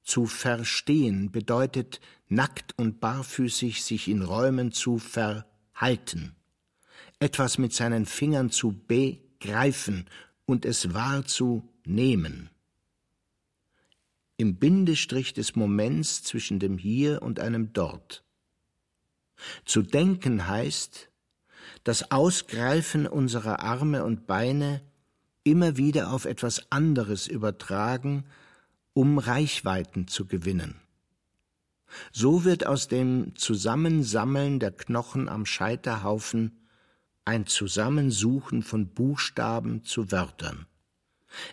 Zu 0.05 0.27
verstehen 0.27 1.33
bedeutet 1.33 2.01
nackt 2.35 2.77
und 2.79 3.01
barfüßig 3.01 3.85
sich 3.85 4.09
in 4.09 4.23
Räumen 4.23 4.73
zu 4.73 4.99
verhalten, 4.99 6.35
etwas 7.19 7.59
mit 7.59 7.73
seinen 7.73 8.07
Fingern 8.07 8.51
zu 8.51 8.73
begreifen 8.87 10.07
und 10.47 10.65
es 10.65 10.93
wahrzunehmen. 10.93 12.51
Im 14.37 14.57
Bindestrich 14.57 15.33
des 15.33 15.55
Moments 15.55 16.23
zwischen 16.23 16.59
dem 16.59 16.77
Hier 16.77 17.23
und 17.23 17.39
einem 17.39 17.73
Dort. 17.73 18.25
Zu 19.65 19.83
denken 19.83 20.49
heißt, 20.49 21.09
das 21.85 22.11
Ausgreifen 22.11 23.07
unserer 23.07 23.61
Arme 23.61 24.05
und 24.05 24.27
Beine 24.27 24.83
immer 25.45 25.77
wieder 25.77 26.13
auf 26.13 26.25
etwas 26.25 26.71
anderes 26.73 27.27
übertragen, 27.27 28.25
um 28.93 29.19
Reichweiten 29.19 30.09
zu 30.09 30.27
gewinnen. 30.27 30.81
So 32.13 32.45
wird 32.45 32.67
aus 32.67 32.89
dem 32.89 33.35
Zusammensammeln 33.37 34.61
der 34.61 34.73
Knochen 34.73 35.29
am 35.29 35.47
Scheiterhaufen 35.47 36.61
ein 37.25 37.47
Zusammensuchen 37.47 38.63
von 38.63 38.89
Buchstaben 38.89 39.85
zu 39.85 40.11
Wörtern, 40.11 40.67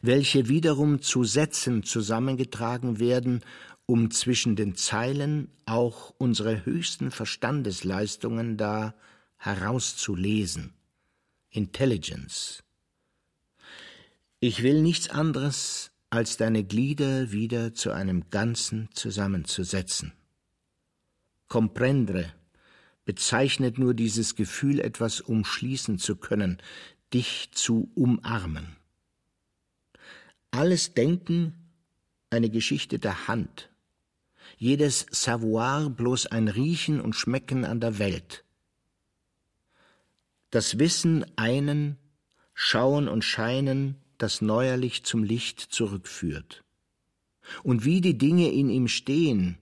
welche 0.02 0.48
wiederum 0.50 1.02
zu 1.02 1.24
Sätzen 1.24 1.84
zusammengetragen 1.84 3.00
werden, 3.00 3.42
um 3.86 4.12
zwischen 4.12 4.56
den 4.56 4.76
Zeilen 4.76 5.50
auch 5.66 6.14
unsere 6.18 6.66
höchsten 6.66 7.12
Verstandesleistungen 7.12 8.58
da 8.58 8.94
herauszulesen. 9.38 10.74
Intelligence. 11.50 12.64
Ich 14.40 14.64
will 14.64 14.82
nichts 14.82 15.10
anderes, 15.10 15.92
als 16.10 16.38
deine 16.38 16.64
Glieder 16.64 17.32
wieder 17.32 17.74
zu 17.74 17.92
einem 17.92 18.30
Ganzen 18.30 18.90
zusammenzusetzen. 18.94 20.14
Comprendre 21.52 22.32
bezeichnet 23.04 23.78
nur 23.78 23.94
dieses 23.94 24.36
Gefühl, 24.36 24.80
etwas 24.80 25.20
umschließen 25.20 26.00
zu 26.00 26.16
können, 26.16 26.62
dich 27.14 27.50
zu 27.52 27.92
umarmen. 27.94 28.78
Alles 30.52 30.94
Denken 30.94 31.54
eine 32.30 32.50
Geschichte 32.50 33.00
der 33.00 33.28
Hand, 33.28 33.70
jedes 34.60 35.06
Savoir 35.12 35.90
bloß 35.90 36.28
ein 36.28 36.48
Riechen 36.48 37.02
und 37.02 37.18
Schmecken 37.18 37.66
an 37.66 37.82
der 37.82 38.00
Welt. 38.00 38.46
Das 40.52 40.80
Wissen 40.80 41.26
einen, 41.36 41.98
Schauen 42.54 43.10
und 43.10 43.26
Scheinen 43.26 43.98
das 44.18 44.40
neuerlich 44.40 45.04
zum 45.04 45.26
Licht 45.26 45.60
zurückführt. 45.60 46.64
Und 47.62 47.84
wie 47.84 48.00
die 48.00 48.18
Dinge 48.18 48.50
in 48.54 48.70
ihm 48.70 48.88
stehen, 48.88 49.58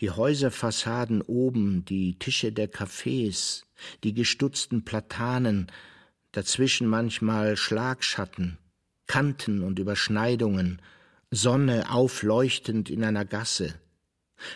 die 0.00 0.10
Häuserfassaden 0.10 1.22
oben, 1.22 1.84
die 1.84 2.18
Tische 2.18 2.52
der 2.52 2.70
Cafés, 2.70 3.64
die 4.02 4.14
gestutzten 4.14 4.84
Platanen, 4.84 5.70
dazwischen 6.32 6.86
manchmal 6.86 7.56
Schlagschatten, 7.56 8.58
Kanten 9.06 9.62
und 9.62 9.78
Überschneidungen, 9.78 10.80
Sonne 11.30 11.90
aufleuchtend 11.90 12.90
in 12.90 13.04
einer 13.04 13.24
Gasse. 13.24 13.74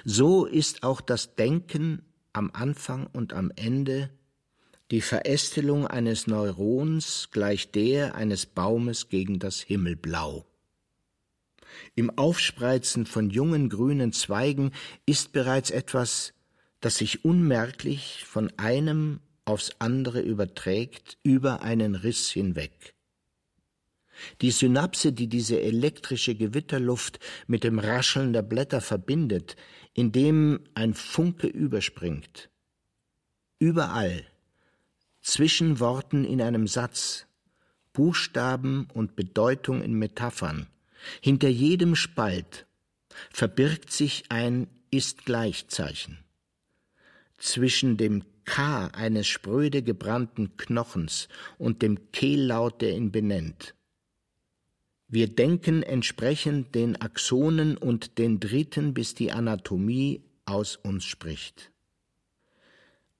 So 0.04 0.46
ist 0.46 0.82
auch 0.82 1.00
das 1.00 1.34
Denken 1.34 2.02
am 2.32 2.50
Anfang 2.52 3.06
und 3.06 3.32
am 3.32 3.52
Ende 3.54 4.10
die 4.90 5.00
Verästelung 5.00 5.86
eines 5.86 6.26
Neurons 6.26 7.28
gleich 7.32 7.70
der 7.70 8.14
eines 8.14 8.46
Baumes 8.46 9.08
gegen 9.08 9.38
das 9.38 9.60
Himmelblau. 9.60 10.46
Im 11.94 12.16
Aufspreizen 12.18 13.06
von 13.06 13.30
jungen 13.30 13.68
grünen 13.68 14.12
Zweigen 14.12 14.72
ist 15.06 15.32
bereits 15.32 15.70
etwas, 15.70 16.34
das 16.80 16.96
sich 16.96 17.24
unmerklich 17.24 18.24
von 18.26 18.52
einem 18.58 19.20
aufs 19.44 19.72
andere 19.78 20.20
überträgt, 20.20 21.18
über 21.22 21.62
einen 21.62 21.94
Riss 21.94 22.30
hinweg. 22.30 22.94
Die 24.40 24.50
Synapse, 24.50 25.12
die 25.12 25.28
diese 25.28 25.60
elektrische 25.60 26.34
Gewitterluft 26.34 27.18
mit 27.46 27.64
dem 27.64 27.78
Rascheln 27.78 28.32
der 28.32 28.42
Blätter 28.42 28.80
verbindet, 28.80 29.56
indem 29.92 30.60
ein 30.74 30.94
Funke 30.94 31.46
überspringt. 31.46 32.50
Überall 33.58 34.24
zwischen 35.20 35.80
Worten 35.80 36.24
in 36.24 36.42
einem 36.42 36.66
Satz, 36.66 37.26
Buchstaben 37.92 38.88
und 38.92 39.16
Bedeutung 39.16 39.82
in 39.82 39.94
Metaphern, 39.94 40.66
hinter 41.20 41.48
jedem 41.48 41.96
Spalt 41.96 42.66
verbirgt 43.30 43.92
sich 43.92 44.24
ein 44.28 44.66
Ist-Gleichzeichen. 44.90 46.18
Zwischen 47.38 47.96
dem 47.96 48.24
K 48.44 48.88
eines 48.88 49.26
spröde 49.26 49.82
gebrannten 49.82 50.56
Knochens 50.56 51.28
und 51.58 51.82
dem 51.82 52.12
Kehllaut, 52.12 52.80
der 52.80 52.96
ihn 52.96 53.10
benennt. 53.10 53.74
Wir 55.08 55.28
denken 55.28 55.82
entsprechend 55.82 56.74
den 56.74 57.00
Axonen 57.00 57.76
und 57.76 58.18
den 58.18 58.40
Dritten, 58.40 58.94
bis 58.94 59.14
die 59.14 59.32
Anatomie 59.32 60.22
aus 60.44 60.76
uns 60.76 61.04
spricht 61.04 61.70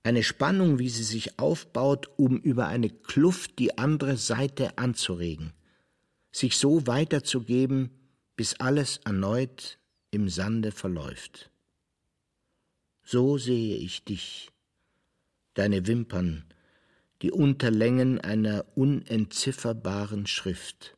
eine 0.05 0.23
Spannung, 0.23 0.79
wie 0.79 0.91
sie 0.91 1.03
sich 1.03 1.39
aufbaut, 1.39 2.11
um 2.17 2.37
über 2.37 2.69
eine 2.69 2.91
Kluft 2.91 3.59
die 3.59 3.79
andere 3.79 4.17
Seite 4.19 4.77
anzuregen, 4.79 5.53
sich 6.35 6.59
so 6.59 6.87
weiterzugeben, 6.89 7.91
bis 8.35 8.55
alles 8.59 8.97
erneut 9.05 9.79
im 10.11 10.29
Sande 10.29 10.73
verläuft. 10.73 11.51
So 13.05 13.39
sehe 13.39 13.77
ich 13.77 14.05
dich, 14.05 14.51
deine 15.55 15.87
Wimpern, 15.87 16.45
die 17.23 17.31
Unterlängen 17.31 18.21
einer 18.21 18.65
unentzifferbaren 18.75 20.27
Schrift, 20.27 20.97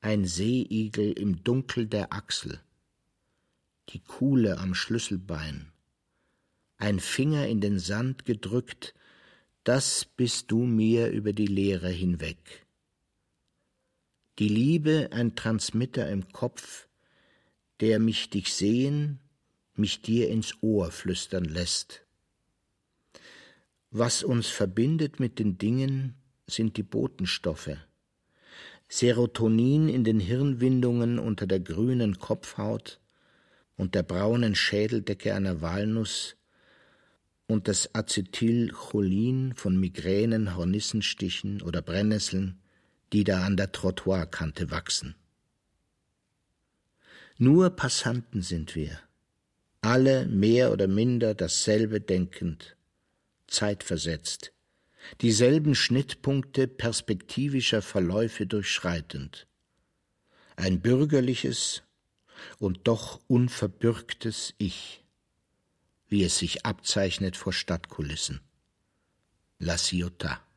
ein 0.00 0.24
Seeigel 0.24 1.12
im 1.12 1.44
Dunkel 1.44 1.86
der 1.86 2.14
Achsel, 2.14 2.58
die 3.90 4.00
Kuhle 4.00 4.56
am 4.58 4.74
Schlüsselbein, 4.74 5.72
ein 6.78 7.00
Finger 7.00 7.46
in 7.48 7.60
den 7.60 7.78
Sand 7.78 8.24
gedrückt, 8.24 8.94
das 9.64 10.06
bist 10.06 10.50
du 10.50 10.64
mir 10.64 11.10
über 11.10 11.34
die 11.34 11.46
Leere 11.46 11.90
hinweg. 11.90 12.67
Die 14.38 14.48
Liebe 14.48 15.08
ein 15.10 15.34
Transmitter 15.34 16.08
im 16.08 16.32
Kopf, 16.32 16.86
der 17.80 17.98
mich 17.98 18.30
dich 18.30 18.54
sehen, 18.54 19.18
mich 19.74 20.00
dir 20.00 20.28
ins 20.28 20.54
Ohr 20.60 20.92
flüstern 20.92 21.44
lässt. 21.44 22.04
Was 23.90 24.22
uns 24.22 24.46
verbindet 24.46 25.18
mit 25.18 25.40
den 25.40 25.58
Dingen, 25.58 26.14
sind 26.46 26.76
die 26.76 26.84
Botenstoffe. 26.84 27.76
Serotonin 28.88 29.88
in 29.88 30.04
den 30.04 30.20
Hirnwindungen 30.20 31.18
unter 31.18 31.46
der 31.48 31.60
grünen 31.60 32.18
Kopfhaut 32.18 33.00
und 33.76 33.96
der 33.96 34.04
braunen 34.04 34.54
Schädeldecke 34.54 35.34
einer 35.34 35.62
Walnuss 35.62 36.36
und 37.48 37.66
das 37.66 37.94
Acetylcholin 37.94 39.54
von 39.54 39.78
Migränen, 39.80 40.56
Hornissenstichen 40.56 41.60
oder 41.60 41.82
Brennnesseln, 41.82 42.60
die 43.12 43.24
da 43.24 43.44
an 43.44 43.56
der 43.56 43.72
Trottoirkante 43.72 44.70
wachsen. 44.70 45.14
Nur 47.38 47.70
Passanten 47.70 48.42
sind 48.42 48.74
wir, 48.74 48.98
alle 49.80 50.26
mehr 50.26 50.72
oder 50.72 50.88
minder 50.88 51.34
dasselbe 51.34 52.00
denkend, 52.00 52.76
zeitversetzt, 53.46 54.52
dieselben 55.20 55.74
Schnittpunkte 55.74 56.66
perspektivischer 56.66 57.80
Verläufe 57.80 58.46
durchschreitend. 58.46 59.46
Ein 60.56 60.80
bürgerliches 60.80 61.84
und 62.58 62.88
doch 62.88 63.20
unverbürgtes 63.28 64.54
Ich, 64.58 65.04
wie 66.08 66.24
es 66.24 66.38
sich 66.38 66.66
abzeichnet 66.66 67.36
vor 67.36 67.52
Stadtkulissen. 67.52 68.40
La 69.60 69.76
Ciotat. 69.76 70.47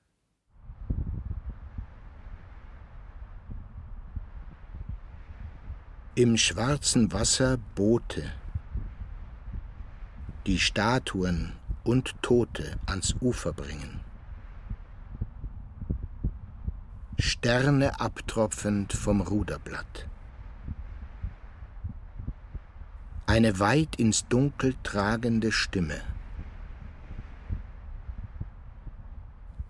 Im 6.21 6.37
schwarzen 6.37 7.11
Wasser 7.13 7.57
Boote, 7.73 8.31
die 10.45 10.59
Statuen 10.59 11.53
und 11.83 12.13
Tote 12.21 12.77
ans 12.85 13.15
Ufer 13.21 13.53
bringen. 13.53 14.01
Sterne 17.17 17.99
abtropfend 17.99 18.93
vom 18.93 19.21
Ruderblatt. 19.21 20.07
Eine 23.25 23.57
weit 23.57 23.95
ins 23.95 24.27
Dunkel 24.27 24.75
tragende 24.83 25.51
Stimme. 25.51 26.01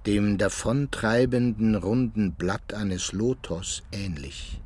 Dem 0.06 0.38
davontreibenden 0.38 1.76
runden 1.76 2.34
Blatt 2.34 2.74
eines 2.74 3.14
Lotos 3.14 3.84
ähnlich. 3.94 4.61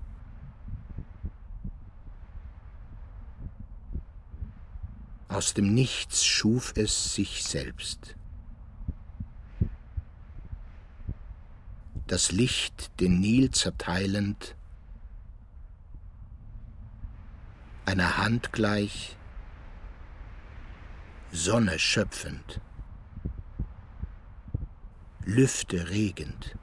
Aus 5.36 5.54
dem 5.54 5.74
Nichts 5.74 6.24
schuf 6.24 6.72
es 6.78 7.14
sich 7.14 7.44
selbst. 7.44 8.16
Das 12.08 12.32
Licht 12.32 13.02
den 13.02 13.20
Nil 13.20 13.52
zerteilend, 13.52 14.56
einer 17.86 18.16
Hand 18.16 18.54
gleich, 18.54 19.18
Sonne 21.34 21.80
schöpfend, 21.80 22.62
Lüfte 25.26 25.90
regend, 25.90 26.58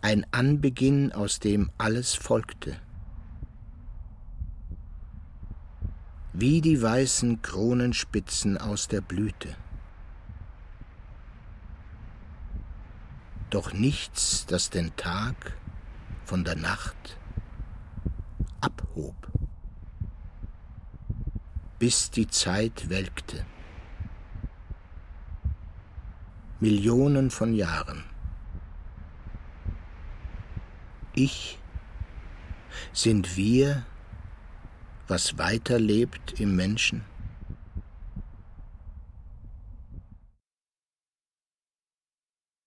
ein 0.00 0.24
Anbeginn, 0.32 1.12
aus 1.12 1.40
dem 1.40 1.70
alles 1.76 2.14
folgte. 2.14 2.80
Wie 6.32 6.60
die 6.60 6.80
weißen 6.80 7.42
Kronenspitzen 7.42 8.56
aus 8.56 8.88
der 8.88 9.00
Blüte. 9.00 9.54
Doch 13.50 13.72
nichts, 13.74 14.46
das 14.46 14.70
den 14.70 14.96
Tag 14.96 15.58
von 16.24 16.42
der 16.42 16.56
Nacht 16.56 17.18
abhob, 18.62 19.14
bis 21.78 22.10
die 22.10 22.28
Zeit 22.28 22.88
welkte. 22.88 23.44
Millionen 26.60 27.30
von 27.30 27.52
Jahren. 27.52 28.04
Ich 31.12 31.58
sind 32.94 33.36
wir 33.36 33.84
was 35.08 35.38
weiterlebt 35.38 36.40
im 36.40 36.56
Menschen? 36.56 37.04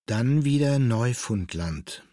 Dann 0.06 0.46
wieder 0.46 0.78
Neufundland. 0.78 2.04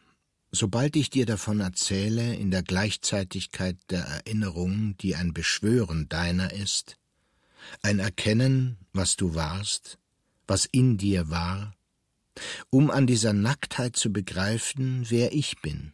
Sobald 0.50 0.96
ich 0.96 1.10
dir 1.10 1.26
davon 1.26 1.60
erzähle, 1.60 2.34
in 2.34 2.50
der 2.50 2.62
Gleichzeitigkeit 2.62 3.76
der 3.90 4.04
Erinnerung, 4.04 4.96
die 4.98 5.14
ein 5.14 5.32
Beschwören 5.32 6.08
deiner 6.08 6.52
ist, 6.52 6.96
ein 7.82 7.98
Erkennen, 7.98 8.78
was 8.92 9.16
du 9.16 9.34
warst, 9.34 9.98
was 10.46 10.66
in 10.66 10.98
dir 10.98 11.30
war, 11.30 11.74
um 12.70 12.90
an 12.90 13.06
dieser 13.06 13.32
Nacktheit 13.32 13.96
zu 13.96 14.12
begreifen, 14.12 15.06
wer 15.08 15.32
ich 15.32 15.60
bin. 15.60 15.92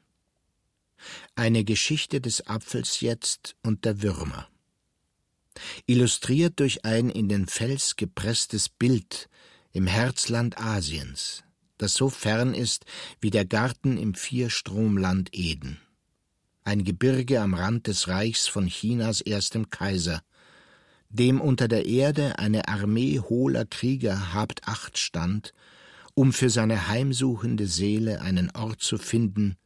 Eine 1.35 1.65
Geschichte 1.65 2.21
des 2.21 2.47
Apfels 2.47 3.01
jetzt 3.01 3.57
und 3.63 3.85
der 3.85 4.03
Würmer. 4.03 4.49
Illustriert 5.87 6.61
durch 6.61 6.85
ein 6.85 7.11
in 7.11 7.29
den 7.29 7.47
Fels 7.47 7.97
gepresstes 7.97 8.69
Bild 8.69 9.29
im 9.73 9.87
Herzland 9.87 10.59
Asiens, 10.59 11.45
das 11.79 11.95
so 11.95 12.09
fern 12.09 12.55
ist 12.55 12.85
wie 13.21 13.31
der 13.31 13.45
Garten 13.45 13.97
im 13.97 14.15
Vierstromland 14.15 15.31
Eden. 15.33 15.81
Ein 16.65 16.85
Gebirge 16.85 17.41
am 17.41 17.55
Rand 17.55 17.87
des 17.87 18.09
Reichs 18.09 18.47
von 18.47 18.67
Chinas 18.67 19.21
erstem 19.21 19.71
Kaiser, 19.71 20.23
dem 21.09 21.41
unter 21.41 21.69
der 21.69 21.87
Erde 21.87 22.39
eine 22.39 22.69
Armee 22.69 23.19
hohler 23.19 23.65
Krieger 23.65 24.35
habt 24.35 24.69
acht 24.69 24.99
stand, 24.99 25.55
um 26.15 26.33
für 26.33 26.51
seine 26.51 26.89
heimsuchende 26.89 27.67
Seele 27.67 28.21
einen 28.21 28.51
Ort 28.51 28.83
zu 28.83 28.99
finden, 28.99 29.57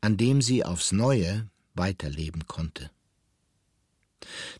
an 0.00 0.16
dem 0.16 0.40
sie 0.42 0.64
aufs 0.64 0.92
neue 0.92 1.48
weiterleben 1.74 2.46
konnte. 2.46 2.90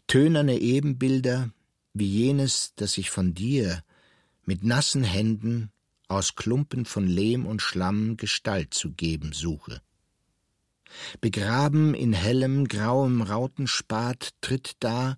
Tönerne 0.07 0.59
Ebenbilder 0.59 1.51
wie 1.93 2.07
jenes, 2.07 2.73
das 2.77 2.99
ich 2.99 3.11
von 3.11 3.35
dir 3.35 3.83
mit 4.45 4.65
nassen 4.65 5.05
Händen 5.05 5.71
aus 6.09 6.35
Klumpen 6.35 6.85
von 6.85 7.07
Lehm 7.07 7.47
und 7.47 7.63
Schlamm 7.63 8.17
Gestalt 8.17 8.75
zu 8.75 8.93
geben 8.93 9.33
suche. 9.33 9.81
Begraben 11.21 11.95
in 11.95 12.13
hellem, 12.13 12.67
grauem 12.67 13.23
Rautenspat 13.23 14.31
tritt 14.41 14.77
da 14.81 15.17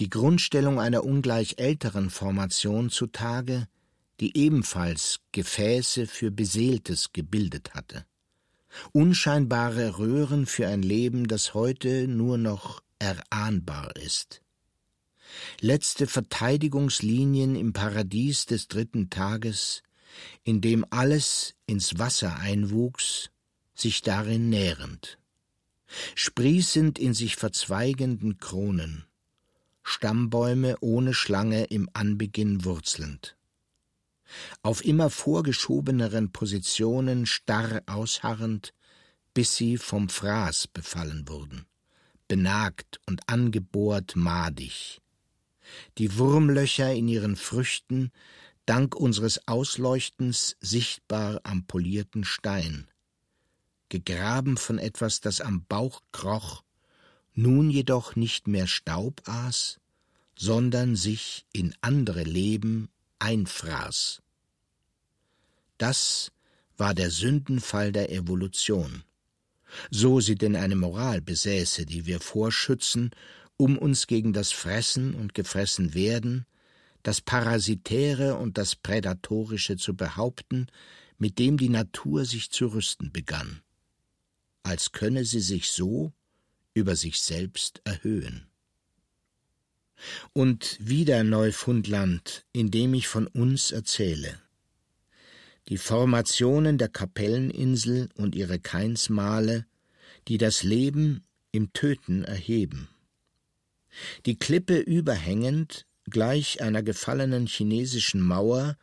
die 0.00 0.10
Grundstellung 0.10 0.80
einer 0.80 1.04
ungleich 1.04 1.58
älteren 1.58 2.10
Formation 2.10 2.90
zutage, 2.90 3.68
die 4.20 4.36
ebenfalls 4.36 5.20
Gefäße 5.32 6.06
für 6.06 6.30
Beseeltes 6.32 7.12
gebildet 7.12 7.74
hatte 7.74 8.04
unscheinbare 8.92 9.98
Röhren 9.98 10.46
für 10.46 10.66
ein 10.68 10.82
Leben, 10.82 11.28
das 11.28 11.54
heute 11.54 12.08
nur 12.08 12.38
noch 12.38 12.82
erahnbar 12.98 13.96
ist. 13.96 14.42
Letzte 15.60 16.06
Verteidigungslinien 16.06 17.54
im 17.54 17.72
Paradies 17.72 18.46
des 18.46 18.68
dritten 18.68 19.10
Tages, 19.10 19.82
in 20.44 20.60
dem 20.60 20.84
alles 20.90 21.54
ins 21.66 21.98
Wasser 21.98 22.38
einwuchs, 22.38 23.30
sich 23.74 24.02
darin 24.02 24.48
nährend. 24.48 25.18
Sprießend 26.14 26.98
in 26.98 27.14
sich 27.14 27.36
verzweigenden 27.36 28.38
Kronen, 28.38 29.04
Stammbäume 29.82 30.76
ohne 30.80 31.14
Schlange 31.14 31.64
im 31.64 31.88
Anbeginn 31.94 32.64
wurzelnd 32.64 33.37
auf 34.62 34.84
immer 34.84 35.10
vorgeschobeneren 35.10 36.32
Positionen 36.32 37.26
starr 37.26 37.82
ausharrend, 37.86 38.74
bis 39.34 39.56
sie 39.56 39.78
vom 39.78 40.08
Fraß 40.08 40.68
befallen 40.68 41.28
wurden, 41.28 41.66
benagt 42.26 43.00
und 43.06 43.28
angebohrt 43.28 44.16
madig. 44.16 45.00
Die 45.98 46.18
Wurmlöcher 46.18 46.92
in 46.92 47.08
ihren 47.08 47.36
Früchten 47.36 48.10
dank 48.66 48.94
unseres 48.94 49.46
Ausleuchtens 49.46 50.56
sichtbar 50.60 51.40
am 51.44 51.66
polierten 51.66 52.24
Stein, 52.24 52.88
gegraben 53.88 54.56
von 54.56 54.78
etwas, 54.78 55.20
das 55.20 55.40
am 55.40 55.64
Bauch 55.66 56.02
kroch, 56.12 56.64
nun 57.34 57.70
jedoch 57.70 58.16
nicht 58.16 58.48
mehr 58.48 58.66
Staub 58.66 59.22
aß, 59.26 59.80
sondern 60.36 60.96
sich 60.96 61.46
in 61.52 61.74
andere 61.80 62.24
Leben 62.24 62.90
einfraß. 63.18 64.22
Das 65.78 66.32
war 66.76 66.94
der 66.94 67.10
Sündenfall 67.10 67.92
der 67.92 68.10
Evolution. 68.10 69.04
So 69.90 70.20
sie 70.20 70.34
denn 70.34 70.56
eine 70.56 70.76
Moral 70.76 71.20
besäße, 71.20 71.84
die 71.86 72.06
wir 72.06 72.20
vorschützen, 72.20 73.10
um 73.56 73.76
uns 73.76 74.06
gegen 74.06 74.32
das 74.32 74.52
Fressen 74.52 75.14
und 75.14 75.34
gefressen 75.34 75.94
werden, 75.94 76.46
das 77.02 77.20
Parasitäre 77.20 78.36
und 78.36 78.58
das 78.58 78.76
Prädatorische 78.76 79.76
zu 79.76 79.94
behaupten, 79.94 80.66
mit 81.18 81.38
dem 81.38 81.56
die 81.58 81.68
Natur 81.68 82.24
sich 82.24 82.50
zu 82.50 82.66
rüsten 82.68 83.12
begann, 83.12 83.62
als 84.62 84.92
könne 84.92 85.24
sie 85.24 85.40
sich 85.40 85.70
so 85.70 86.12
über 86.74 86.96
sich 86.96 87.20
selbst 87.20 87.80
erhöhen. 87.84 88.47
Und 90.32 90.76
wieder 90.80 91.24
Neufundland, 91.24 92.44
in 92.52 92.70
dem 92.70 92.94
ich 92.94 93.08
von 93.08 93.26
uns 93.26 93.72
erzähle. 93.72 94.40
Die 95.68 95.76
Formationen 95.78 96.78
der 96.78 96.88
Kapelleninsel 96.88 98.08
und 98.14 98.34
ihre 98.34 98.58
Keinsmale, 98.58 99.66
die 100.28 100.38
das 100.38 100.62
Leben 100.62 101.24
im 101.52 101.72
Töten 101.72 102.24
erheben. 102.24 102.88
Die 104.26 104.38
Klippe 104.38 104.78
überhängend 104.78 105.86
gleich 106.10 106.62
einer 106.62 106.82
gefallenen 106.82 107.46
chinesischen 107.46 108.20
Mauer, 108.20 108.76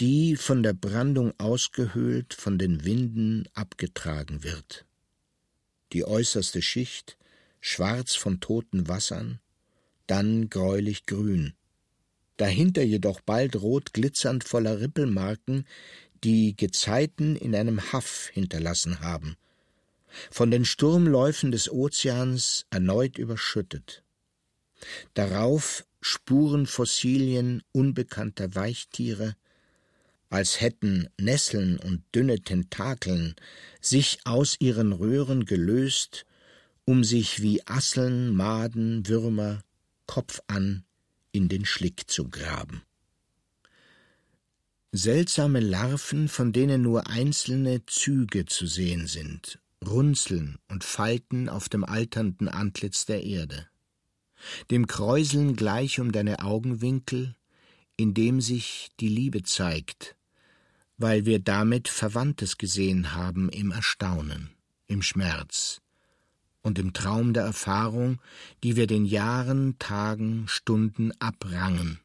die 0.00 0.36
von 0.36 0.62
der 0.62 0.72
Brandung 0.72 1.32
ausgehöhlt 1.38 2.34
von 2.34 2.58
den 2.58 2.84
Winden 2.84 3.48
abgetragen 3.54 4.42
wird. 4.42 4.84
Die 5.92 6.04
äußerste 6.04 6.62
Schicht, 6.62 7.18
schwarz 7.60 8.14
von 8.14 8.40
toten 8.40 8.88
Wassern, 8.88 9.40
dann 10.06 10.48
gräulich 10.50 11.06
grün, 11.06 11.54
dahinter 12.36 12.82
jedoch 12.82 13.20
bald 13.20 13.56
rot 13.56 13.92
glitzernd 13.92 14.44
voller 14.44 14.80
Rippelmarken, 14.80 15.66
die 16.24 16.56
Gezeiten 16.56 17.36
in 17.36 17.54
einem 17.54 17.92
Haff 17.92 18.28
hinterlassen 18.32 19.00
haben, 19.00 19.36
von 20.30 20.50
den 20.50 20.64
Sturmläufen 20.64 21.52
des 21.52 21.70
Ozeans 21.70 22.66
erneut 22.70 23.18
überschüttet. 23.18 24.02
Darauf 25.14 25.84
Spurenfossilien 26.00 27.62
unbekannter 27.72 28.54
Weichtiere, 28.54 29.36
als 30.28 30.60
hätten 30.60 31.08
Nesseln 31.18 31.78
und 31.78 32.02
dünne 32.14 32.40
Tentakeln 32.40 33.36
sich 33.80 34.20
aus 34.24 34.56
ihren 34.58 34.92
Röhren 34.92 35.44
gelöst, 35.44 36.24
um 36.84 37.04
sich 37.04 37.42
wie 37.42 37.66
Asseln, 37.66 38.34
Maden, 38.34 39.06
Würmer 39.06 39.62
kopfan 40.12 40.84
in 41.30 41.48
den 41.48 41.64
Schlick 41.64 42.10
zu 42.10 42.28
graben. 42.28 42.82
Seltsame 44.92 45.60
Larven, 45.60 46.28
von 46.28 46.52
denen 46.52 46.82
nur 46.82 47.06
einzelne 47.06 47.86
Züge 47.86 48.44
zu 48.44 48.66
sehen 48.66 49.06
sind, 49.06 49.58
Runzeln 49.82 50.58
und 50.68 50.84
Falten 50.84 51.48
auf 51.48 51.70
dem 51.70 51.82
alternden 51.82 52.48
Antlitz 52.48 53.06
der 53.06 53.24
Erde. 53.24 53.68
Dem 54.70 54.86
Kräuseln 54.86 55.56
gleich 55.56 55.98
um 55.98 56.12
deine 56.12 56.40
Augenwinkel, 56.40 57.34
in 57.96 58.12
dem 58.12 58.42
sich 58.42 58.90
die 59.00 59.08
Liebe 59.08 59.44
zeigt, 59.44 60.14
weil 60.98 61.24
wir 61.24 61.38
damit 61.38 61.88
Verwandtes 61.88 62.58
gesehen 62.58 63.14
haben 63.14 63.48
im 63.48 63.70
Erstaunen, 63.70 64.50
im 64.88 65.00
Schmerz 65.00 65.81
und 66.62 66.78
im 66.78 66.92
Traum 66.92 67.32
der 67.32 67.44
Erfahrung, 67.44 68.20
die 68.62 68.76
wir 68.76 68.86
den 68.86 69.04
Jahren, 69.04 69.78
Tagen, 69.78 70.44
Stunden 70.46 71.12
abrangen, 71.18 72.00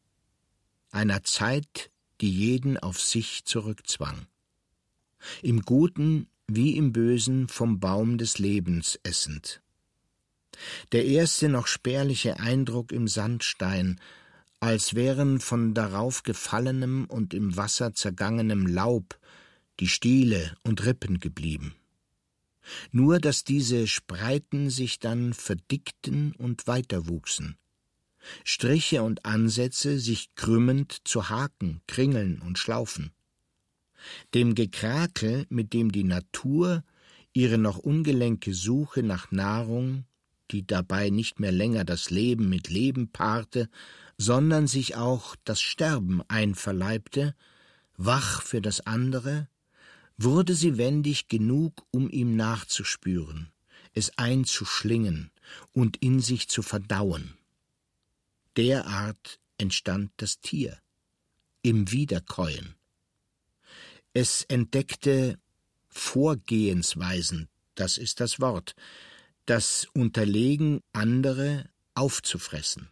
einer 0.90 1.22
Zeit, 1.22 1.90
die 2.20 2.30
jeden 2.30 2.76
auf 2.76 3.00
sich 3.00 3.44
zurückzwang. 3.44 4.26
Im 5.42 5.62
Guten 5.62 6.28
wie 6.46 6.76
im 6.76 6.92
Bösen 6.92 7.48
vom 7.48 7.78
Baum 7.78 8.18
des 8.18 8.38
Lebens 8.38 8.98
essend. 9.02 9.60
Der 10.92 11.04
erste 11.04 11.48
noch 11.48 11.66
spärliche 11.66 12.40
Eindruck 12.40 12.90
im 12.90 13.06
Sandstein, 13.06 14.00
als 14.60 14.94
wären 14.94 15.38
von 15.40 15.74
darauf 15.74 16.24
gefallenem 16.24 17.04
und 17.04 17.32
im 17.34 17.56
Wasser 17.56 17.94
zergangenem 17.94 18.66
Laub 18.66 19.18
die 19.78 19.88
Stiele 19.88 20.56
und 20.64 20.84
Rippen 20.84 21.20
geblieben. 21.20 21.74
Nur 22.90 23.18
dass 23.18 23.44
diese 23.44 23.86
Spreiten 23.86 24.70
sich 24.70 24.98
dann 24.98 25.34
verdickten 25.34 26.32
und 26.32 26.66
weiterwuchsen. 26.66 27.56
Striche 28.44 29.02
und 29.02 29.24
Ansätze 29.24 29.98
sich 29.98 30.34
krümmend 30.34 30.98
zu 31.04 31.28
Haken, 31.30 31.80
Kringeln 31.86 32.40
und 32.40 32.58
Schlaufen 32.58 33.12
dem 34.34 34.54
Gekrakel, 34.54 35.46
mit 35.48 35.72
dem 35.72 35.92
die 35.92 36.04
Natur 36.04 36.84
ihre 37.32 37.58
noch 37.58 37.78
ungelenke 37.78 38.54
Suche 38.54 39.02
nach 39.02 39.30
Nahrung, 39.30 40.04
die 40.50 40.66
dabei 40.66 41.10
nicht 41.10 41.40
mehr 41.40 41.52
länger 41.52 41.84
das 41.84 42.10
Leben 42.10 42.48
mit 42.48 42.68
Leben 42.68 43.10
paarte, 43.10 43.68
sondern 44.16 44.66
sich 44.66 44.96
auch 44.96 45.36
das 45.44 45.60
Sterben 45.60 46.22
einverleibte, 46.28 47.34
wach 47.96 48.42
für 48.42 48.60
das 48.60 48.80
andere, 48.80 49.48
wurde 50.18 50.54
sie 50.54 50.76
wendig 50.76 51.28
genug, 51.28 51.86
um 51.90 52.10
ihm 52.10 52.36
nachzuspüren, 52.36 53.50
es 53.94 54.18
einzuschlingen 54.18 55.30
und 55.72 55.96
in 55.98 56.20
sich 56.20 56.48
zu 56.48 56.62
verdauen. 56.62 57.34
Derart 58.56 59.38
entstand 59.56 60.10
das 60.16 60.40
Tier 60.40 60.78
im 61.62 61.90
Wiederkäuen. 61.90 62.74
Es 64.12 64.42
entdeckte 64.42 65.38
Vorgehensweisen, 65.88 67.48
das 67.76 67.98
ist 67.98 68.20
das 68.20 68.40
Wort, 68.40 68.74
das 69.46 69.86
Unterlegen 69.94 70.82
andere 70.92 71.70
aufzufressen. 71.94 72.90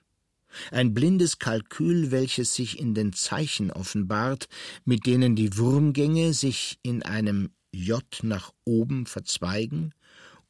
Ein 0.71 0.95
blindes 0.95 1.39
Kalkül, 1.39 2.11
welches 2.11 2.55
sich 2.55 2.79
in 2.79 2.95
den 2.95 3.13
Zeichen 3.13 3.71
offenbart, 3.71 4.49
mit 4.85 5.07
denen 5.07 5.37
die 5.37 5.57
Wurmgänge 5.57 6.33
sich 6.33 6.79
in 6.83 7.03
einem 7.03 7.51
J 7.73 8.03
nach 8.23 8.53
oben 8.65 9.07
verzweigen 9.07 9.93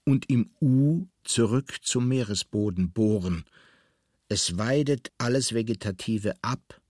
und 0.05 0.31
im 0.31 0.51
U 0.61 1.07
zurück 1.25 1.79
zum 1.83 2.09
Meeresboden 2.09 2.93
bohren. 2.93 3.45
Es 4.29 4.59
weidet 4.59 5.11
alles 5.19 5.55
Vegetative 5.55 6.35
ab 6.43 6.81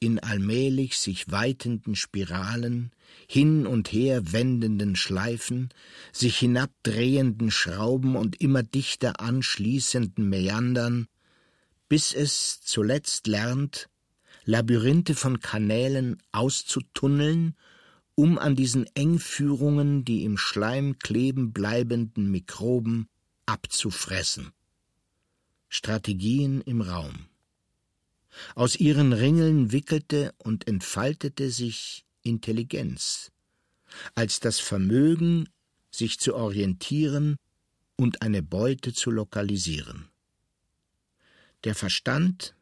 in 0.00 0.18
allmählich 0.20 0.98
sich 0.98 1.30
weitenden 1.30 1.96
Spiralen, 1.96 2.92
hin 3.28 3.66
und 3.66 3.92
her 3.92 4.32
wendenden 4.32 4.96
Schleifen, 4.96 5.70
sich 6.12 6.38
hinabdrehenden 6.38 7.50
Schrauben 7.50 8.16
und 8.16 8.40
immer 8.40 8.62
dichter 8.62 9.20
anschließenden 9.20 10.28
Meandern, 10.28 11.08
bis 11.88 12.14
es 12.14 12.60
zuletzt 12.60 13.26
lernt, 13.26 13.88
Labyrinthe 14.44 15.14
von 15.14 15.40
Kanälen 15.40 16.22
auszutunneln, 16.32 17.54
um 18.14 18.38
an 18.38 18.56
diesen 18.56 18.86
Engführungen 18.96 20.04
die 20.04 20.24
im 20.24 20.38
Schleim 20.38 20.98
kleben 20.98 21.52
bleibenden 21.52 22.30
Mikroben 22.30 23.08
abzufressen. 23.46 24.52
Strategien 25.68 26.60
im 26.62 26.80
Raum. 26.80 27.28
Aus 28.54 28.76
ihren 28.76 29.12
Ringeln 29.12 29.72
wickelte 29.72 30.34
und 30.38 30.66
entfaltete 30.66 31.50
sich 31.50 32.04
Intelligenz, 32.22 33.30
als 34.14 34.40
das 34.40 34.60
Vermögen, 34.60 35.48
sich 35.90 36.18
zu 36.18 36.34
orientieren 36.34 37.36
und 37.96 38.22
eine 38.22 38.42
Beute 38.42 38.92
zu 38.92 39.10
lokalisieren. 39.10 40.08
Der 41.64 41.74
Verstand 41.74 42.54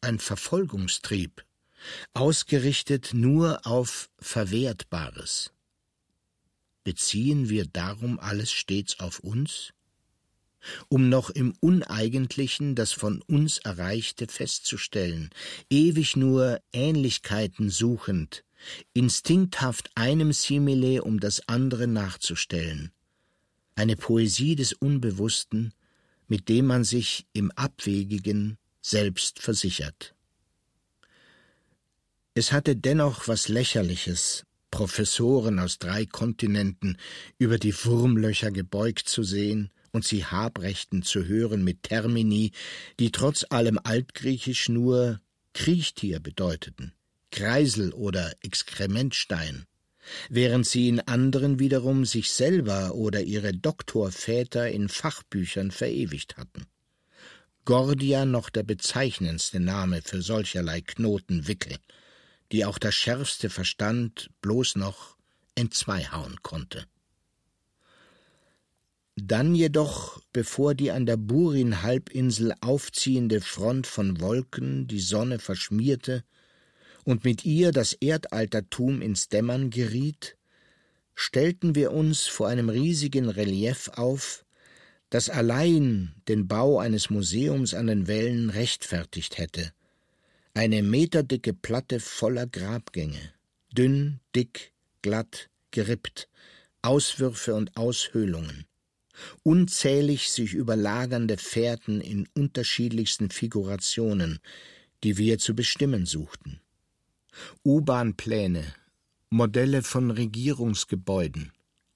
ein 0.00 0.18
Verfolgungstrieb, 0.18 1.44
ausgerichtet 2.12 3.14
nur 3.14 3.66
auf 3.66 4.10
Verwertbares. 4.18 5.52
Beziehen 6.84 7.48
wir 7.48 7.66
darum 7.66 8.18
alles 8.18 8.52
stets 8.52 9.00
auf 9.00 9.20
uns? 9.20 9.72
um 10.88 11.08
noch 11.08 11.30
im 11.30 11.54
Uneigentlichen 11.60 12.74
das 12.74 12.92
von 12.92 13.22
uns 13.22 13.58
Erreichte 13.58 14.26
festzustellen, 14.26 15.30
ewig 15.70 16.16
nur 16.16 16.60
Ähnlichkeiten 16.72 17.70
suchend, 17.70 18.44
instinkthaft 18.92 19.90
einem 19.94 20.32
Simile 20.32 21.04
um 21.04 21.20
das 21.20 21.48
andere 21.48 21.86
nachzustellen. 21.86 22.92
Eine 23.74 23.96
Poesie 23.96 24.56
des 24.56 24.72
Unbewussten, 24.72 25.74
mit 26.34 26.48
dem 26.48 26.66
man 26.66 26.82
sich 26.82 27.28
im 27.32 27.52
Abwegigen 27.52 28.58
selbst 28.82 29.38
versichert. 29.38 30.16
Es 32.34 32.50
hatte 32.50 32.74
dennoch 32.74 33.28
was 33.28 33.46
Lächerliches, 33.46 34.44
Professoren 34.72 35.60
aus 35.60 35.78
drei 35.78 36.06
Kontinenten 36.06 36.98
über 37.38 37.58
die 37.58 37.72
Wurmlöcher 37.72 38.50
gebeugt 38.50 39.08
zu 39.08 39.22
sehen 39.22 39.70
und 39.92 40.04
sie 40.04 40.24
Habrechten 40.24 41.04
zu 41.04 41.24
hören 41.24 41.62
mit 41.62 41.84
Termini, 41.84 42.50
die 42.98 43.12
trotz 43.12 43.46
allem 43.50 43.78
Altgriechisch 43.84 44.68
nur 44.68 45.20
Kriechtier 45.52 46.18
bedeuteten, 46.18 46.94
Kreisel 47.30 47.92
oder 47.92 48.34
Exkrementstein, 48.40 49.66
während 50.28 50.66
sie 50.66 50.88
in 50.88 51.00
anderen 51.00 51.58
wiederum 51.58 52.04
sich 52.04 52.30
selber 52.30 52.94
oder 52.94 53.22
ihre 53.22 53.52
Doktorväter 53.52 54.70
in 54.70 54.88
Fachbüchern 54.88 55.70
verewigt 55.70 56.36
hatten. 56.36 56.66
Gordia 57.64 58.26
noch 58.26 58.50
der 58.50 58.62
bezeichnendste 58.62 59.60
Name 59.60 60.02
für 60.02 60.20
solcherlei 60.20 60.82
Knotenwickel, 60.82 61.78
die 62.52 62.64
auch 62.64 62.78
das 62.78 62.94
schärfste 62.94 63.48
Verstand 63.48 64.30
bloß 64.42 64.76
noch 64.76 65.16
entzweihauen 65.54 66.42
konnte. 66.42 66.86
Dann 69.16 69.54
jedoch, 69.54 70.20
bevor 70.32 70.74
die 70.74 70.90
an 70.90 71.06
der 71.06 71.16
Burin-Halbinsel 71.16 72.52
aufziehende 72.60 73.40
Front 73.40 73.86
von 73.86 74.20
Wolken 74.20 74.88
die 74.88 75.00
Sonne 75.00 75.38
verschmierte 75.38 76.24
und 77.04 77.24
mit 77.24 77.44
ihr 77.44 77.70
das 77.70 77.92
Erdaltertum 77.92 79.02
ins 79.02 79.28
Dämmern 79.28 79.70
geriet, 79.70 80.36
stellten 81.14 81.74
wir 81.74 81.92
uns 81.92 82.26
vor 82.26 82.48
einem 82.48 82.68
riesigen 82.68 83.28
Relief 83.28 83.88
auf, 83.94 84.44
das 85.10 85.30
allein 85.30 86.14
den 86.28 86.48
Bau 86.48 86.78
eines 86.78 87.10
Museums 87.10 87.74
an 87.74 87.86
den 87.86 88.08
Wellen 88.08 88.50
rechtfertigt 88.50 89.38
hätte, 89.38 89.72
Eine 90.54 90.82
meterdicke 90.82 91.52
Platte 91.52 92.00
voller 92.00 92.46
Grabgänge, 92.46 93.32
dünn, 93.76 94.20
dick, 94.34 94.72
glatt, 95.02 95.50
gerippt, 95.72 96.28
Auswürfe 96.82 97.54
und 97.54 97.76
Aushöhlungen, 97.76 98.64
unzählig 99.42 100.30
sich 100.30 100.54
überlagernde 100.54 101.36
Fährten 101.36 102.00
in 102.00 102.28
unterschiedlichsten 102.34 103.30
Figurationen, 103.30 104.38
die 105.02 105.18
wir 105.18 105.38
zu 105.38 105.54
bestimmen 105.54 106.06
suchten. 106.06 106.60
U-Bahn-Pläne, 107.64 108.74
Modelle 109.30 109.82
von 109.82 110.10
Regierungsgebäuden, 110.10 111.52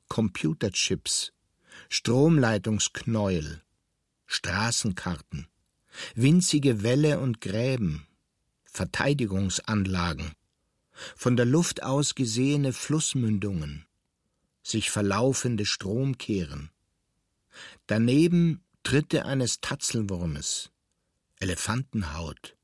Computerchips, 0.09 1.32
Stromleitungsknäuel, 1.89 3.62
Straßenkarten, 4.27 5.47
winzige 6.15 6.82
Wälle 6.82 7.20
und 7.20 7.40
Gräben, 7.40 8.06
Verteidigungsanlagen, 8.65 10.32
von 11.16 11.36
der 11.36 11.47
Luft 11.47 11.82
aus 11.82 12.15
gesehene 12.15 12.73
Flussmündungen, 12.73 13.86
sich 14.62 14.90
verlaufende 14.90 15.65
Stromkehren, 15.65 16.70
daneben 17.86 18.62
Tritte 18.82 19.24
eines 19.24 19.60
Tatzelwurmes, 19.60 20.70
Elefantenhaut, 21.40 22.56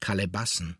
Kalebassen, 0.00 0.76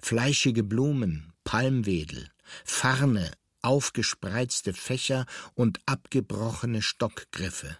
fleischige 0.00 0.62
Blumen, 0.62 1.32
Palmwedel, 1.44 2.30
Farne, 2.64 3.32
aufgespreizte 3.62 4.72
Fächer 4.72 5.26
und 5.54 5.80
abgebrochene 5.86 6.82
Stockgriffe. 6.82 7.76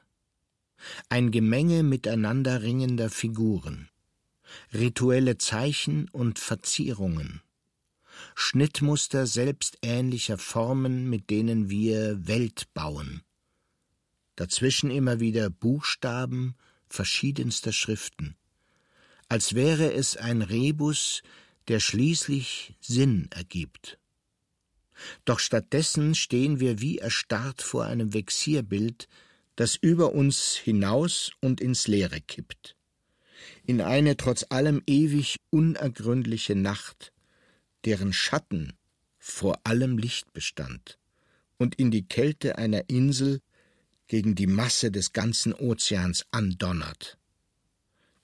Ein 1.09 1.31
Gemenge 1.31 1.83
miteinander 1.83 2.63
ringender 2.63 3.11
Figuren, 3.11 3.89
rituelle 4.73 5.39
Zeichen 5.39 6.09
und 6.11 6.39
Verzierungen, 6.39 7.43
Schnittmuster 8.35 9.27
selbstähnlicher 9.27 10.39
Formen, 10.39 11.09
mit 11.09 11.31
denen 11.31 11.69
wir 11.69 12.27
Welt 12.27 12.73
bauen. 12.75 13.23
Dazwischen 14.37 14.91
immer 14.91 15.21
wieder 15.21 15.51
Buchstaben 15.51 16.55
verschiedenster 16.89 17.73
Schriften, 17.73 18.37
als 19.29 19.55
wäre 19.55 19.93
es 19.93 20.17
ein 20.17 20.43
Rebus, 20.43 21.23
der 21.69 21.81
schließlich 21.81 22.75
Sinn 22.81 23.29
ergibt. 23.31 23.99
Doch 25.25 25.39
stattdessen 25.39 26.15
stehen 26.15 26.61
wir 26.61 26.81
wie 26.81 26.99
erstarrt 26.99 27.63
vor 27.63 27.85
einem 27.85 28.15
Vexierbild, 28.15 29.09
das 29.57 29.77
über 29.77 30.13
uns 30.13 30.55
hinaus 30.55 31.33
und 31.41 31.61
ins 31.61 31.87
Leere 31.87 32.21
kippt. 32.21 32.77
In 33.65 33.81
eine 33.81 34.17
trotz 34.17 34.47
allem 34.49 34.83
ewig 34.87 35.37
unergründliche 35.51 36.55
Nacht, 36.55 37.13
deren 37.85 38.13
Schatten 38.13 38.75
vor 39.19 39.61
allem 39.65 39.99
Licht 39.99 40.33
bestand 40.33 40.99
und 41.57 41.75
in 41.77 41.91
die 41.91 42.07
Kälte 42.07 42.59
einer 42.59 42.89
Insel 42.89 43.41
gegen 44.07 44.35
die 44.35 44.47
Masse 44.47 44.91
des 44.91 45.13
ganzen 45.13 45.55
Ozeans 45.55 46.27
andonnert. 46.31 47.19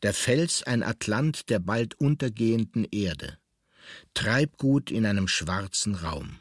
Der 0.03 0.15
Fels 0.15 0.63
ein 0.63 0.83
Atlant 0.83 1.51
der 1.51 1.59
bald 1.59 1.95
untergehenden 2.01 2.85
Erde, 2.85 3.39
Treibgut 4.15 4.91
in 4.91 5.05
einem 5.05 5.29
schwarzen 5.29 5.95
Raum. 5.95 6.41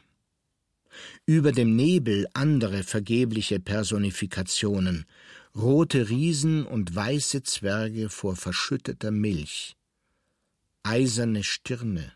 Über 1.26 1.52
dem 1.52 1.76
Nebel 1.76 2.26
andere 2.32 2.82
vergebliche 2.82 3.60
Personifikationen, 3.60 5.04
rote 5.54 6.08
Riesen 6.08 6.64
und 6.64 6.94
weiße 6.94 7.42
Zwerge 7.42 8.08
vor 8.08 8.34
verschütteter 8.36 9.10
Milch, 9.10 9.76
eiserne 10.82 11.44
Stirne, 11.44 12.12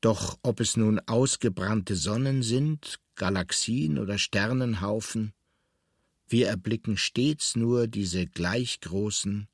doch 0.00 0.38
ob 0.42 0.60
es 0.60 0.76
nun 0.76 1.00
ausgebrannte 1.00 1.96
Sonnen 1.96 2.42
sind, 2.42 2.98
Galaxien 3.14 3.98
oder 3.98 4.18
Sternenhaufen, 4.18 5.32
wir 6.28 6.48
erblicken 6.48 6.96
stets 6.96 7.56
nur 7.56 7.86
diese 7.86 8.26
gleich 8.26 8.80
großen, 8.80 9.48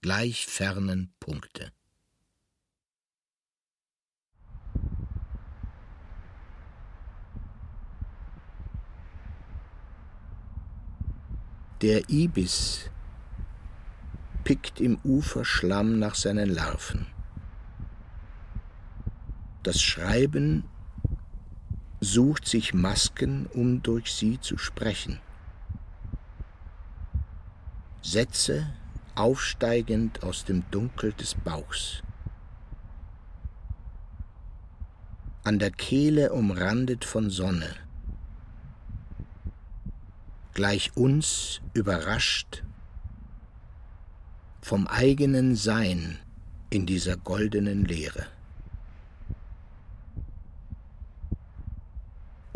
gleich 0.00 0.46
fernen 0.46 1.12
Punkte. 1.20 1.72
Der 11.80 12.08
Ibis 12.10 12.90
pickt 14.42 14.80
im 14.80 14.98
Uferschlamm 15.04 15.98
nach 15.98 16.16
seinen 16.16 16.48
Larven. 16.48 17.06
Das 19.62 19.80
Schreiben 19.80 20.64
sucht 22.00 22.46
sich 22.46 22.74
Masken, 22.74 23.46
um 23.46 23.82
durch 23.82 24.12
sie 24.12 24.40
zu 24.40 24.58
sprechen. 24.58 25.20
Sätze 28.02 28.72
aufsteigend 29.18 30.22
aus 30.22 30.44
dem 30.44 30.64
Dunkel 30.70 31.12
des 31.12 31.34
Bauchs. 31.34 32.02
An 35.44 35.58
der 35.58 35.70
Kehle 35.70 36.32
umrandet 36.32 37.04
von 37.04 37.30
Sonne. 37.30 37.74
Gleich 40.54 40.96
uns 40.96 41.60
überrascht 41.74 42.64
vom 44.60 44.86
eigenen 44.86 45.56
Sein 45.56 46.18
in 46.70 46.84
dieser 46.84 47.16
goldenen 47.16 47.84
Leere. 47.84 48.26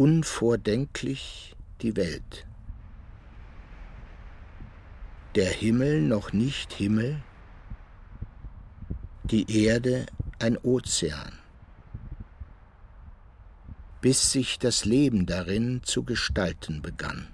unvordenklich 0.02 1.54
die 1.80 1.94
Welt. 1.94 2.44
Der 5.34 5.50
Himmel 5.50 6.02
noch 6.02 6.34
nicht 6.34 6.74
Himmel, 6.74 7.22
die 9.24 9.64
Erde 9.64 10.04
ein 10.38 10.58
Ozean, 10.58 11.38
bis 14.02 14.30
sich 14.30 14.58
das 14.58 14.84
Leben 14.84 15.24
darin 15.24 15.82
zu 15.84 16.02
gestalten 16.02 16.82
begann. 16.82 17.28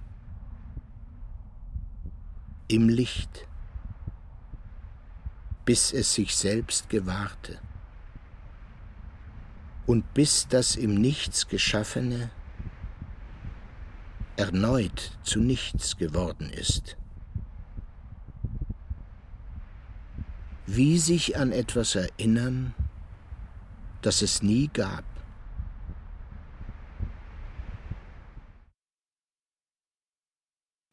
Im 2.68 2.88
Licht, 2.88 3.48
bis 5.64 5.92
es 5.92 6.14
sich 6.14 6.36
selbst 6.36 6.88
gewahrte 6.90 7.58
und 9.86 10.12
bis 10.12 10.46
das 10.46 10.76
im 10.76 10.94
Nichts 10.94 11.48
Geschaffene 11.48 12.30
erneut 14.36 15.18
zu 15.24 15.40
nichts 15.40 15.96
geworden 15.96 16.50
ist. 16.50 16.97
Wie 20.70 20.98
sich 20.98 21.38
an 21.38 21.50
etwas 21.50 21.94
erinnern, 21.94 22.74
das 24.02 24.20
es 24.20 24.42
nie 24.42 24.68
gab. 24.70 25.02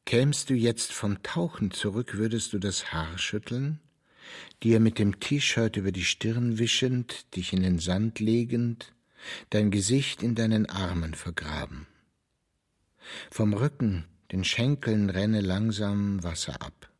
Kämst 0.05 0.49
du 0.49 0.53
jetzt 0.53 0.93
vom 0.93 1.21
Tauchen 1.23 1.71
zurück, 1.71 2.15
würdest 2.15 2.53
du 2.53 2.57
das 2.57 2.93
Haar 2.93 3.17
schütteln, 3.17 3.81
dir 4.63 4.79
mit 4.79 4.97
dem 4.97 5.19
T-Shirt 5.19 5.75
über 5.75 5.91
die 5.91 6.05
Stirn 6.05 6.57
wischend, 6.57 7.35
dich 7.35 7.51
in 7.51 7.61
den 7.61 7.79
Sand 7.79 8.21
legend, 8.21 8.93
dein 9.49 9.71
Gesicht 9.71 10.23
in 10.23 10.35
deinen 10.35 10.67
Armen 10.69 11.15
vergraben. 11.15 11.85
Vom 13.29 13.53
Rücken, 13.53 14.05
den 14.31 14.45
Schenkeln 14.45 15.09
renne 15.09 15.41
langsam 15.41 16.23
Wasser 16.23 16.61
ab. 16.61 16.94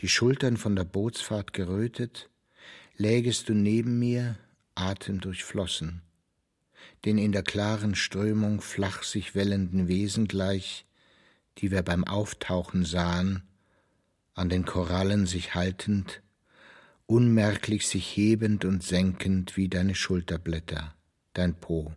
Die 0.00 0.08
Schultern 0.08 0.56
von 0.56 0.76
der 0.76 0.84
Bootsfahrt 0.84 1.52
gerötet, 1.52 2.30
lägest 2.96 3.48
du 3.48 3.54
neben 3.54 3.98
mir, 3.98 4.36
Atem 4.74 5.20
durchflossen, 5.20 6.02
den 7.04 7.18
in 7.18 7.32
der 7.32 7.42
klaren 7.42 7.94
Strömung 7.94 8.60
flach 8.60 9.02
sich 9.02 9.34
wellenden 9.34 9.88
Wesen 9.88 10.28
gleich, 10.28 10.86
die 11.58 11.70
wir 11.70 11.82
beim 11.82 12.04
Auftauchen 12.04 12.84
sahen, 12.84 13.42
an 14.34 14.48
den 14.48 14.64
Korallen 14.64 15.26
sich 15.26 15.54
haltend, 15.54 16.22
unmerklich 17.06 17.88
sich 17.88 18.16
hebend 18.16 18.64
und 18.64 18.82
senkend 18.82 19.56
wie 19.56 19.68
deine 19.68 19.94
Schulterblätter, 19.94 20.94
dein 21.34 21.54
Po. 21.54 21.92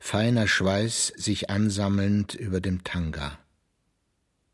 Feiner 0.00 0.46
Schweiß 0.46 1.08
sich 1.16 1.50
ansammelnd 1.50 2.34
über 2.34 2.60
dem 2.60 2.84
Tanga, 2.84 3.38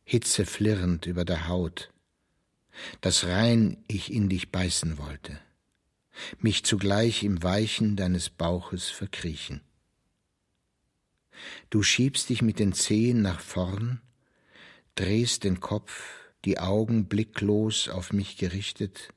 Hitze 0.04 0.46
flirrend 0.46 1.06
über 1.06 1.24
der 1.24 1.48
Haut, 1.48 1.90
dass 3.00 3.24
rein 3.24 3.76
ich 3.86 4.12
in 4.12 4.28
dich 4.28 4.50
beißen 4.50 4.98
wollte, 4.98 5.38
mich 6.38 6.64
zugleich 6.64 7.22
im 7.22 7.42
Weichen 7.42 7.96
deines 7.96 8.30
Bauches 8.30 8.90
verkriechen. 8.90 9.60
Du 11.70 11.82
schiebst 11.82 12.28
dich 12.28 12.42
mit 12.42 12.58
den 12.58 12.72
Zehen 12.72 13.22
nach 13.22 13.40
vorn, 13.40 14.00
drehst 14.94 15.44
den 15.44 15.60
Kopf, 15.60 16.22
die 16.44 16.58
Augen 16.58 17.06
blicklos 17.06 17.88
auf 17.88 18.12
mich 18.12 18.36
gerichtet, 18.36 19.08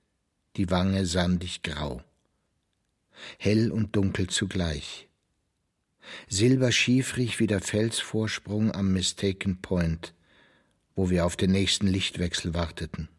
die 0.58 0.70
Wange 0.70 1.06
sandig 1.06 1.64
grau. 1.64 2.04
Hell 3.40 3.72
und 3.72 3.96
dunkel 3.96 4.28
zugleich. 4.28 5.08
Silberschiefrig 6.28 7.40
wie 7.40 7.48
der 7.48 7.62
Felsvorsprung 7.62 8.72
am 8.72 8.94
Mistaken 8.94 9.62
Point, 9.62 10.14
wo 10.96 11.10
wir 11.10 11.26
auf 11.26 11.36
den 11.36 11.52
nächsten 11.52 11.88
Lichtwechsel 11.88 12.54
warteten. 12.54 13.10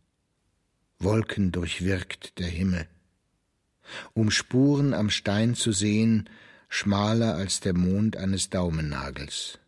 Wolken 0.99 1.53
durchwirkt 1.53 2.39
der 2.39 2.49
Himmel. 2.49 2.89
Um 4.15 4.31
Spuren 4.31 4.95
am 4.95 5.11
Stein 5.11 5.55
zu 5.55 5.73
sehen, 5.73 6.29
schmaler 6.69 7.35
als 7.35 7.61
der 7.61 7.75
Mond 7.75 8.17
eines 8.17 8.51
Daumennagels 8.51 9.59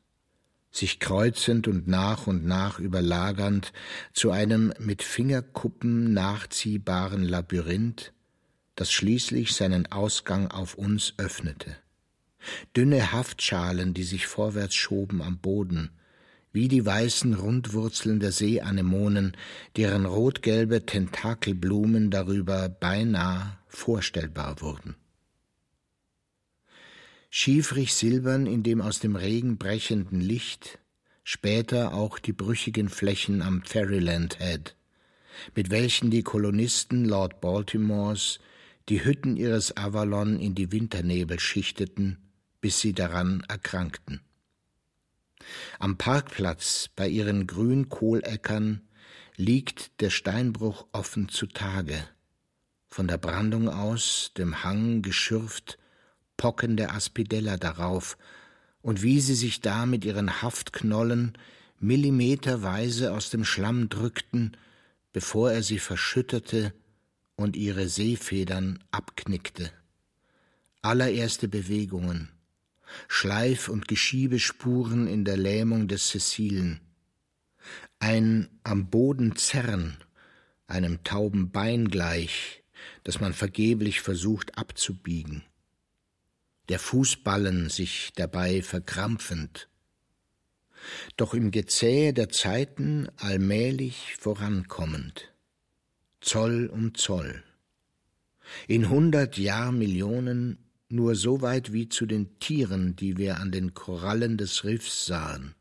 sich 0.70 1.00
kreuzend 1.00 1.66
und 1.66 1.88
nach 1.88 2.26
und 2.26 2.46
nach 2.46 2.78
überlagernd 2.78 3.72
zu 4.12 4.30
einem 4.30 4.72
mit 4.78 5.02
Fingerkuppen 5.02 6.12
nachziehbaren 6.12 7.24
Labyrinth, 7.24 8.12
das 8.74 8.92
schließlich 8.92 9.54
seinen 9.54 9.90
Ausgang 9.90 10.50
auf 10.50 10.74
uns 10.74 11.14
öffnete. 11.16 11.76
Dünne 12.76 13.12
Haftschalen, 13.12 13.94
die 13.94 14.04
sich 14.04 14.26
vorwärts 14.26 14.76
schoben 14.76 15.22
am 15.22 15.38
Boden, 15.38 15.90
wie 16.52 16.68
die 16.68 16.84
weißen 16.84 17.34
Rundwurzeln 17.34 18.20
der 18.20 18.32
Seeanemonen, 18.32 19.36
deren 19.76 20.06
rotgelbe 20.06 20.86
Tentakelblumen 20.86 22.10
darüber 22.10 22.68
beinahe 22.68 23.58
vorstellbar 23.66 24.60
wurden. 24.60 24.96
Schiefrig 27.30 27.94
silbern 27.94 28.46
in 28.46 28.62
dem 28.62 28.80
aus 28.80 29.00
dem 29.00 29.14
Regen 29.14 29.58
brechenden 29.58 30.20
Licht, 30.20 30.78
später 31.24 31.92
auch 31.92 32.18
die 32.18 32.32
brüchigen 32.32 32.88
Flächen 32.88 33.42
am 33.42 33.62
Ferryland 33.62 34.38
Head, 34.38 34.74
mit 35.54 35.70
welchen 35.70 36.10
die 36.10 36.22
Kolonisten 36.22 37.04
Lord 37.04 37.42
Baltimores 37.42 38.40
die 38.88 39.04
Hütten 39.04 39.36
ihres 39.36 39.76
Avalon 39.76 40.40
in 40.40 40.54
die 40.54 40.72
Winternebel 40.72 41.38
schichteten, 41.38 42.16
bis 42.62 42.80
sie 42.80 42.94
daran 42.94 43.44
erkrankten. 43.48 44.22
Am 45.78 45.96
Parkplatz 45.96 46.88
bei 46.94 47.08
ihren 47.08 47.46
Grünkohleckern 47.46 48.82
liegt 49.36 50.00
der 50.00 50.10
Steinbruch 50.10 50.86
offen 50.92 51.28
zutage, 51.28 51.96
von 52.88 53.06
der 53.06 53.18
Brandung 53.18 53.68
aus 53.68 54.32
dem 54.36 54.64
Hang 54.64 55.02
geschürft 55.02 55.78
pockende 56.36 56.90
Aspidella 56.90 57.56
darauf, 57.56 58.16
und 58.80 59.02
wie 59.02 59.20
sie 59.20 59.34
sich 59.34 59.60
da 59.60 59.86
mit 59.86 60.04
ihren 60.04 60.40
Haftknollen 60.40 61.36
millimeterweise 61.80 63.12
aus 63.12 63.28
dem 63.30 63.44
Schlamm 63.44 63.88
drückten, 63.88 64.56
bevor 65.12 65.52
er 65.52 65.62
sie 65.62 65.78
verschütterte 65.78 66.72
und 67.36 67.56
ihre 67.56 67.88
Seefedern 67.88 68.82
abknickte. 68.90 69.70
Allererste 70.80 71.48
Bewegungen, 71.48 72.30
Schleif- 73.08 73.68
und 73.68 73.88
Geschiebespuren 73.88 75.06
in 75.06 75.24
der 75.24 75.36
Lähmung 75.36 75.88
des 75.88 76.08
Cecilen, 76.08 76.80
ein 77.98 78.48
am 78.64 78.90
Boden 78.90 79.36
Zerren, 79.36 79.96
einem 80.66 81.02
tauben 81.04 81.50
Bein 81.50 81.88
gleich, 81.88 82.62
das 83.04 83.20
man 83.20 83.32
vergeblich 83.32 84.00
versucht 84.00 84.56
abzubiegen. 84.56 85.42
Der 86.68 86.78
Fußballen 86.78 87.70
sich 87.70 88.12
dabei 88.14 88.62
verkrampfend, 88.62 89.68
doch 91.16 91.34
im 91.34 91.50
Gezähe 91.50 92.12
der 92.12 92.28
Zeiten 92.28 93.08
allmählich 93.16 94.16
vorankommend, 94.18 95.32
Zoll 96.20 96.66
um 96.66 96.94
Zoll, 96.94 97.42
in 98.66 98.88
hundert 98.88 99.38
Jahrmillionen 99.38 100.58
nur 100.88 101.14
so 101.14 101.42
weit 101.42 101.72
wie 101.72 101.88
zu 101.88 102.06
den 102.06 102.38
Tieren, 102.38 102.96
die 102.96 103.16
wir 103.16 103.38
an 103.38 103.52
den 103.52 103.74
Korallen 103.74 104.36
des 104.36 104.64
Riffs 104.64 105.06
sahen. 105.06 105.54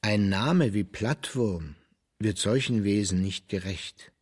Ein 0.00 0.28
Name 0.28 0.74
wie 0.74 0.84
Plattwurm 0.84 1.74
wird 2.18 2.38
solchen 2.38 2.84
Wesen 2.84 3.20
nicht 3.20 3.48
gerecht. 3.48 4.12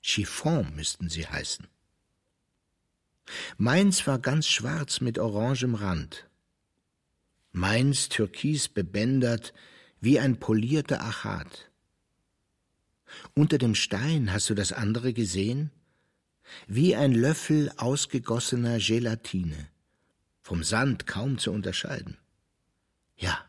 Chiffon 0.00 0.74
müssten 0.74 1.08
sie 1.08 1.26
heißen. 1.26 1.66
Meins 3.56 4.06
war 4.06 4.18
ganz 4.18 4.46
schwarz 4.46 5.00
mit 5.00 5.18
orangem 5.18 5.74
Rand. 5.74 6.28
Meins 7.52 8.08
türkis 8.08 8.68
bebändert 8.68 9.54
wie 10.00 10.18
ein 10.18 10.38
polierter 10.38 11.02
Achat. 11.02 11.70
Unter 13.34 13.58
dem 13.58 13.74
Stein 13.74 14.32
hast 14.32 14.50
du 14.50 14.54
das 14.54 14.72
andere 14.72 15.12
gesehen? 15.12 15.70
Wie 16.66 16.94
ein 16.96 17.12
Löffel 17.12 17.70
ausgegossener 17.76 18.78
Gelatine, 18.78 19.68
vom 20.42 20.62
Sand 20.62 21.06
kaum 21.06 21.38
zu 21.38 21.52
unterscheiden. 21.52 22.18
Ja, 23.16 23.44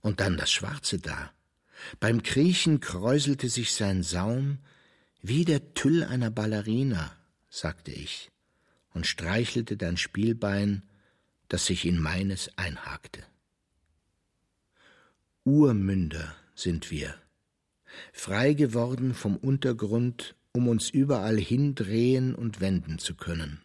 und 0.00 0.20
dann 0.20 0.36
das 0.36 0.50
Schwarze 0.50 0.98
da. 0.98 1.32
Beim 2.00 2.22
Kriechen 2.22 2.80
kräuselte 2.80 3.48
sich 3.48 3.74
sein 3.74 4.02
Saum 4.02 4.58
wie 5.20 5.44
der 5.44 5.74
Tüll 5.74 6.04
einer 6.04 6.30
Ballerina, 6.30 7.12
sagte 7.50 7.90
ich 7.92 8.30
und 8.94 9.06
streichelte 9.06 9.76
dein 9.76 9.96
Spielbein, 9.96 10.82
das 11.48 11.66
sich 11.66 11.84
in 11.84 11.98
meines 11.98 12.50
einhakte. 12.56 13.22
Urmünder 15.44 16.34
sind 16.54 16.90
wir, 16.90 17.14
frei 18.12 18.52
geworden 18.52 19.14
vom 19.14 19.36
Untergrund, 19.36 20.34
um 20.52 20.68
uns 20.68 20.90
überall 20.90 21.38
hindrehen 21.38 22.34
und 22.34 22.60
wenden 22.60 22.98
zu 22.98 23.14
können. 23.14 23.60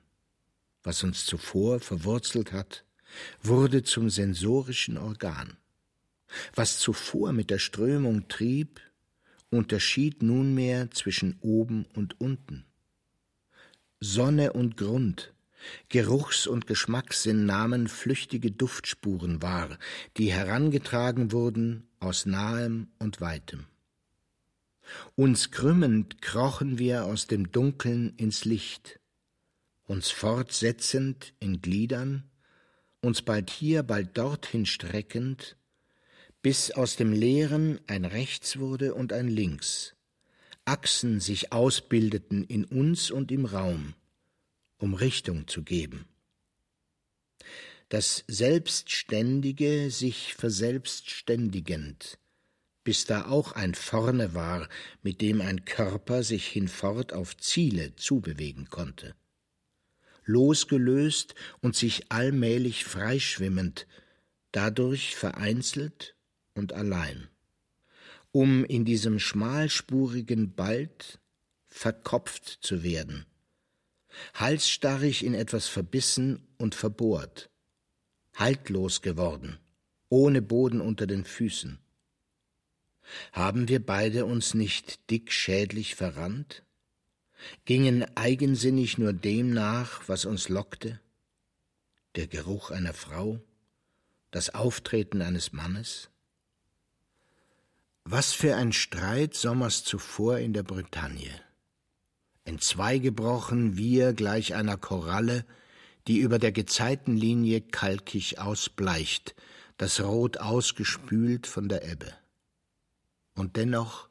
Was 0.83 1.03
uns 1.03 1.25
zuvor 1.25 1.79
verwurzelt 1.79 2.51
hat, 2.51 2.85
wurde 3.41 3.83
zum 3.83 4.09
sensorischen 4.09 4.97
Organ. 4.97 5.57
Was 6.55 6.79
zuvor 6.79 7.31
mit 7.31 7.49
der 7.49 7.59
Strömung 7.59 8.27
trieb, 8.27 8.81
unterschied 9.49 10.23
nunmehr 10.23 10.91
zwischen 10.91 11.37
oben 11.41 11.85
und 11.93 12.19
unten. 12.19 12.65
Sonne 13.99 14.53
und 14.53 14.75
Grund, 14.75 15.33
Geruchs- 15.89 16.47
und 16.47 16.67
Geschmackssinn 16.67 17.45
nahmen 17.45 17.87
flüchtige 17.87 18.51
Duftspuren 18.51 19.41
wahr, 19.41 19.77
die 20.17 20.31
herangetragen 20.31 21.31
wurden 21.31 21.87
aus 21.99 22.25
nahem 22.25 22.87
und 22.99 23.21
weitem. 23.21 23.65
Uns 25.15 25.51
krümmend 25.51 26.21
krochen 26.21 26.79
wir 26.79 27.05
aus 27.05 27.27
dem 27.27 27.51
Dunkeln 27.51 28.15
ins 28.17 28.45
Licht, 28.45 28.99
uns 29.85 30.09
fortsetzend 30.09 31.33
in 31.39 31.61
Gliedern, 31.61 32.29
uns 33.01 33.21
bald 33.21 33.49
hier, 33.49 33.83
bald 33.83 34.17
dorthin 34.17 34.65
streckend, 34.65 35.57
bis 36.41 36.71
aus 36.71 36.95
dem 36.95 37.13
Leeren 37.13 37.79
ein 37.87 38.05
Rechts 38.05 38.59
wurde 38.59 38.93
und 38.93 39.13
ein 39.13 39.27
Links, 39.27 39.95
Achsen 40.65 41.19
sich 41.19 41.51
ausbildeten 41.51 42.43
in 42.43 42.65
uns 42.65 43.11
und 43.11 43.31
im 43.31 43.45
Raum, 43.45 43.95
um 44.77 44.93
Richtung 44.93 45.47
zu 45.47 45.63
geben. 45.63 46.05
Das 47.89 48.23
Selbstständige 48.27 49.91
sich 49.91 50.33
verselbstständigend, 50.33 52.17
bis 52.83 53.05
da 53.05 53.25
auch 53.25 53.53
ein 53.53 53.75
Vorne 53.75 54.33
war, 54.33 54.67
mit 55.01 55.21
dem 55.21 55.41
ein 55.41 55.65
Körper 55.65 56.23
sich 56.23 56.47
hinfort 56.47 57.13
auf 57.13 57.37
Ziele 57.37 57.95
zubewegen 57.95 58.69
konnte. 58.69 59.15
Losgelöst 60.25 61.35
und 61.61 61.75
sich 61.75 62.11
allmählich 62.11 62.85
freischwimmend, 62.85 63.87
dadurch 64.51 65.15
vereinzelt 65.15 66.15
und 66.53 66.73
allein 66.73 67.27
um 68.33 68.65
in 68.65 68.83
diesem 68.83 69.19
schmalspurigen 69.19 70.55
Bald 70.55 71.19
verkopft 71.67 72.59
zu 72.61 72.83
werden, 72.83 73.25
halsstarrig 74.33 75.23
in 75.23 75.35
etwas 75.35 75.67
verbissen 75.67 76.47
und 76.57 76.73
verbohrt, 76.73 77.51
haltlos 78.33 79.03
geworden, 79.03 79.59
ohne 80.09 80.41
Boden 80.41 80.81
unter 80.81 81.05
den 81.05 81.25
Füßen. 81.25 81.77
Haben 83.31 83.67
wir 83.67 83.83
beide 83.83 84.25
uns 84.25 84.53
nicht 84.53 85.09
dickschädlich 85.09 85.95
verrannt? 85.95 86.63
Gingen 87.65 88.05
eigensinnig 88.15 88.97
nur 88.97 89.13
dem 89.13 89.51
nach, 89.51 90.07
was 90.07 90.25
uns 90.25 90.49
lockte? 90.49 90.99
Der 92.15 92.27
Geruch 92.27 92.71
einer 92.71 92.93
Frau? 92.93 93.39
Das 94.31 94.53
Auftreten 94.53 95.21
eines 95.21 95.51
Mannes? 95.53 96.09
Was 98.05 98.33
für 98.33 98.55
ein 98.55 98.73
Streit 98.73 99.33
sommers 99.33 99.83
zuvor 99.83 100.37
in 100.39 100.53
der 100.53 100.63
Bretagne. 100.63 101.31
Entzweigebrochen 102.45 103.77
wir 103.77 104.13
gleich 104.13 104.53
einer 104.53 104.75
Koralle, 104.75 105.45
die 106.07 106.17
über 106.17 106.39
der 106.39 106.51
Gezeitenlinie 106.51 107.61
kalkig 107.61 108.39
ausbleicht, 108.39 109.35
das 109.77 110.01
Rot 110.01 110.37
ausgespült 110.37 111.47
von 111.47 111.69
der 111.69 111.89
Ebbe. 111.89 112.13
Und 113.35 113.55
dennoch 113.55 114.09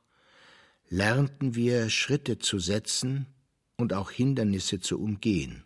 lernten 0.88 1.54
wir 1.54 1.88
Schritte 1.90 2.38
zu 2.38 2.58
setzen 2.58 3.26
und 3.76 3.92
auch 3.92 4.10
Hindernisse 4.10 4.80
zu 4.80 5.00
umgehen. 5.00 5.64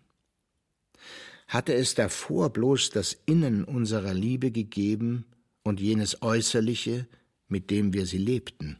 Hatte 1.49 1.75
es 1.75 1.95
davor 1.95 2.53
bloß 2.53 2.91
das 2.91 3.17
Innen 3.27 3.65
unserer 3.65 4.15
Liebe 4.15 4.51
gegeben 4.51 5.27
und 5.63 5.81
jenes 5.81 6.23
Äußerliche, 6.23 7.07
mit 7.49 7.71
dem 7.71 7.93
wir 7.93 8.07
sie 8.07 8.19
lebten, 8.19 8.79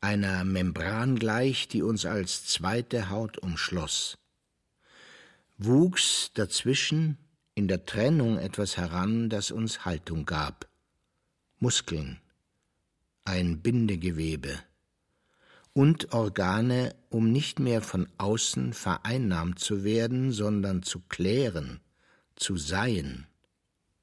einer 0.00 0.44
Membran 0.44 1.16
gleich, 1.18 1.68
die 1.68 1.82
uns 1.82 2.06
als 2.06 2.46
zweite 2.46 3.10
Haut 3.10 3.38
umschloss, 3.38 4.18
wuchs 5.58 6.30
dazwischen 6.34 7.18
in 7.54 7.68
der 7.68 7.86
Trennung 7.86 8.38
etwas 8.38 8.76
heran, 8.76 9.28
das 9.28 9.50
uns 9.50 9.84
Haltung 9.84 10.26
gab, 10.26 10.68
Muskeln, 11.58 12.20
ein 13.24 13.62
Bindegewebe 13.62 14.58
und 15.72 16.12
Organe, 16.12 16.94
um 17.10 17.32
nicht 17.32 17.58
mehr 17.58 17.82
von 17.82 18.08
außen 18.18 18.72
vereinnahmt 18.72 19.58
zu 19.58 19.82
werden, 19.82 20.30
sondern 20.30 20.82
zu 20.82 21.00
klären, 21.00 21.80
zu 22.36 22.56
sein, 22.56 23.26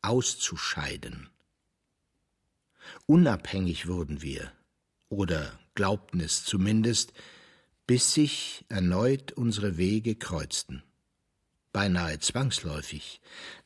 auszuscheiden. 0.02 1.30
Unabhängig 3.06 3.88
wurden 3.88 4.22
wir, 4.22 4.52
oder 5.10 5.58
glaubten 5.76 6.20
es 6.20 6.44
zumindest, 6.44 7.14
bis 7.88 8.14
sich 8.14 8.66
erneut 8.70 9.32
unsere 9.34 9.78
Wege 9.78 10.16
kreuzten. 10.16 10.84
Beinahe 11.72 12.20
zwangsläufig, 12.20 13.22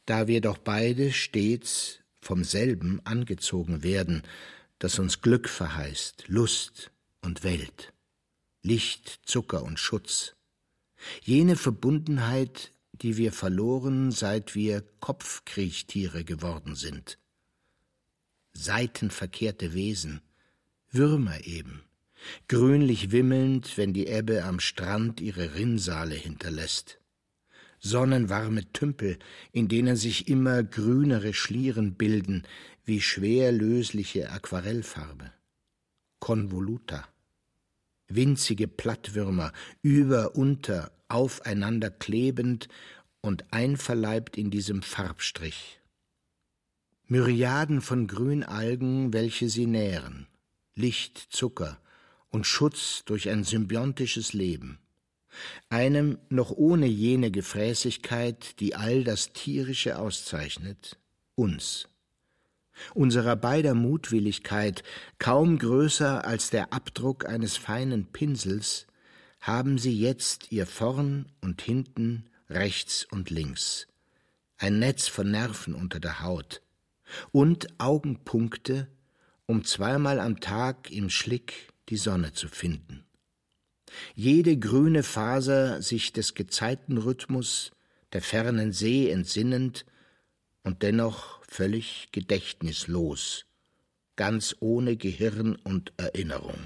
da 0.05 0.27
wir 0.27 0.41
doch 0.41 0.57
beide 0.57 1.11
stets 1.11 1.99
vom 2.21 2.43
selben 2.43 3.01
angezogen 3.03 3.83
werden, 3.83 4.23
das 4.85 4.99
uns 4.99 5.21
Glück 5.21 5.49
verheißt, 5.49 6.25
Lust 6.27 6.91
und 7.23 7.43
Welt, 7.43 7.91
Licht, 8.61 9.19
Zucker 9.25 9.63
und 9.63 9.79
Schutz. 9.79 10.35
Jene 11.23 11.55
Verbundenheit, 11.55 12.71
die 12.91 13.17
wir 13.17 13.33
verloren, 13.33 14.11
seit 14.11 14.53
wir 14.53 14.83
Kopfkriechtiere 14.99 16.23
geworden 16.23 16.75
sind. 16.75 17.17
Seitenverkehrte 18.53 19.73
Wesen, 19.73 20.21
Würmer 20.91 21.47
eben, 21.47 21.81
grünlich 22.47 23.09
wimmelnd, 23.09 23.79
wenn 23.79 23.91
die 23.91 24.05
Ebbe 24.05 24.43
am 24.43 24.59
Strand 24.59 25.19
ihre 25.19 25.55
Rinnsale 25.55 26.13
hinterlässt. 26.13 26.99
Sonnenwarme 27.85 28.71
Tümpel, 28.73 29.19
in 29.51 29.67
denen 29.67 29.95
sich 29.95 30.27
immer 30.27 30.63
grünere 30.63 31.35
Schlieren 31.35 31.93
bilden, 31.93 32.41
wie 32.83 32.99
schwer 32.99 33.51
lösliche 33.51 34.31
Aquarellfarbe. 34.31 35.31
Konvoluta. 36.19 37.07
Winzige 38.07 38.67
Plattwürmer, 38.67 39.51
über, 39.83 40.35
unter, 40.35 40.91
aufeinander 41.09 41.91
klebend 41.91 42.69
und 43.21 43.45
einverleibt 43.53 44.35
in 44.35 44.49
diesem 44.49 44.81
Farbstrich. 44.81 45.79
Myriaden 47.05 47.81
von 47.81 48.07
Grünalgen, 48.07 49.13
welche 49.13 49.47
sie 49.47 49.67
nähren, 49.67 50.25
Licht, 50.73 51.19
Zucker 51.29 51.79
und 52.29 52.47
Schutz 52.47 53.03
durch 53.05 53.29
ein 53.29 53.43
symbiontisches 53.43 54.33
Leben. 54.33 54.79
Einem 55.69 56.17
noch 56.29 56.51
ohne 56.51 56.85
jene 56.85 57.31
Gefräßigkeit, 57.31 58.59
die 58.59 58.75
all 58.75 59.03
das 59.03 59.33
Tierische 59.33 59.99
auszeichnet, 59.99 60.97
uns 61.35 61.87
unserer 62.93 63.35
beider 63.35 63.73
Mutwilligkeit, 63.73 64.83
kaum 65.19 65.57
größer 65.57 66.25
als 66.25 66.49
der 66.49 66.73
Abdruck 66.73 67.25
eines 67.25 67.57
feinen 67.57 68.05
Pinsels, 68.05 68.87
haben 69.39 69.77
sie 69.77 69.97
jetzt 69.97 70.51
ihr 70.51 70.65
Vorn 70.65 71.31
und 71.41 71.61
Hinten, 71.61 72.29
rechts 72.49 73.05
und 73.05 73.29
links, 73.29 73.87
ein 74.57 74.79
Netz 74.79 75.07
von 75.07 75.31
Nerven 75.31 75.75
unter 75.75 75.99
der 75.99 76.21
Haut 76.21 76.61
und 77.31 77.67
Augenpunkte, 77.79 78.87
um 79.45 79.63
zweimal 79.63 80.19
am 80.19 80.39
Tag 80.39 80.91
im 80.91 81.09
Schlick 81.09 81.69
die 81.89 81.97
Sonne 81.97 82.33
zu 82.33 82.47
finden. 82.47 83.03
Jede 84.15 84.57
grüne 84.57 85.03
Faser 85.03 85.81
sich 85.81 86.13
des 86.13 86.33
Gezeitenrhythmus 86.33 87.71
der 88.13 88.21
fernen 88.21 88.71
See 88.71 89.09
entsinnend 89.09 89.85
und 90.63 90.83
dennoch 90.83 91.43
völlig 91.45 92.09
gedächtnislos, 92.11 93.45
ganz 94.15 94.55
ohne 94.59 94.95
Gehirn 94.95 95.55
und 95.57 95.93
Erinnerung. 95.97 96.57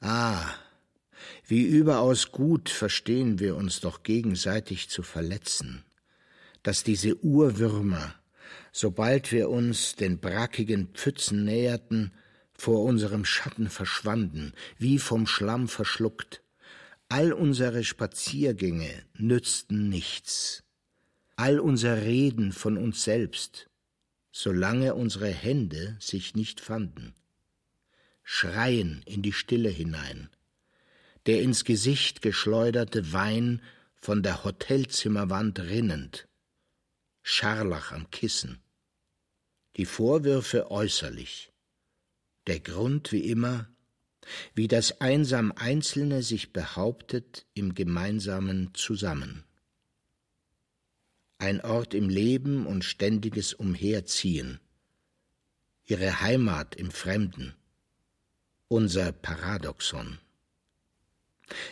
Ah, 0.00 0.54
wie 1.46 1.64
überaus 1.64 2.32
gut 2.32 2.68
verstehen 2.70 3.38
wir 3.38 3.56
uns 3.56 3.80
doch 3.80 4.02
gegenseitig 4.02 4.88
zu 4.88 5.02
verletzen, 5.02 5.84
dass 6.62 6.84
diese 6.84 7.16
Urwürmer, 7.22 8.14
sobald 8.72 9.32
wir 9.32 9.48
uns 9.50 9.96
den 9.96 10.18
brackigen 10.18 10.88
Pfützen 10.94 11.44
näherten, 11.44 12.12
vor 12.58 12.82
unserem 12.82 13.24
Schatten 13.24 13.70
verschwanden, 13.70 14.52
wie 14.76 14.98
vom 14.98 15.28
Schlamm 15.28 15.68
verschluckt. 15.68 16.42
All 17.08 17.32
unsere 17.32 17.84
Spaziergänge 17.84 18.90
nützten 19.14 19.88
nichts. 19.88 20.64
All 21.36 21.60
unser 21.60 22.02
Reden 22.02 22.52
von 22.52 22.76
uns 22.76 23.04
selbst, 23.04 23.70
solange 24.32 24.96
unsere 24.96 25.28
Hände 25.28 25.96
sich 26.00 26.34
nicht 26.34 26.60
fanden. 26.60 27.14
Schreien 28.24 29.02
in 29.06 29.22
die 29.22 29.32
Stille 29.32 29.70
hinein, 29.70 30.28
der 31.26 31.40
ins 31.40 31.64
Gesicht 31.64 32.22
geschleuderte 32.22 33.12
Wein 33.12 33.62
von 33.94 34.22
der 34.24 34.42
Hotelzimmerwand 34.42 35.60
rinnend, 35.60 36.26
Scharlach 37.22 37.92
am 37.92 38.10
Kissen, 38.10 38.58
die 39.76 39.86
Vorwürfe 39.86 40.70
äußerlich, 40.72 41.52
der 42.48 42.60
Grund 42.60 43.12
wie 43.12 43.28
immer, 43.28 43.68
wie 44.54 44.68
das 44.68 45.00
einsam 45.00 45.52
Einzelne 45.52 46.22
sich 46.22 46.52
behauptet 46.52 47.46
im 47.54 47.74
gemeinsamen 47.74 48.74
Zusammen. 48.74 49.44
Ein 51.38 51.60
Ort 51.60 51.94
im 51.94 52.08
Leben 52.08 52.66
und 52.66 52.84
ständiges 52.84 53.52
Umherziehen, 53.52 54.60
ihre 55.84 56.20
Heimat 56.20 56.74
im 56.74 56.90
Fremden, 56.90 57.54
unser 58.66 59.12
Paradoxon. 59.12 60.18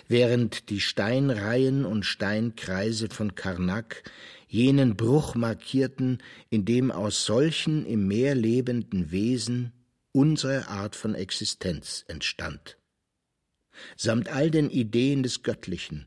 Während 0.08 0.70
die 0.70 0.80
Steinreihen 0.80 1.84
und 1.84 2.04
Steinkreise 2.04 3.08
von 3.08 3.34
Karnak 3.34 4.10
jenen 4.46 4.96
Bruch 4.96 5.34
markierten, 5.34 6.22
in 6.48 6.64
dem 6.64 6.90
aus 6.90 7.24
solchen 7.24 7.84
im 7.84 8.06
Meer 8.06 8.34
lebenden 8.34 9.10
Wesen 9.10 9.72
unsere 10.16 10.68
Art 10.68 10.96
von 10.96 11.14
Existenz 11.14 12.06
entstand. 12.08 12.78
Samt 13.98 14.30
all 14.30 14.50
den 14.50 14.70
Ideen 14.70 15.22
des 15.22 15.42
Göttlichen, 15.42 16.06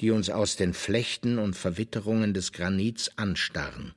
die 0.00 0.10
uns 0.10 0.30
aus 0.30 0.56
den 0.56 0.74
Flechten 0.74 1.38
und 1.38 1.54
Verwitterungen 1.54 2.34
des 2.34 2.50
Granits 2.50 3.16
anstarren. 3.16 3.94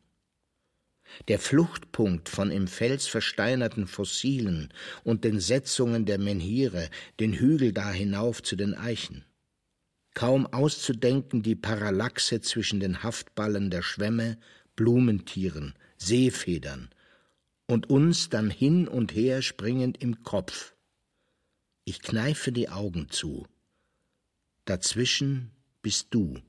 Der 1.30 1.40
Fluchtpunkt 1.40 2.30
von 2.30 2.52
im 2.52 2.68
Fels 2.68 3.08
versteinerten 3.08 3.88
Fossilen 3.88 4.72
und 5.04 5.24
den 5.24 5.40
Setzungen 5.40 6.06
der 6.06 6.20
Menhire, 6.20 6.88
den 7.20 7.34
Hügel 7.34 7.74
da 7.74 7.90
hinauf 7.90 8.44
zu 8.44 8.56
den 8.56 8.76
Eichen. 8.76 9.26
Kaum 10.14 10.46
auszudenken 10.46 11.42
die 11.42 11.56
Parallaxe 11.56 12.40
zwischen 12.42 12.80
den 12.80 13.02
Haftballen 13.02 13.72
der 13.72 13.82
Schwämme, 13.82 14.38
Blumentieren, 14.76 15.74
Seefedern 15.98 16.92
und 17.70 17.88
uns 17.88 18.30
dann 18.30 18.50
hin 18.50 18.88
und 18.88 19.14
her 19.14 19.44
springend 19.44 20.02
im 20.02 20.24
Kopf. 20.24 20.74
Ich 21.86 22.02
kneife 22.02 22.52
die 22.52 22.68
Augen 22.68 23.10
zu. 23.12 23.46
Dazwischen 24.66 25.52
bist 25.84 26.08
du. 26.10 26.40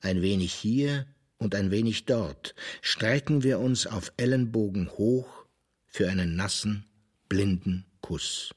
Ein 0.00 0.20
wenig 0.20 0.52
hier 0.52 1.06
und 1.38 1.54
ein 1.54 1.70
wenig 1.70 2.04
dort 2.04 2.54
strecken 2.82 3.42
wir 3.42 3.58
uns 3.58 3.86
auf 3.86 4.12
Ellenbogen 4.18 4.90
hoch 4.90 5.46
für 5.86 6.10
einen 6.10 6.36
nassen, 6.36 6.84
blinden 7.30 7.86
Kuss. 8.02 8.54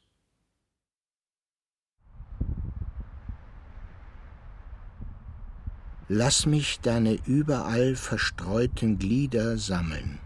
Lass 6.09 6.45
mich 6.45 6.81
deine 6.81 7.17
überall 7.25 7.95
verstreuten 7.95 8.99
Glieder 8.99 9.57
sammeln, 9.57 10.19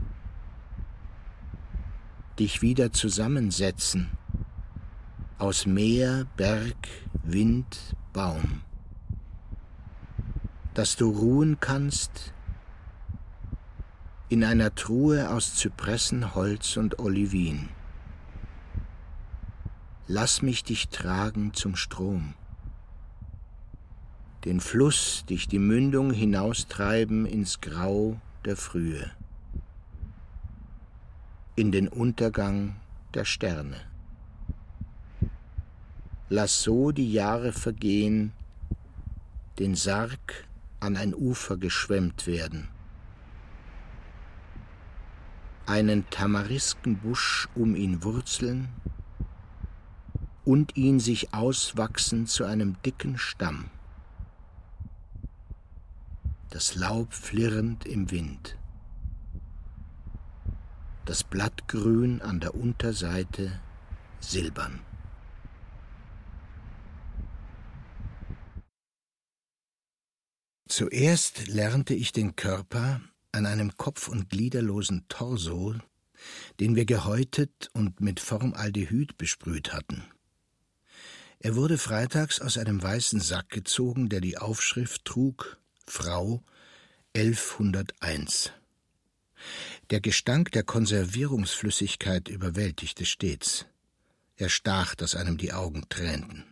dich 2.41 2.63
wieder 2.63 2.91
zusammensetzen. 2.91 4.09
Aus 5.37 5.67
Meer, 5.67 6.25
Berg, 6.37 6.87
Wind, 7.21 7.95
Baum. 8.13 8.63
Dass 10.73 10.95
du 10.95 11.11
ruhen 11.11 11.59
kannst 11.59 12.33
in 14.29 14.43
einer 14.43 14.73
Truhe 14.73 15.29
aus 15.29 15.53
Zypressen, 15.53 16.33
Holz 16.33 16.77
und 16.77 16.97
Olivin. 16.97 17.69
Lass 20.07 20.41
mich 20.41 20.63
dich 20.63 20.89
tragen 20.89 21.53
zum 21.53 21.75
Strom, 21.75 22.33
den 24.45 24.61
Fluss 24.61 25.25
dich 25.29 25.47
die 25.47 25.59
Mündung 25.59 26.11
hinaustreiben 26.11 27.27
ins 27.27 27.61
Grau 27.61 28.19
der 28.45 28.57
Frühe, 28.57 29.11
in 31.55 31.71
den 31.71 31.87
Untergang 31.87 32.75
der 33.13 33.25
Sterne. 33.25 33.77
Lass 36.29 36.63
so 36.63 36.91
die 36.91 37.11
Jahre 37.11 37.51
vergehen, 37.51 38.31
den 39.59 39.75
Sarg 39.75 40.47
an 40.79 40.95
ein 40.95 41.13
Ufer 41.13 41.57
geschwemmt 41.57 42.25
werden, 42.25 42.69
einen 45.65 46.09
Tamariskenbusch 46.09 47.49
um 47.55 47.75
ihn 47.75 48.03
wurzeln 48.03 48.69
und 50.45 50.75
ihn 50.77 50.99
sich 50.99 51.33
auswachsen 51.33 52.27
zu 52.27 52.45
einem 52.45 52.81
dicken 52.83 53.17
Stamm 53.17 53.69
das 56.51 56.75
Laub 56.75 57.13
flirrend 57.13 57.85
im 57.85 58.11
Wind. 58.11 58.57
Das 61.11 61.25
Blattgrün 61.25 62.21
an 62.21 62.39
der 62.39 62.55
Unterseite 62.55 63.59
silbern. 64.21 64.79
Zuerst 70.69 71.49
lernte 71.49 71.95
ich 71.95 72.13
den 72.13 72.37
Körper 72.37 73.01
an 73.33 73.45
einem 73.45 73.75
kopf- 73.75 74.07
und 74.07 74.29
gliederlosen 74.29 75.03
Torso, 75.09 75.75
den 76.61 76.77
wir 76.77 76.85
gehäutet 76.85 77.69
und 77.73 77.99
mit 77.99 78.21
Formaldehyd 78.21 79.17
besprüht 79.17 79.73
hatten. 79.73 80.05
Er 81.39 81.57
wurde 81.57 81.77
freitags 81.77 82.39
aus 82.39 82.57
einem 82.57 82.81
weißen 82.81 83.19
Sack 83.19 83.49
gezogen, 83.49 84.07
der 84.07 84.21
die 84.21 84.37
Aufschrift 84.37 85.03
trug 85.03 85.57
Frau 85.85 86.41
1101. 87.13 88.53
Der 89.89 90.01
Gestank 90.01 90.51
der 90.51 90.63
Konservierungsflüssigkeit 90.63 92.27
überwältigte 92.27 93.05
stets. 93.05 93.65
Er 94.35 94.49
stach, 94.49 94.95
dass 94.95 95.15
einem 95.15 95.37
die 95.37 95.53
Augen 95.53 95.87
tränten. 95.89 96.45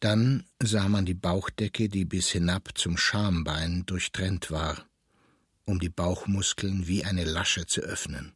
Dann 0.00 0.44
sah 0.62 0.88
man 0.88 1.06
die 1.06 1.14
Bauchdecke, 1.14 1.88
die 1.88 2.04
bis 2.04 2.28
hinab 2.30 2.76
zum 2.76 2.96
Schambein 2.96 3.84
durchtrennt 3.86 4.50
war, 4.50 4.86
um 5.64 5.80
die 5.80 5.88
Bauchmuskeln 5.88 6.86
wie 6.86 7.04
eine 7.04 7.24
Lasche 7.24 7.66
zu 7.66 7.80
öffnen. 7.80 8.34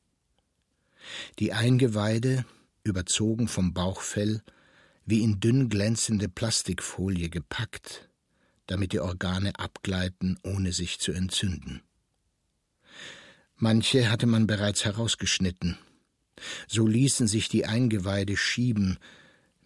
Die 1.38 1.52
Eingeweide, 1.52 2.44
überzogen 2.84 3.48
vom 3.48 3.72
Bauchfell, 3.72 4.42
wie 5.04 5.22
in 5.22 5.40
dünn 5.40 5.68
glänzende 5.68 6.28
Plastikfolie 6.28 7.28
gepackt, 7.28 8.08
damit 8.66 8.92
die 8.92 9.00
Organe 9.00 9.58
abgleiten, 9.58 10.38
ohne 10.42 10.72
sich 10.72 10.98
zu 11.00 11.12
entzünden. 11.12 11.82
Manche 13.62 14.10
hatte 14.10 14.26
man 14.26 14.48
bereits 14.48 14.84
herausgeschnitten. 14.84 15.78
So 16.66 16.84
ließen 16.84 17.28
sich 17.28 17.48
die 17.48 17.64
Eingeweide 17.64 18.36
schieben, 18.36 18.98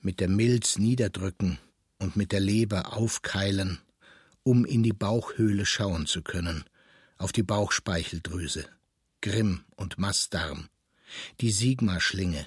mit 0.03 0.21
der 0.21 0.29
Milz 0.29 0.77
niederdrücken 0.77 1.59
und 1.99 2.15
mit 2.15 2.31
der 2.31 2.41
Leber 2.41 2.93
aufkeilen, 2.95 3.79
um 4.43 4.67
in 4.67 4.83
die 4.83 4.93
Bauchhöhle 4.93 5.65
schauen 5.65 6.05
zu 6.05 6.21
können, 6.21 6.65
auf 7.17 7.33
die 7.33 7.43
Bauchspeicheldrüse, 7.43 8.67
Grimm 9.23 9.65
und 9.77 9.97
Mastdarm, 9.97 10.69
die 11.41 11.51
Sigma-Schlinge, 11.51 12.45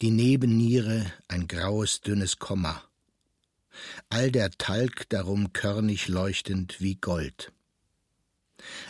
die 0.00 0.10
Nebenniere, 0.10 1.06
ein 1.28 1.46
graues, 1.46 2.00
dünnes 2.00 2.40
Komma, 2.40 2.82
all 4.08 4.32
der 4.32 4.50
Talg 4.50 5.08
darum 5.10 5.52
körnig 5.52 6.08
leuchtend 6.08 6.80
wie 6.80 6.96
Gold. 6.96 7.52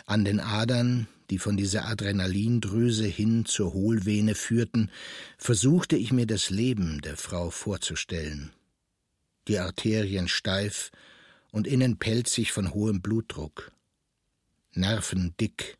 An 0.07 0.25
den 0.25 0.39
Adern, 0.39 1.07
die 1.33 1.39
von 1.39 1.57
dieser 1.57 1.85
Adrenalindrüse 1.85 3.07
hin 3.07 3.45
zur 3.45 3.73
Hohlvene 3.73 4.35
führten, 4.35 4.91
versuchte 5.39 5.95
ich 5.95 6.13
mir 6.13 6.27
das 6.27 6.51
Leben 6.51 7.01
der 7.01 7.17
Frau 7.17 7.49
vorzustellen. 7.49 8.51
Die 9.47 9.57
Arterien 9.57 10.27
steif 10.27 10.91
und 11.51 11.65
innen 11.65 11.97
pelzig 11.97 12.51
von 12.51 12.71
hohem 12.75 13.01
Blutdruck. 13.01 13.71
Nerven 14.73 15.33
dick, 15.41 15.79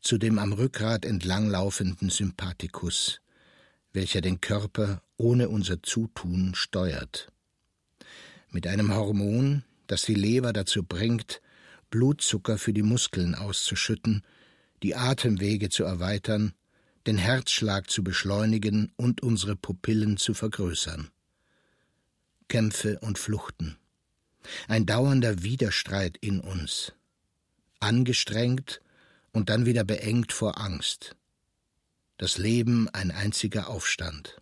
zu 0.00 0.16
dem 0.16 0.38
am 0.38 0.54
Rückgrat 0.54 1.04
entlanglaufenden 1.04 2.08
Sympathikus, 2.08 3.20
welcher 3.92 4.22
den 4.22 4.40
Körper 4.40 5.02
ohne 5.18 5.50
unser 5.50 5.82
Zutun 5.82 6.54
steuert 6.54 7.28
mit 8.50 8.66
einem 8.66 8.94
Hormon, 8.94 9.64
das 9.88 10.02
die 10.02 10.14
Leber 10.14 10.54
dazu 10.54 10.84
bringt, 10.84 11.42
Blutzucker 11.90 12.56
für 12.56 12.72
die 12.72 12.82
Muskeln 12.82 13.34
auszuschütten, 13.34 14.22
die 14.84 14.94
Atemwege 14.94 15.70
zu 15.70 15.82
erweitern, 15.82 16.52
den 17.06 17.16
Herzschlag 17.16 17.90
zu 17.90 18.04
beschleunigen 18.04 18.92
und 18.96 19.22
unsere 19.22 19.56
Pupillen 19.56 20.18
zu 20.18 20.34
vergrößern. 20.34 21.08
Kämpfe 22.48 22.98
und 23.00 23.18
Fluchten. 23.18 23.78
Ein 24.68 24.84
dauernder 24.84 25.42
Widerstreit 25.42 26.18
in 26.18 26.38
uns. 26.38 26.92
Angestrengt 27.80 28.82
und 29.32 29.48
dann 29.48 29.64
wieder 29.64 29.84
beengt 29.84 30.34
vor 30.34 30.60
Angst. 30.60 31.16
Das 32.18 32.36
Leben 32.36 32.90
ein 32.90 33.10
einziger 33.10 33.70
Aufstand. 33.70 34.36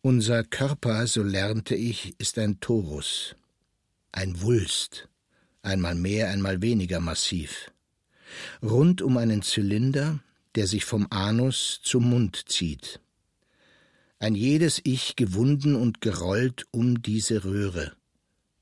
Unser 0.00 0.42
Körper, 0.42 1.06
so 1.06 1.22
lernte 1.22 1.76
ich, 1.76 2.18
ist 2.18 2.36
ein 2.36 2.58
Torus, 2.58 3.36
ein 4.10 4.42
Wulst, 4.42 5.08
einmal 5.62 5.94
mehr, 5.94 6.30
einmal 6.30 6.60
weniger 6.62 6.98
massiv, 6.98 7.71
rund 8.62 9.02
um 9.02 9.16
einen 9.16 9.42
Zylinder, 9.42 10.20
der 10.54 10.66
sich 10.66 10.84
vom 10.84 11.06
Anus 11.10 11.80
zum 11.82 12.10
Mund 12.10 12.44
zieht. 12.48 13.00
Ein 14.18 14.34
jedes 14.34 14.80
Ich 14.84 15.16
gewunden 15.16 15.74
und 15.74 16.00
gerollt 16.00 16.66
um 16.70 17.02
diese 17.02 17.44
Röhre, 17.44 17.92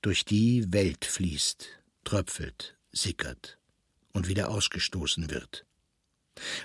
durch 0.00 0.24
die 0.24 0.72
Welt 0.72 1.04
fließt, 1.04 1.68
tröpfelt, 2.04 2.76
sickert 2.92 3.58
und 4.12 4.28
wieder 4.28 4.50
ausgestoßen 4.50 5.30
wird. 5.30 5.66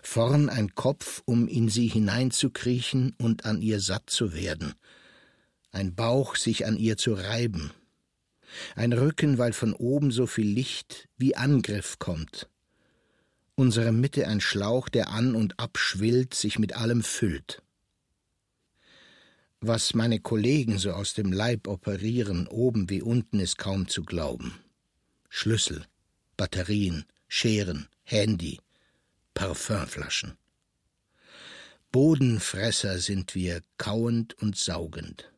Vorn 0.02 0.49
ein 0.49 0.76
Kopf, 0.76 1.22
um 1.26 1.48
in 1.48 1.69
sie 1.69 1.88
hineinzukriechen 1.88 3.15
und 3.18 3.45
an 3.45 3.61
ihr 3.61 3.80
satt 3.80 4.10
zu 4.10 4.34
werden, 4.34 4.73
ein 5.72 5.94
Bauch, 5.95 6.38
sich 6.38 6.65
an 6.65 6.77
ihr 6.77 6.95
zu 6.95 7.14
reiben, 7.14 7.72
ein 8.76 8.94
Rücken, 8.94 9.38
weil 9.38 9.52
von 9.52 9.73
oben 9.73 10.11
so 10.11 10.27
viel 10.27 10.48
Licht 10.48 11.10
wie 11.18 11.36
Angriff 11.36 11.99
kommt, 11.99 12.48
unsere 13.56 13.91
Mitte 13.91 14.27
ein 14.27 14.41
Schlauch, 14.41 14.90
der 14.90 15.10
an 15.10 15.36
und 15.36 15.60
abschwillt, 15.60 16.34
sich 16.34 16.60
mit 16.60 16.76
allem 16.76 17.03
füllt. 17.03 17.61
Was 19.61 19.94
meine 19.94 20.19
Kollegen 20.19 20.77
so 20.77 20.91
aus 20.91 21.14
dem 21.14 21.32
Leib 21.32 21.68
operieren, 21.68 22.48
oben 22.48 22.90
wie 22.90 23.02
unten, 23.02 23.40
ist 23.40 23.57
kaum 23.57 23.88
zu 23.88 24.03
glauben. 24.03 24.60
Schlüssel, 25.30 25.86
Batterien, 26.38 27.06
Scheren, 27.27 27.88
Handy, 28.03 28.60
Parfümflaschen. 29.34 30.38
Bodenfresser 31.91 32.99
sind 32.99 33.36
wir, 33.36 33.64
kauend 33.77 34.34
und 34.41 34.57
saugend. 34.57 35.32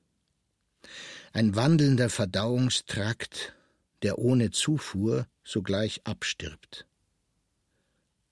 Ein 1.32 1.56
wandelnder 1.56 2.10
Verdauungstrakt, 2.10 3.54
der 4.02 4.18
ohne 4.18 4.52
Zufuhr 4.52 5.28
sogleich 5.44 6.02
abstirbt. 6.04 6.88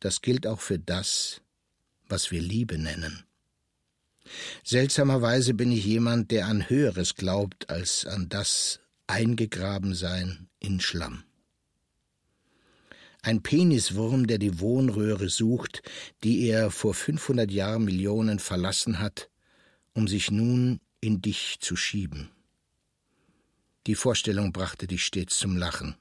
Das 0.06 0.22
gilt 0.22 0.46
auch 0.46 0.60
für 0.60 0.78
das, 0.78 1.42
was 2.08 2.30
wir 2.30 2.40
Liebe 2.40 2.78
nennen. 2.78 3.24
Seltsamerweise 4.64 5.56
bin 5.56 5.72
ich 5.72 5.84
jemand, 5.84 6.30
der 6.30 6.46
an 6.46 6.70
Höheres 6.70 7.16
glaubt 7.16 7.72
als 7.72 8.06
an 8.06 8.30
das 8.30 8.82
Eingegrabensein 9.08 10.48
in 10.60 10.80
Schlamm 10.80 11.24
ein 13.24 13.42
Peniswurm, 13.42 14.28
der 14.28 14.38
die 14.38 14.60
Wohnröhre 14.60 15.28
sucht, 15.30 15.82
die 16.24 16.46
er 16.46 16.70
vor 16.70 16.94
500 16.94 17.50
Jahrmillionen 17.50 18.38
verlassen 18.38 19.00
hat, 19.00 19.32
um 19.94 20.08
sich 20.08 20.30
nun 20.30 20.80
in 21.02 21.24
dich 21.24 21.58
zu 21.60 21.76
schieben. 21.76 22.30
Die 23.88 23.96
Vorstellung 23.96 24.54
brachte 24.54 24.86
dich 24.86 25.04
stets 25.04 25.40
zum 25.40 25.58
Lachen. 25.58 25.96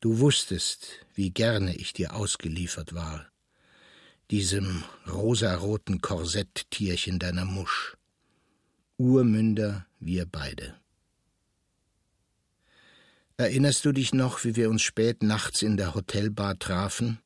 Du 0.00 0.18
wusstest, 0.18 1.06
wie 1.14 1.30
gerne 1.30 1.76
ich 1.76 1.92
dir 1.92 2.14
ausgeliefert 2.14 2.94
war, 2.94 3.26
diesem 4.30 4.82
rosaroten 5.06 6.00
Korsetttierchen 6.00 7.18
deiner 7.18 7.44
Musch. 7.44 7.96
Urmünder 8.96 9.86
wir 9.98 10.24
beide. 10.24 10.74
Erinnerst 13.36 13.84
du 13.84 13.92
dich 13.92 14.14
noch, 14.14 14.44
wie 14.44 14.56
wir 14.56 14.70
uns 14.70 14.82
spät 14.82 15.22
nachts 15.22 15.60
in 15.60 15.76
der 15.76 15.94
Hotelbar 15.94 16.58
trafen? 16.58 17.18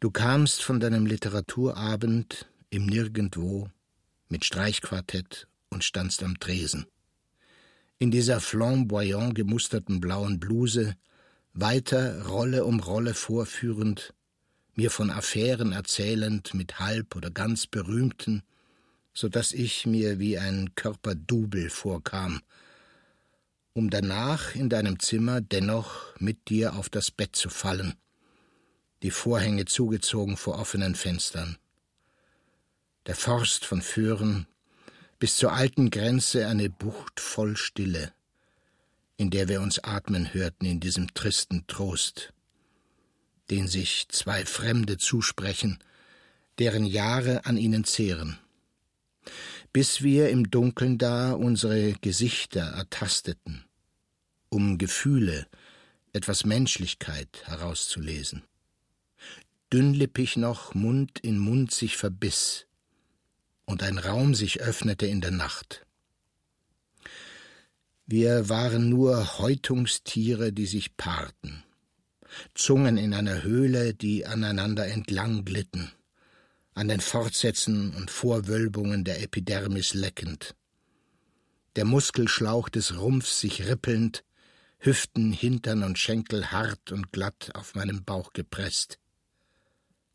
Du 0.00 0.10
kamst 0.10 0.62
von 0.62 0.80
deinem 0.80 1.06
Literaturabend 1.06 2.46
im 2.68 2.86
Nirgendwo 2.86 3.70
mit 4.28 4.44
Streichquartett 4.44 5.46
und 5.70 5.84
standst 5.84 6.22
am 6.22 6.38
Tresen. 6.38 6.86
in 8.00 8.10
dieser 8.10 8.40
flamboyant 8.40 9.34
gemusterten 9.34 10.00
blauen 10.00 10.40
Bluse, 10.40 10.96
weiter 11.52 12.26
Rolle 12.26 12.64
um 12.64 12.80
Rolle 12.80 13.14
vorführend, 13.14 14.14
mir 14.74 14.90
von 14.90 15.10
Affären 15.10 15.72
erzählend 15.72 16.54
mit 16.54 16.78
halb 16.78 17.16
oder 17.16 17.30
ganz 17.30 17.66
berühmten, 17.66 18.42
so 19.12 19.28
dass 19.28 19.52
ich 19.52 19.86
mir 19.86 20.18
wie 20.18 20.38
ein 20.38 20.74
Körperdubel 20.74 21.70
vorkam, 21.70 22.40
um 23.72 23.90
danach 23.90 24.54
in 24.54 24.68
deinem 24.68 24.98
Zimmer 25.00 25.40
dennoch 25.40 26.18
mit 26.18 26.48
dir 26.48 26.76
auf 26.76 26.88
das 26.88 27.10
Bett 27.10 27.36
zu 27.36 27.50
fallen, 27.50 27.94
die 29.02 29.10
Vorhänge 29.10 29.64
zugezogen 29.64 30.36
vor 30.36 30.58
offenen 30.58 30.94
Fenstern. 30.94 31.58
Der 33.06 33.16
Forst 33.16 33.64
von 33.64 33.82
Föhren, 33.82 34.46
bis 35.18 35.36
zur 35.36 35.52
alten 35.52 35.90
Grenze 35.90 36.46
eine 36.46 36.70
Bucht 36.70 37.20
voll 37.20 37.56
Stille, 37.56 38.12
in 39.20 39.28
der 39.28 39.48
wir 39.50 39.60
uns 39.60 39.78
atmen 39.80 40.32
hörten 40.32 40.64
in 40.64 40.80
diesem 40.80 41.12
tristen 41.12 41.66
Trost, 41.66 42.32
den 43.50 43.68
sich 43.68 44.08
zwei 44.08 44.46
Fremde 44.46 44.96
zusprechen, 44.96 45.78
deren 46.58 46.86
Jahre 46.86 47.44
an 47.44 47.58
ihnen 47.58 47.84
zehren, 47.84 48.38
bis 49.74 50.00
wir 50.00 50.30
im 50.30 50.50
Dunkeln 50.50 50.96
da 50.96 51.32
unsere 51.32 51.92
Gesichter 52.00 52.62
ertasteten, 52.62 53.66
um 54.48 54.78
Gefühle, 54.78 55.46
etwas 56.14 56.46
Menschlichkeit 56.46 57.42
herauszulesen. 57.44 58.42
Dünnlippig 59.70 60.38
noch 60.38 60.72
Mund 60.72 61.18
in 61.20 61.38
Mund 61.38 61.72
sich 61.72 61.98
verbiss, 61.98 62.64
und 63.66 63.82
ein 63.82 63.98
Raum 63.98 64.34
sich 64.34 64.62
öffnete 64.62 65.06
in 65.06 65.20
der 65.20 65.30
Nacht. 65.30 65.84
Wir 68.12 68.48
waren 68.48 68.88
nur 68.88 69.38
Häutungstiere, 69.38 70.52
die 70.52 70.66
sich 70.66 70.96
paarten, 70.96 71.62
Zungen 72.56 72.96
in 72.96 73.14
einer 73.14 73.44
Höhle, 73.44 73.94
die 73.94 74.26
aneinander 74.26 74.88
entlang 74.88 75.44
glitten, 75.44 75.92
an 76.74 76.88
den 76.88 76.98
Fortsätzen 76.98 77.94
und 77.94 78.10
Vorwölbungen 78.10 79.04
der 79.04 79.22
Epidermis 79.22 79.94
leckend, 79.94 80.56
der 81.76 81.84
Muskelschlauch 81.84 82.68
des 82.68 82.98
Rumpfs 82.98 83.38
sich 83.38 83.68
rippelnd, 83.68 84.24
Hüften, 84.80 85.30
Hintern 85.30 85.84
und 85.84 85.96
Schenkel 85.96 86.50
hart 86.50 86.90
und 86.90 87.12
glatt 87.12 87.52
auf 87.54 87.76
meinem 87.76 88.02
Bauch 88.02 88.32
gepresst, 88.32 88.98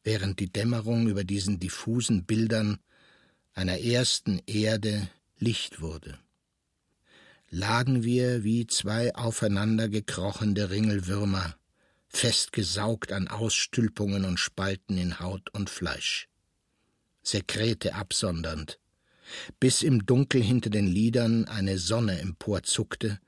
während 0.03 0.41
die 0.41 0.51
Dämmerung 0.51 1.07
über 1.07 1.23
diesen 1.23 1.61
diffusen 1.61 2.25
Bildern 2.25 2.77
einer 3.53 3.79
ersten 3.79 4.41
Erde 4.47 5.07
Licht 5.37 5.79
wurde. 5.79 6.19
Lagen 7.49 8.03
wir 8.03 8.43
wie 8.43 8.67
zwei 8.67 9.13
aufeinander 9.15 9.87
gekrochende 9.87 10.69
Ringelwürmer, 10.71 11.55
festgesaugt 12.07 13.11
an 13.11 13.27
Ausstülpungen 13.27 14.25
und 14.25 14.39
Spalten 14.39 14.97
in 14.97 15.19
Haut 15.19 15.53
und 15.53 15.69
Fleisch. 15.69 16.27
Sekrete 17.23 17.95
absondernd, 17.95 18.79
bis 19.59 19.83
im 19.83 20.05
Dunkel 20.05 20.41
hinter 20.41 20.69
den 20.69 20.87
Lidern 20.87 21.45
eine 21.45 21.77
Sonne 21.77 22.19
emporzuckte, 22.19 23.19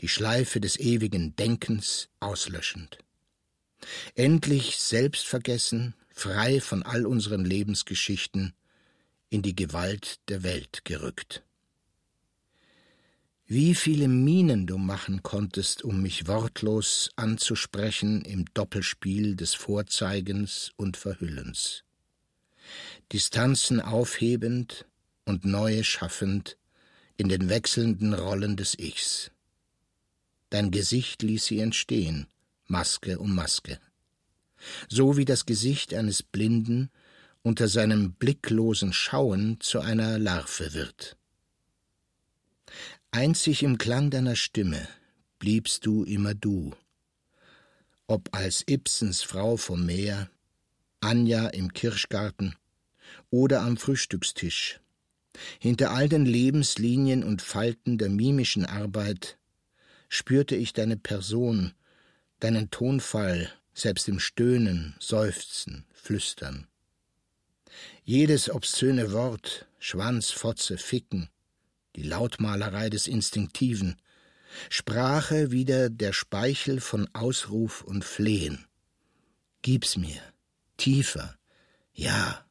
die 0.00 0.08
Schleife 0.08 0.60
des 0.60 0.78
ewigen 0.78 1.36
Denkens 1.36 2.08
auslöschend. 2.20 2.98
Endlich 4.14 4.76
selbstvergessen, 4.76 5.94
frei 6.10 6.60
von 6.60 6.82
all 6.82 7.06
unseren 7.06 7.44
Lebensgeschichten, 7.44 8.54
in 9.30 9.42
die 9.42 9.56
Gewalt 9.56 10.20
der 10.28 10.42
Welt 10.42 10.84
gerückt. 10.84 11.42
Wie 13.46 13.74
viele 13.74 14.08
Mienen 14.08 14.66
du 14.66 14.78
machen 14.78 15.22
konntest, 15.22 15.84
um 15.84 16.00
mich 16.00 16.26
wortlos 16.26 17.10
anzusprechen 17.16 18.22
im 18.22 18.46
Doppelspiel 18.54 19.36
des 19.36 19.52
Vorzeigens 19.52 20.72
und 20.76 20.96
Verhüllens. 20.96 21.84
Distanzen 23.12 23.82
aufhebend 23.82 24.86
und 25.26 25.44
neue 25.44 25.84
schaffend 25.84 26.56
in 27.18 27.28
den 27.28 27.50
wechselnden 27.50 28.14
Rollen 28.14 28.56
des 28.56 28.78
Ichs. 28.78 29.30
Dein 30.48 30.70
Gesicht 30.70 31.20
ließ 31.20 31.44
sie 31.44 31.60
entstehen, 31.60 32.26
Maske 32.66 33.18
um 33.18 33.34
Maske. 33.34 33.78
So 34.88 35.18
wie 35.18 35.26
das 35.26 35.44
Gesicht 35.44 35.92
eines 35.92 36.22
Blinden 36.22 36.90
unter 37.42 37.68
seinem 37.68 38.14
blicklosen 38.14 38.94
Schauen 38.94 39.60
zu 39.60 39.80
einer 39.80 40.18
Larve 40.18 40.72
wird. 40.72 41.18
Einzig 43.16 43.62
im 43.62 43.78
Klang 43.78 44.10
deiner 44.10 44.34
Stimme 44.34 44.88
bliebst 45.38 45.86
du 45.86 46.02
immer 46.02 46.34
du, 46.34 46.74
ob 48.08 48.28
als 48.34 48.64
Ibsens 48.68 49.22
Frau 49.22 49.56
vom 49.56 49.86
Meer, 49.86 50.28
Anja 50.98 51.46
im 51.46 51.72
Kirschgarten 51.72 52.56
oder 53.30 53.62
am 53.62 53.76
Frühstückstisch. 53.76 54.80
Hinter 55.60 55.92
all 55.92 56.08
den 56.08 56.26
Lebenslinien 56.26 57.22
und 57.22 57.40
Falten 57.40 57.98
der 57.98 58.08
mimischen 58.08 58.66
Arbeit 58.66 59.38
spürte 60.08 60.56
ich 60.56 60.72
deine 60.72 60.96
Person, 60.96 61.72
deinen 62.40 62.72
Tonfall, 62.72 63.48
selbst 63.74 64.08
im 64.08 64.18
Stöhnen, 64.18 64.96
Seufzen, 64.98 65.84
Flüstern. 65.92 66.66
Jedes 68.02 68.50
obszöne 68.50 69.12
Wort, 69.12 69.68
Schwanz, 69.78 70.32
Fotze, 70.32 70.78
Ficken, 70.78 71.28
die 71.96 72.02
Lautmalerei 72.02 72.90
des 72.90 73.06
Instinktiven, 73.06 73.96
Sprache 74.68 75.50
wieder 75.50 75.90
der 75.90 76.12
Speichel 76.12 76.80
von 76.80 77.08
Ausruf 77.12 77.82
und 77.82 78.04
Flehen. 78.04 78.66
Gib's 79.62 79.96
mir, 79.96 80.20
tiefer, 80.76 81.36
ja, 81.92 82.44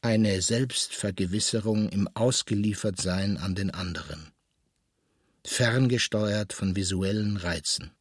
eine 0.00 0.42
Selbstvergewisserung 0.42 1.88
im 1.88 2.08
Ausgeliefertsein 2.14 3.36
an 3.36 3.54
den 3.54 3.70
anderen, 3.70 4.32
ferngesteuert 5.44 6.52
von 6.52 6.76
visuellen 6.76 7.36
Reizen. 7.36 7.92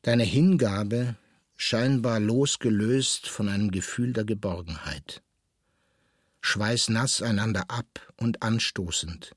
Deine 0.00 0.24
Hingabe 0.24 1.16
scheinbar 1.56 2.18
losgelöst 2.18 3.28
von 3.28 3.48
einem 3.48 3.70
Gefühl 3.70 4.12
der 4.12 4.24
Geborgenheit. 4.24 5.22
Schweißnass 6.42 7.22
einander 7.22 7.64
ab 7.70 8.12
und 8.18 8.42
anstoßend. 8.42 9.34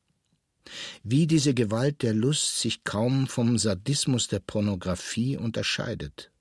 Wie 1.04 1.28
diese 1.28 1.54
Gewalt 1.54 2.02
der 2.02 2.14
Lust 2.14 2.60
sich 2.60 2.84
kaum 2.84 3.28
vom 3.28 3.58
Sadismus 3.58 4.28
der 4.28 4.40
Pornografie 4.40 5.38
unterscheidet. 5.38 6.32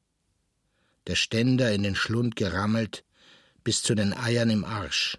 Der 1.06 1.14
Ständer 1.14 1.72
in 1.72 1.82
den 1.84 1.94
Schlund 1.94 2.34
gerammelt, 2.34 3.04
bis 3.62 3.82
zu 3.82 3.94
den 3.94 4.12
Eiern 4.12 4.50
im 4.50 4.64
Arsch. 4.64 5.18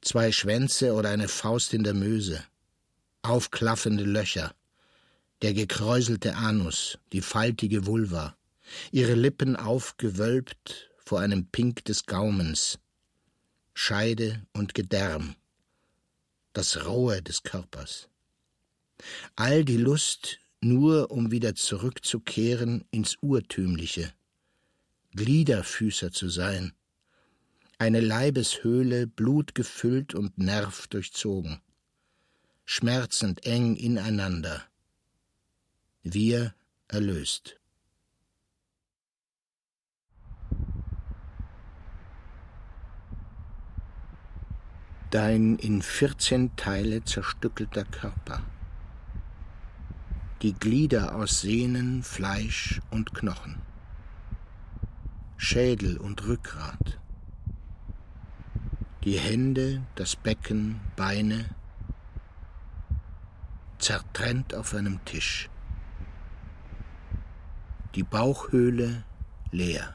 Zwei 0.00 0.32
Schwänze 0.32 0.94
oder 0.94 1.10
eine 1.10 1.28
Faust 1.28 1.74
in 1.74 1.84
der 1.84 1.94
Möse. 1.94 2.42
Aufklaffende 3.22 4.04
Löcher. 4.04 4.54
Der 5.42 5.52
gekräuselte 5.52 6.36
Anus, 6.36 6.98
die 7.12 7.20
faltige 7.20 7.86
Vulva 7.86 8.38
ihre 8.90 9.14
Lippen 9.14 9.56
aufgewölbt 9.56 10.90
vor 11.04 11.20
einem 11.20 11.46
Pink 11.46 11.84
des 11.84 12.06
Gaumens, 12.06 12.78
Scheide 13.80 14.44
und 14.54 14.74
Gedärm, 14.74 15.36
das 16.52 16.84
Rohe 16.84 17.22
des 17.22 17.44
Körpers. 17.44 18.08
All 19.36 19.64
die 19.64 19.76
Lust 19.76 20.40
nur, 20.60 21.12
um 21.12 21.30
wieder 21.30 21.54
zurückzukehren 21.54 22.84
ins 22.90 23.16
Urtümliche, 23.20 24.12
Gliederfüßer 25.14 26.10
zu 26.10 26.28
sein, 26.28 26.72
eine 27.78 28.00
Leibeshöhle 28.00 29.06
blutgefüllt 29.06 30.12
und 30.12 30.36
nerv 30.38 30.88
durchzogen, 30.88 31.60
schmerzend 32.64 33.46
eng 33.46 33.76
ineinander, 33.76 34.66
wir 36.02 36.52
erlöst. 36.88 37.57
Dein 45.10 45.56
in 45.56 45.82
vierzehn 45.82 46.54
Teile 46.56 47.04
zerstückelter 47.04 47.84
Körper. 47.84 48.42
Die 50.42 50.52
Glieder 50.52 51.14
aus 51.16 51.40
Sehnen, 51.40 52.02
Fleisch 52.02 52.80
und 52.90 53.14
Knochen. 53.14 53.56
Schädel 55.36 55.96
und 55.96 56.26
Rückgrat. 56.26 56.98
Die 59.04 59.18
Hände, 59.18 59.82
das 59.94 60.16
Becken, 60.16 60.80
Beine, 60.96 61.46
zertrennt 63.78 64.54
auf 64.54 64.74
einem 64.74 65.04
Tisch. 65.04 65.48
Die 67.94 68.02
Bauchhöhle 68.02 69.04
leer. 69.50 69.94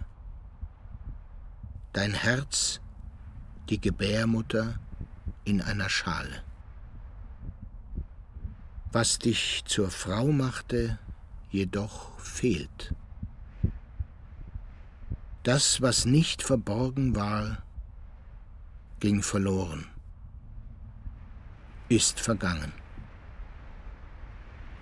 Dein 1.92 2.14
Herz, 2.14 2.82
die 3.70 3.80
Gebärmutter, 3.80 4.80
in 5.46 5.62
einer 5.62 5.90
Schale. 5.90 6.44
Was 8.92 9.20
dich 9.20 9.64
zur 9.66 9.90
Frau 9.90 10.28
machte, 10.28 11.00
jedoch 11.50 12.20
fehlt. 12.20 12.94
Das, 15.44 15.82
was 15.82 16.06
nicht 16.06 16.42
verborgen 16.42 17.16
war, 17.16 17.64
ging 19.00 19.22
verloren, 19.22 19.86
ist 21.90 22.20
vergangen. 22.20 22.72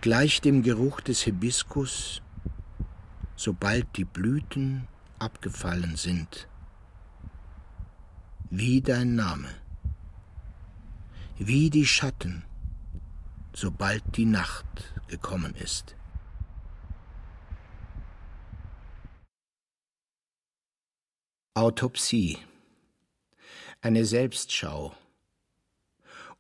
Gleich 0.02 0.42
dem 0.42 0.62
Geruch 0.62 1.02
des 1.02 1.22
Hibiskus, 1.22 2.22
sobald 3.36 3.98
die 3.98 4.06
Blüten 4.06 4.88
abgefallen 5.20 5.96
sind, 5.96 6.48
wie 8.50 8.82
dein 8.82 9.16
Name, 9.16 9.50
wie 11.44 11.72
die 11.72 11.88
Schatten, 11.88 12.44
sobald 13.52 14.04
die 14.16 14.26
Nacht 14.26 14.94
gekommen 15.08 15.56
ist. 15.56 15.96
Autopsie. 21.56 22.38
Eine 23.82 24.06
Selbstschau. 24.06 24.96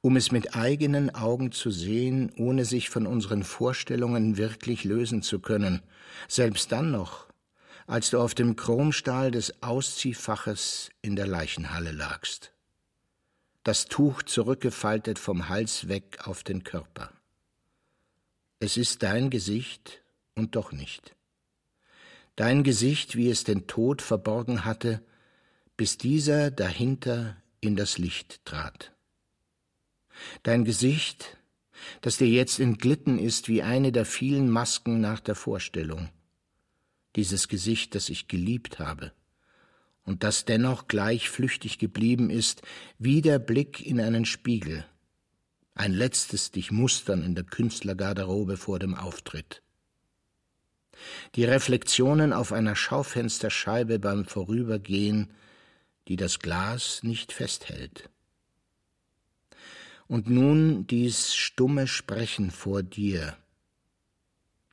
Um 0.01 0.17
es 0.17 0.31
mit 0.31 0.55
eigenen 0.55 1.09
Augen 1.15 1.51
zu 1.51 1.71
sehen, 1.71 2.31
ohne 2.37 2.63
sich 2.63 2.91
von 2.91 3.07
unseren 3.07 3.43
Vorstellungen 3.43 4.37
wirklich 4.37 4.83
lösen 4.83 5.23
zu 5.23 5.39
können, 5.39 5.81
selbst 6.27 6.71
dann 6.71 6.91
noch, 6.91 7.25
als 7.87 8.11
du 8.11 8.19
auf 8.21 8.35
dem 8.35 8.55
Chromstahl 8.55 9.31
des 9.31 9.63
Ausziehfaches 9.63 10.91
in 11.01 11.15
der 11.15 11.25
Leichenhalle 11.25 11.91
lagst. 11.91 12.53
Das 13.63 13.85
Tuch 13.85 14.23
zurückgefaltet 14.23 15.19
vom 15.19 15.49
Hals 15.49 15.87
weg 15.87 16.19
auf 16.25 16.43
den 16.43 16.63
Körper. 16.63 17.11
Es 18.59 18.77
ist 18.77 19.03
dein 19.03 19.29
Gesicht 19.29 20.01
und 20.35 20.55
doch 20.55 20.71
nicht 20.71 21.15
dein 22.35 22.63
Gesicht, 22.63 23.15
wie 23.15 23.29
es 23.29 23.43
den 23.43 23.67
Tod 23.67 24.01
verborgen 24.01 24.65
hatte, 24.65 25.03
bis 25.77 25.97
dieser 25.97 26.49
dahinter 26.51 27.37
in 27.59 27.75
das 27.75 27.97
Licht 27.97 28.43
trat. 28.45 28.93
Dein 30.43 30.65
Gesicht, 30.65 31.37
das 32.01 32.17
dir 32.17 32.27
jetzt 32.27 32.59
entglitten 32.59 33.19
ist 33.19 33.47
wie 33.47 33.61
eine 33.61 33.91
der 33.91 34.05
vielen 34.05 34.49
Masken 34.49 35.01
nach 35.01 35.19
der 35.19 35.35
Vorstellung. 35.35 36.09
Dieses 37.15 37.47
Gesicht, 37.47 37.95
das 37.95 38.09
ich 38.09 38.27
geliebt 38.27 38.79
habe 38.79 39.11
und 40.05 40.23
das 40.23 40.45
dennoch 40.45 40.87
gleich 40.87 41.29
flüchtig 41.29 41.77
geblieben 41.77 42.29
ist, 42.29 42.61
wie 42.97 43.21
der 43.21 43.39
Blick 43.39 43.85
in 43.85 43.99
einen 43.99 44.25
Spiegel. 44.25 44.85
Ein 45.75 45.93
letztes 45.93 46.51
dich 46.51 46.71
mustern 46.71 47.23
in 47.23 47.35
der 47.35 47.43
Künstlergarderobe 47.45 48.57
vor 48.57 48.79
dem 48.79 48.95
Auftritt 48.95 49.61
die 51.35 51.45
Reflexionen 51.45 52.33
auf 52.33 52.51
einer 52.51 52.75
Schaufensterscheibe 52.75 53.99
beim 53.99 54.25
Vorübergehen, 54.25 55.31
die 56.07 56.15
das 56.15 56.39
Glas 56.39 57.03
nicht 57.03 57.31
festhält. 57.31 58.09
Und 60.07 60.29
nun 60.29 60.87
dies 60.87 61.35
stumme 61.35 61.87
Sprechen 61.87 62.51
vor 62.51 62.83
dir, 62.83 63.37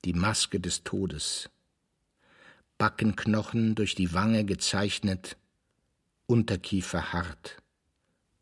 die 0.05 0.13
Maske 0.13 0.59
des 0.59 0.83
Todes, 0.83 1.49
Backenknochen 2.79 3.75
durch 3.75 3.97
die 3.97 4.15
Wange 4.15 4.45
gezeichnet, 4.45 5.37
Unterkiefer 6.27 7.13
hart, 7.13 7.57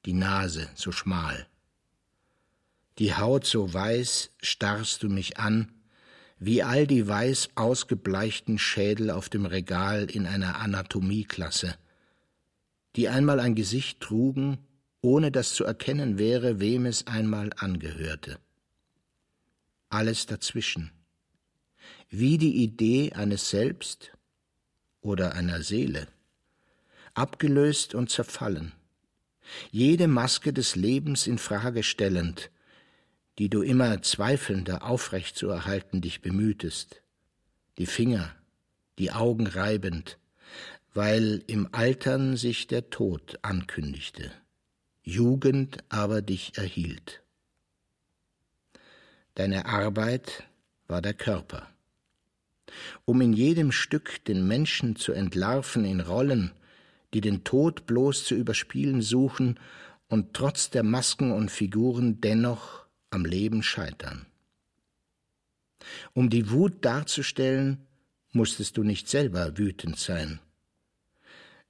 die 0.05 0.13
Nase 0.13 0.69
so 0.75 0.93
schmal. 0.93 1.47
Die 2.99 3.15
Haut 3.15 3.47
so 3.47 3.73
weiß 3.73 4.31
starrst 4.43 5.03
du 5.03 5.09
mich 5.09 5.39
an, 5.39 5.73
wie 6.39 6.63
all 6.63 6.87
die 6.87 7.09
weiß 7.09 7.51
ausgebleichten 7.55 8.59
Schädel 8.59 9.11
auf 9.11 9.31
dem 9.31 9.47
Regal 9.47 10.11
in 10.11 10.27
einer 10.27 10.59
Anatomieklasse, 10.61 11.75
die 12.95 13.09
einmal 13.09 13.41
ein 13.41 13.55
Gesicht 13.55 14.01
trugen, 14.01 14.59
ohne 15.01 15.31
dass 15.31 15.55
zu 15.55 15.65
erkennen 15.65 16.19
wäre, 16.19 16.61
wem 16.61 16.85
es 16.85 17.07
einmal 17.07 17.53
angehörte. 17.57 18.39
Alles 19.89 20.27
dazwischen, 20.27 20.91
wie 22.11 22.37
die 22.37 22.63
Idee 22.63 23.13
eines 23.13 23.49
Selbst 23.49 24.16
oder 25.07 25.35
einer 25.35 25.63
Seele, 25.63 26.09
abgelöst 27.15 27.95
und 27.95 28.11
zerfallen, 28.11 28.73
jede 29.71 30.09
Maske 30.09 30.53
des 30.53 30.75
Lebens 30.77 31.27
in 31.27 31.39
Frage 31.39 31.83
stellend, 31.83 32.51
die 33.39 33.49
du 33.49 33.63
immer 33.63 34.03
zweifelnder 34.03 34.85
aufrecht 34.85 35.37
zu 35.37 35.49
erhalten 35.49 36.01
dich 36.01 36.21
bemühtest, 36.21 37.03
die 37.79 37.87
Finger, 37.87 38.35
die 38.99 39.13
Augen 39.13 39.47
reibend, 39.47 40.19
weil 40.95 41.45
im 41.47 41.69
Altern 41.73 42.37
sich 42.37 42.67
der 42.67 42.91
Tod 42.91 43.39
ankündigte, 43.43 44.33
Jugend 45.03 45.85
aber 45.89 46.23
dich 46.23 46.59
erhielt. 46.59 47.23
Deine 49.35 49.67
Arbeit 49.67 50.45
war 50.89 51.03
der 51.03 51.15
Körper. 51.15 51.69
Um 53.05 53.21
in 53.21 53.33
jedem 53.33 53.73
Stück 53.73 54.25
den 54.25 54.47
Menschen 54.47 54.97
zu 54.97 55.13
entlarven 55.13 55.85
in 55.85 56.01
Rollen, 56.01 56.53
die 57.15 57.21
den 57.21 57.45
Tod 57.45 57.87
bloß 57.87 58.25
zu 58.25 58.35
überspielen 58.35 59.03
suchen 59.03 59.59
und 60.09 60.35
trotz 60.35 60.71
der 60.71 60.83
Masken 60.83 61.33
und 61.33 61.51
Figuren 61.51 62.21
dennoch 62.21 62.87
am 63.11 63.25
Leben 63.25 63.63
scheitern. 63.63 64.27
Um 66.13 66.31
die 66.31 66.51
Wut 66.51 66.85
darzustellen, 66.85 67.87
musstest 68.33 68.77
du 68.77 68.83
nicht 68.83 69.09
selber 69.09 69.57
wütend 69.57 69.99
sein. 69.99 70.41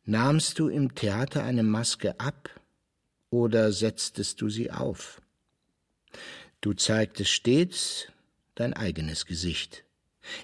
Nahmst 0.04 0.58
du 0.58 0.68
im 0.68 0.94
Theater 0.94 1.44
eine 1.44 1.62
Maske 1.62 2.18
ab 2.20 2.48
oder 3.30 3.72
setztest 3.72 4.40
du 4.40 4.48
sie 4.48 4.70
auf? 4.70 5.20
Du 6.60 6.72
zeigtest 6.74 7.30
stets 7.30 8.08
dein 8.54 8.72
eigenes 8.72 9.26
Gesicht, 9.26 9.84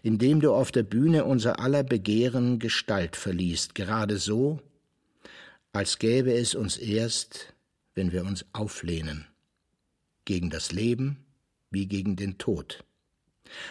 indem 0.03 0.41
du 0.41 0.53
auf 0.53 0.73
der 0.73 0.83
Bühne 0.83 1.25
unser 1.25 1.61
aller 1.61 1.83
Begehren 1.83 2.59
Gestalt 2.59 3.17
verliest, 3.17 3.75
gerade 3.75 4.19
so, 4.19 4.61
als 5.73 5.99
gäbe 5.99 6.33
es 6.33 6.55
uns 6.55 6.77
erst, 6.77 7.55
wenn 7.95 8.13
wir 8.13 8.25
uns 8.25 8.45
auflehnen 8.53 9.27
gegen 10.25 10.51
das 10.51 10.73
Leben 10.73 11.25
wie 11.71 11.87
gegen 11.87 12.17
den 12.17 12.39
Tod, 12.39 12.85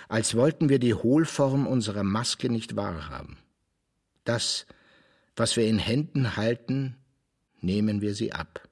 als 0.08 0.36
wollten 0.36 0.70
wir 0.70 0.80
die 0.80 0.94
Hohlform 0.94 1.68
unserer 1.68 2.04
Maske 2.04 2.50
nicht 2.50 2.76
wahrhaben. 2.76 3.38
Das, 4.24 4.66
was 5.36 5.56
wir 5.56 5.68
in 5.68 5.80
Händen 5.80 6.36
halten, 6.36 6.98
nehmen 7.62 8.02
wir 8.02 8.16
sie 8.16 8.32
ab. 8.34 8.68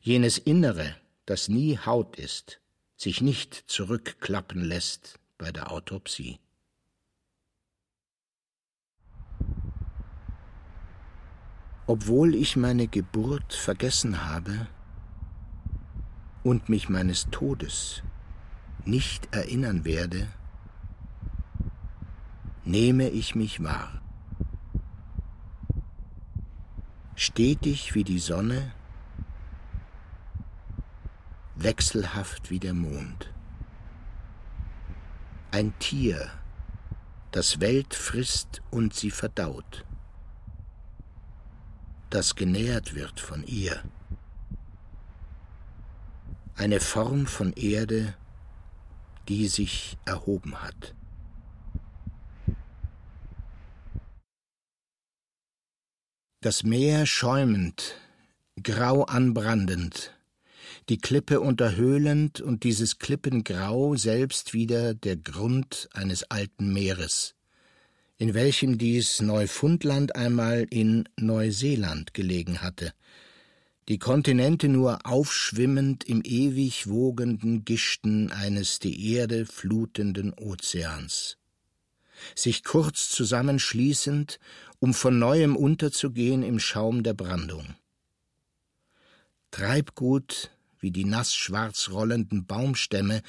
Jenes 0.00 0.38
Innere, 0.38 0.96
das 1.26 1.48
nie 1.48 1.78
Haut 1.78 2.18
ist, 2.18 2.60
sich 2.96 3.20
nicht 3.20 3.54
zurückklappen 3.66 4.62
lässt 4.62 5.18
bei 5.38 5.50
der 5.52 5.72
Autopsie. 5.72 6.38
Obwohl 11.86 12.34
ich 12.34 12.56
meine 12.56 12.86
Geburt 12.86 13.54
vergessen 13.54 14.26
habe, 14.26 14.68
und 16.48 16.68
mich 16.68 16.88
meines 16.88 17.28
Todes 17.30 18.02
nicht 18.84 19.34
erinnern 19.34 19.84
werde, 19.84 20.28
nehme 22.64 23.08
ich 23.08 23.34
mich 23.34 23.62
wahr. 23.62 24.00
Stetig 27.14 27.94
wie 27.94 28.04
die 28.04 28.18
Sonne, 28.18 28.72
wechselhaft 31.56 32.50
wie 32.50 32.60
der 32.60 32.74
Mond. 32.74 33.32
Ein 35.50 35.78
Tier, 35.78 36.30
das 37.30 37.60
Welt 37.60 37.94
frisst 37.94 38.62
und 38.70 38.94
sie 38.94 39.10
verdaut, 39.10 39.84
das 42.10 42.34
genährt 42.34 42.94
wird 42.94 43.20
von 43.20 43.44
ihr 43.44 43.82
eine 46.58 46.80
Form 46.80 47.26
von 47.26 47.52
Erde, 47.52 48.14
die 49.28 49.46
sich 49.46 49.96
erhoben 50.04 50.60
hat. 50.60 50.94
Das 56.40 56.64
Meer 56.64 57.06
schäumend, 57.06 57.94
grau 58.62 59.04
anbrandend, 59.04 60.17
die 60.88 60.98
Klippe 60.98 61.40
unterhöhlend 61.40 62.40
und 62.40 62.64
dieses 62.64 62.98
Klippengrau 62.98 63.96
selbst 63.96 64.54
wieder 64.54 64.94
der 64.94 65.16
Grund 65.16 65.88
eines 65.92 66.24
alten 66.30 66.72
Meeres, 66.72 67.34
in 68.16 68.32
welchem 68.32 68.78
dies 68.78 69.20
Neufundland 69.20 70.16
einmal 70.16 70.66
in 70.70 71.06
Neuseeland 71.16 72.14
gelegen 72.14 72.62
hatte, 72.62 72.94
die 73.88 73.98
Kontinente 73.98 74.68
nur 74.68 75.00
aufschwimmend 75.04 76.04
im 76.04 76.22
ewig 76.24 76.88
wogenden 76.88 77.64
Gischten 77.64 78.32
eines 78.32 78.78
die 78.78 79.12
Erde 79.12 79.44
flutenden 79.44 80.32
Ozeans, 80.32 81.36
sich 82.34 82.64
kurz 82.64 83.10
zusammenschließend, 83.10 84.38
um 84.78 84.94
von 84.94 85.18
neuem 85.18 85.54
unterzugehen 85.54 86.42
im 86.42 86.58
Schaum 86.58 87.02
der 87.02 87.14
Brandung. 87.14 87.74
Treibgut 89.50 90.50
wie 90.80 90.90
die 90.90 91.04
nassschwarz 91.04 91.90
rollenden 91.90 92.46
Baumstämme, 92.46 93.22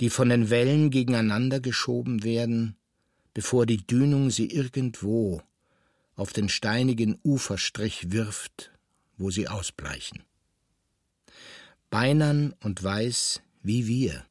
die 0.00 0.10
von 0.10 0.28
den 0.28 0.50
Wellen 0.50 0.90
gegeneinander 0.90 1.60
geschoben 1.60 2.22
werden, 2.22 2.76
bevor 3.34 3.66
die 3.66 3.86
Dünung 3.86 4.30
sie 4.30 4.46
irgendwo 4.46 5.42
auf 6.14 6.32
den 6.32 6.48
steinigen 6.48 7.18
Uferstrich 7.24 8.12
wirft, 8.12 8.70
wo 9.16 9.30
sie 9.30 9.48
ausbleichen. 9.48 10.22
Beinern 11.90 12.54
und 12.60 12.82
weiß 12.82 13.42
wie 13.62 13.86
wir. 13.86 14.24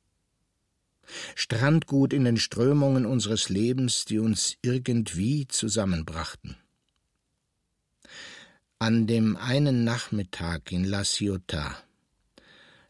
Strandgut 1.36 2.14
in 2.14 2.24
den 2.24 2.38
Strömungen 2.38 3.06
unseres 3.06 3.50
Lebens, 3.50 4.06
die 4.06 4.20
uns 4.20 4.58
irgendwie 4.62 5.48
zusammenbrachten. 5.48 6.56
An 8.80 9.08
dem 9.08 9.36
einen 9.38 9.84
Nachmittag 9.84 10.72
in 10.72 10.84
La 10.84 11.04
Ciotat 11.04 11.84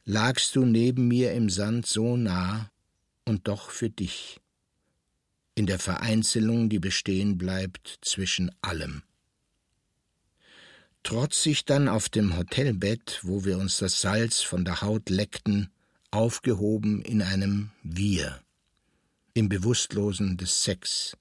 lagst 0.06 0.56
du 0.56 0.66
neben 0.66 1.08
mir 1.08 1.34
im 1.34 1.50
Sand 1.50 1.86
so 1.86 2.18
nah 2.18 2.72
und 3.26 3.48
doch 3.48 3.70
für 3.70 3.90
dich, 3.90 4.40
in 5.56 5.66
der 5.66 5.80
Vereinzelung, 5.80 6.70
die 6.70 6.80
bestehen 6.80 7.38
bleibt 7.38 8.00
zwischen 8.02 8.52
allem. 8.62 9.04
Trotzig 11.04 11.66
dann 11.66 11.88
auf 11.88 12.10
dem 12.10 12.38
Hotelbett, 12.38 13.20
wo 13.24 13.44
wir 13.44 13.58
uns 13.58 13.78
das 13.78 14.02
Salz 14.02 14.42
von 14.42 14.66
der 14.66 14.82
Haut 14.82 15.10
leckten, 15.10 15.70
aufgehoben 16.12 17.02
in 17.02 17.22
einem 17.22 17.72
Wir, 17.84 18.40
im 19.34 19.50
Bewusstlosen 19.50 20.38
des 20.38 20.64
Sex. 20.64 21.18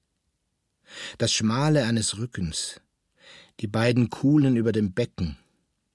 Das 1.18 1.32
Schmale 1.32 1.84
eines 1.84 2.18
Rückens, 2.18 2.80
die 3.60 3.68
beiden 3.68 4.10
Kuhlen 4.10 4.56
über 4.56 4.72
dem 4.72 4.92
Becken, 4.92 5.38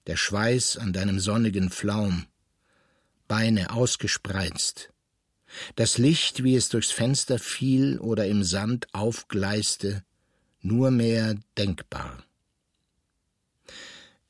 der 0.07 0.15
Schweiß 0.15 0.77
an 0.77 0.93
deinem 0.93 1.19
sonnigen 1.19 1.69
Flaum, 1.69 2.25
Beine 3.27 3.71
ausgespreizt, 3.71 4.91
das 5.75 5.97
Licht, 5.97 6.43
wie 6.43 6.55
es 6.55 6.69
durchs 6.69 6.91
Fenster 6.91 7.39
fiel 7.39 7.99
oder 7.99 8.27
im 8.27 8.43
Sand 8.43 8.87
aufgleiste, 8.93 10.03
nur 10.61 10.91
mehr 10.91 11.35
denkbar. 11.57 12.23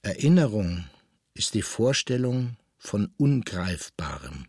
Erinnerung 0.01 0.85
ist 1.33 1.53
die 1.53 1.61
Vorstellung 1.61 2.57
von 2.77 3.11
Ungreifbarem. 3.17 4.45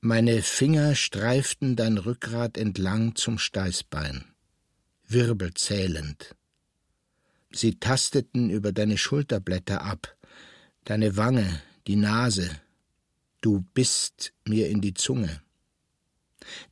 Meine 0.00 0.42
Finger 0.42 0.94
streiften 0.94 1.76
dein 1.76 1.98
Rückgrat 1.98 2.56
entlang 2.56 3.16
zum 3.16 3.38
Steißbein, 3.38 4.24
wirbelzählend. 5.06 6.34
Sie 7.50 7.78
tasteten 7.78 8.48
über 8.48 8.72
deine 8.72 8.96
Schulterblätter 8.96 9.82
ab, 9.82 10.16
deine 10.84 11.16
Wange, 11.16 11.60
die 11.86 11.96
Nase, 11.96 12.50
du 13.40 13.64
bist 13.74 14.32
mir 14.44 14.68
in 14.68 14.80
die 14.80 14.94
Zunge. 14.94 15.40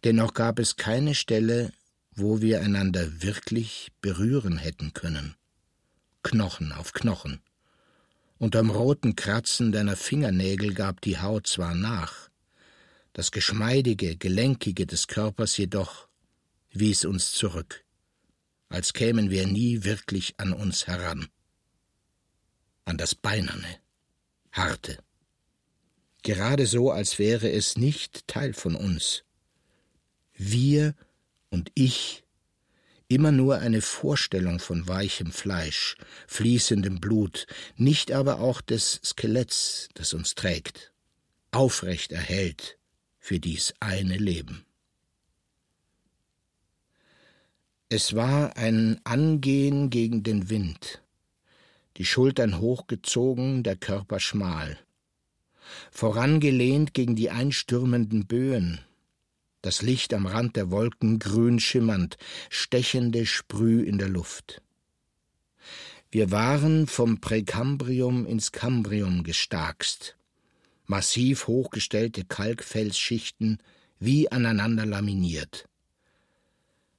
Dennoch 0.05 0.35
gab 0.35 0.59
es 0.59 0.77
keine 0.77 1.15
Stelle, 1.15 1.73
wo 2.13 2.41
wir 2.41 2.61
einander 2.61 3.23
wirklich 3.23 3.93
berühren 4.01 4.59
hätten 4.59 4.93
können. 4.93 5.35
Knochen 6.23 6.73
auf 6.73 6.93
Knochen. 6.93 7.41
Unterm 8.39 8.71
roten 8.71 9.17
Kratzen 9.17 9.73
deiner 9.73 9.97
Fingernägel 9.97 10.75
gab 10.75 11.01
die 11.01 11.19
Haut 11.19 11.47
zwar 11.47 11.75
nach, 11.75 12.29
das 13.13 13.33
Geschmeidige, 13.33 14.17
Gelenkige 14.17 14.87
des 14.87 15.09
Körpers 15.09 15.57
jedoch 15.57 16.09
wies 16.71 17.05
uns 17.05 17.33
zurück, 17.33 17.85
als 18.69 18.93
kämen 18.93 19.31
wir 19.31 19.47
nie 19.47 19.83
wirklich 19.85 20.35
an 20.39 20.53
uns 20.53 20.87
heran. 20.87 21.29
An 22.85 22.97
das 22.97 23.15
Beinerne, 23.15 23.81
Harte 24.53 24.99
gerade 26.23 26.67
so, 26.67 26.91
als 26.91 27.19
wäre 27.19 27.51
es 27.51 27.77
nicht 27.77 28.27
Teil 28.27 28.53
von 28.53 28.75
uns. 28.75 29.25
Wir 30.35 30.95
und 31.51 31.71
ich, 31.75 32.25
immer 33.09 33.33
nur 33.33 33.59
eine 33.59 33.81
Vorstellung 33.81 34.59
von 34.59 34.87
weichem 34.87 35.33
Fleisch, 35.33 35.97
fließendem 36.27 37.01
Blut, 37.01 37.47
nicht 37.77 38.13
aber 38.13 38.41
auch 38.41 38.61
des 38.61 39.01
Skeletts, 39.03 39.89
das 39.95 40.13
uns 40.13 40.35
trägt, 40.35 40.93
aufrecht 41.51 42.13
erhält 42.13 42.79
für 43.19 43.41
dies 43.41 43.73
eine 43.81 44.19
Leben. 44.19 44.67
Es 47.89 48.15
war 48.15 48.55
ein 48.59 49.01
Angehen 49.05 49.89
gegen 49.89 50.23
den 50.23 50.51
Wind, 50.51 51.01
die 51.99 52.05
Schultern 52.05 52.59
hochgezogen, 52.59 53.63
der 53.63 53.77
Körper 53.77 54.21
schmal 54.21 54.79
vorangelehnt 55.91 56.95
gegen 56.95 57.17
die 57.17 57.31
einstürmenden 57.31 58.27
Böen, 58.27 58.81
das 59.63 59.83
Licht 59.83 60.15
am 60.15 60.27
Rand 60.27 60.57
der 60.57 60.71
Wolken 60.71 61.19
grün 61.19 61.61
schimmernd, 61.61 62.17
stechende 62.49 63.27
Sprüh 63.27 63.83
in 63.83 63.99
der 63.99 64.09
Luft. 64.09 64.63
Wir 66.11 66.31
waren 66.31 66.87
vom 66.87 67.21
Präkambrium 67.21 68.25
ins 68.25 68.53
Kambrium 68.53 69.25
gestarkst, 69.25 70.17
massiv 70.87 71.47
hochgestellte 71.47 72.25
Kalkfelsschichten 72.25 73.59
wie 73.99 74.31
aneinander 74.31 74.87
laminiert. 74.87 75.69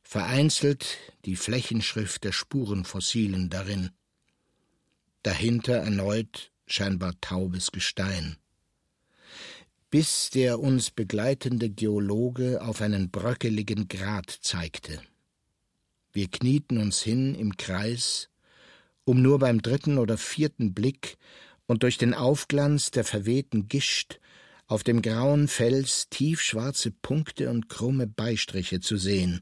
Vereinzelt 0.04 0.98
die 1.26 1.36
Flächenschrift 1.36 2.24
der 2.24 2.32
Spurenfossilen 2.32 3.50
darin. 3.50 3.92
Dahinter 5.24 5.76
erneut 5.76 6.52
scheinbar 6.66 7.14
taubes 7.22 7.72
Gestein 7.72 8.38
bis 9.90 10.30
der 10.30 10.60
uns 10.60 10.92
begleitende 10.92 11.70
Geologe 11.70 12.62
auf 12.62 12.82
einen 12.82 13.10
bröckeligen 13.10 13.88
Grat 13.88 14.30
zeigte. 14.42 15.02
Wir 16.12 16.28
knieten 16.28 16.78
uns 16.78 17.02
hin 17.02 17.34
im 17.36 17.58
Kreis, 17.58 18.30
um 19.04 19.22
nur 19.22 19.40
beim 19.40 19.62
dritten 19.62 19.98
oder 19.98 20.18
vierten 20.18 20.74
Blick 20.74 21.18
und 21.66 21.84
durch 21.84 21.98
den 21.98 22.14
Aufglanz 22.14 22.92
der 22.92 23.04
verwehten 23.04 23.68
Gischt 23.68 24.20
auf 24.68 24.84
dem 24.84 25.02
grauen 25.02 25.48
Fels 25.48 26.08
tiefschwarze 26.10 26.92
Punkte 26.92 27.50
und 27.50 27.70
krumme 27.70 28.06
Beistriche 28.06 28.82
zu 28.82 28.98
sehen, 28.98 29.42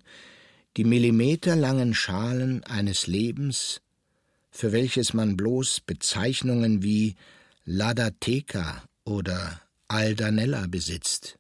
die 0.78 0.86
millimeterlangen 0.86 1.94
Schalen 1.94 2.64
eines 2.64 3.08
Lebens, 3.08 3.82
für 4.58 4.72
welches 4.72 5.14
man 5.14 5.38
bloß 5.38 5.82
Bezeichnungen 5.82 6.82
wie 6.82 7.16
Ladateca 7.64 8.84
oder 9.04 9.62
Aldanella 9.88 10.66
besitzt. 10.66 11.38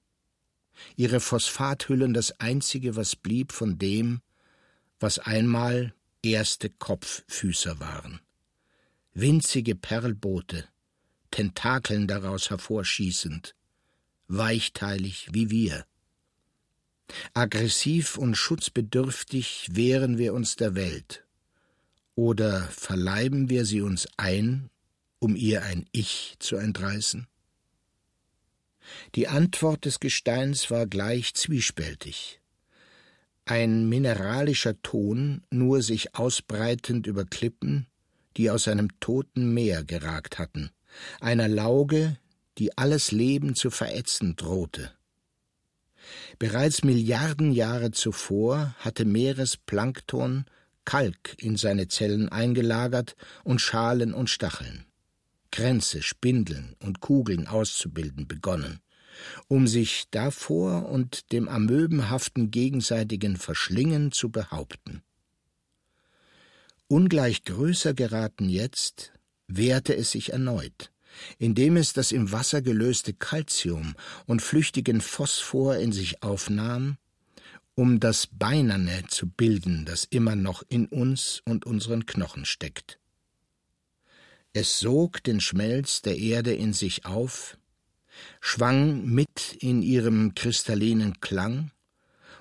Ihre 0.98 1.19
Phosphathüllen 1.19 2.14
das 2.14 2.39
einzige, 2.39 2.95
was 2.95 3.15
blieb 3.15 3.53
von 3.53 3.80
dem, 3.80 4.22
was 4.99 5.18
einmal 5.18 5.95
erste 6.22 6.69
Kopffüßer 6.69 7.80
waren. 7.80 8.19
Winzige 9.15 9.73
Perlboote, 9.73 10.65
Tentakeln 11.31 12.06
daraus 12.06 12.52
hervorschießend, 12.52 13.56
weichteilig 14.27 15.30
wie 15.31 15.49
wir. 15.49 15.88
Aggressiv 17.34 18.15
und 18.19 18.35
schutzbedürftig 18.35 19.69
wehren 19.72 20.19
wir 20.19 20.35
uns 20.35 20.56
der 20.56 20.76
Welt. 20.76 21.26
Oder 22.18 22.64
verleiben 22.64 23.48
wir 23.52 23.64
sie 23.64 23.81
uns 23.81 24.07
ein, 24.18 24.72
um 25.19 25.35
ihr 25.35 25.61
ein 25.61 25.85
Ich 25.91 26.35
zu 26.39 26.56
entreißen? 26.56 27.27
Die 29.14 29.27
Antwort 29.27 29.85
des 29.85 29.99
Gesteins 29.99 30.72
war 30.72 30.88
gleich 30.88 31.35
zwiespältig. 31.35 32.41
Ein 33.45 33.88
mineralischer 33.88 34.81
Ton, 34.81 35.44
nur 35.52 35.84
sich 35.84 36.15
ausbreitend 36.15 37.06
über 37.06 37.23
Klippen, 37.23 37.85
die 38.35 38.49
aus 38.49 38.68
einem 38.68 38.99
toten 38.99 39.53
Meer 39.53 39.84
geragt 39.84 40.39
hatten, 40.39 40.72
einer 41.19 41.48
Lauge, 41.48 42.18
die 42.57 42.76
alles 42.80 43.11
Leben 43.11 43.53
zu 43.53 43.69
verätzen 43.69 44.35
drohte. 44.35 44.91
Bereits 46.39 46.84
Milliarden 46.84 47.52
Jahre 47.52 47.91
zuvor 47.91 48.76
hatte 48.80 49.06
Meeresplankton 49.06 50.45
Kalk 50.88 51.35
in 51.38 51.57
seine 51.57 51.89
Zellen 51.89 52.30
eingelagert 52.30 53.18
und 53.43 53.59
Schalen 53.59 54.14
und 54.14 54.30
Stacheln. 54.30 54.85
Kränze, 55.51 56.01
Spindeln 56.01 56.77
und 56.80 57.01
Kugeln 57.01 57.45
auszubilden 57.45 58.26
begonnen, 58.26 58.80
um 59.49 59.68
sich 59.68 60.05
davor 60.11 60.88
und 60.88 61.34
dem 61.34 61.49
amöbenhaften 61.49 62.51
gegenseitigen 62.51 63.35
Verschlingen 63.35 64.14
zu 64.14 64.30
behaupten. 64.30 65.01
Ungleich 66.88 67.43
größer 67.43 67.93
geraten 67.93 68.47
jetzt, 68.47 69.11
wehrte 69.47 69.93
es 69.93 70.11
sich 70.11 70.31
erneut, 70.31 70.93
indem 71.38 71.76
es 71.76 71.91
das 71.91 72.14
im 72.14 72.31
Wasser 72.31 72.61
gelöste 72.61 73.11
Calcium 73.11 73.93
und 74.26 74.41
flüchtigen 74.41 75.01
Phosphor 75.01 75.76
in 75.76 75.91
sich 75.91 76.23
aufnahm, 76.23 76.97
um 77.77 77.99
das 77.99 78.25
Beinerne 78.25 79.03
zu 79.07 79.27
bilden, 79.27 79.85
das 79.85 80.03
immer 80.03 80.35
noch 80.35 80.63
in 80.67 80.87
uns 80.87 81.43
und 81.45 81.67
unseren 81.67 82.07
Knochen 82.07 82.43
steckt. 82.43 82.99
Es 84.51 84.79
sog 84.79 85.23
den 85.23 85.39
Schmelz 85.39 86.01
der 86.01 86.17
Erde 86.17 86.55
in 86.55 86.73
sich 86.73 87.05
auf, 87.05 87.55
schwang 88.41 89.05
mit 89.05 89.53
in 89.59 89.83
ihrem 89.83 90.33
kristallinen 90.33 91.19
Klang, 91.19 91.69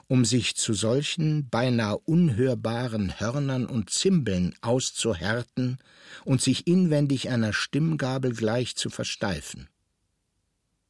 um 0.09 0.25
sich 0.25 0.57
zu 0.57 0.73
solchen 0.73 1.51
beinahe 1.51 1.99
unhörbaren 1.99 3.21
Hörnern 3.21 3.67
und 3.67 3.91
Zimbeln 3.91 4.55
auszuhärten 4.63 5.77
und 6.25 6.41
sich 6.41 6.67
inwendig 6.67 7.29
einer 7.29 7.53
Stimmgabel 7.53 8.33
gleich 8.33 8.75
zu 8.75 8.89
versteifen. 8.89 9.69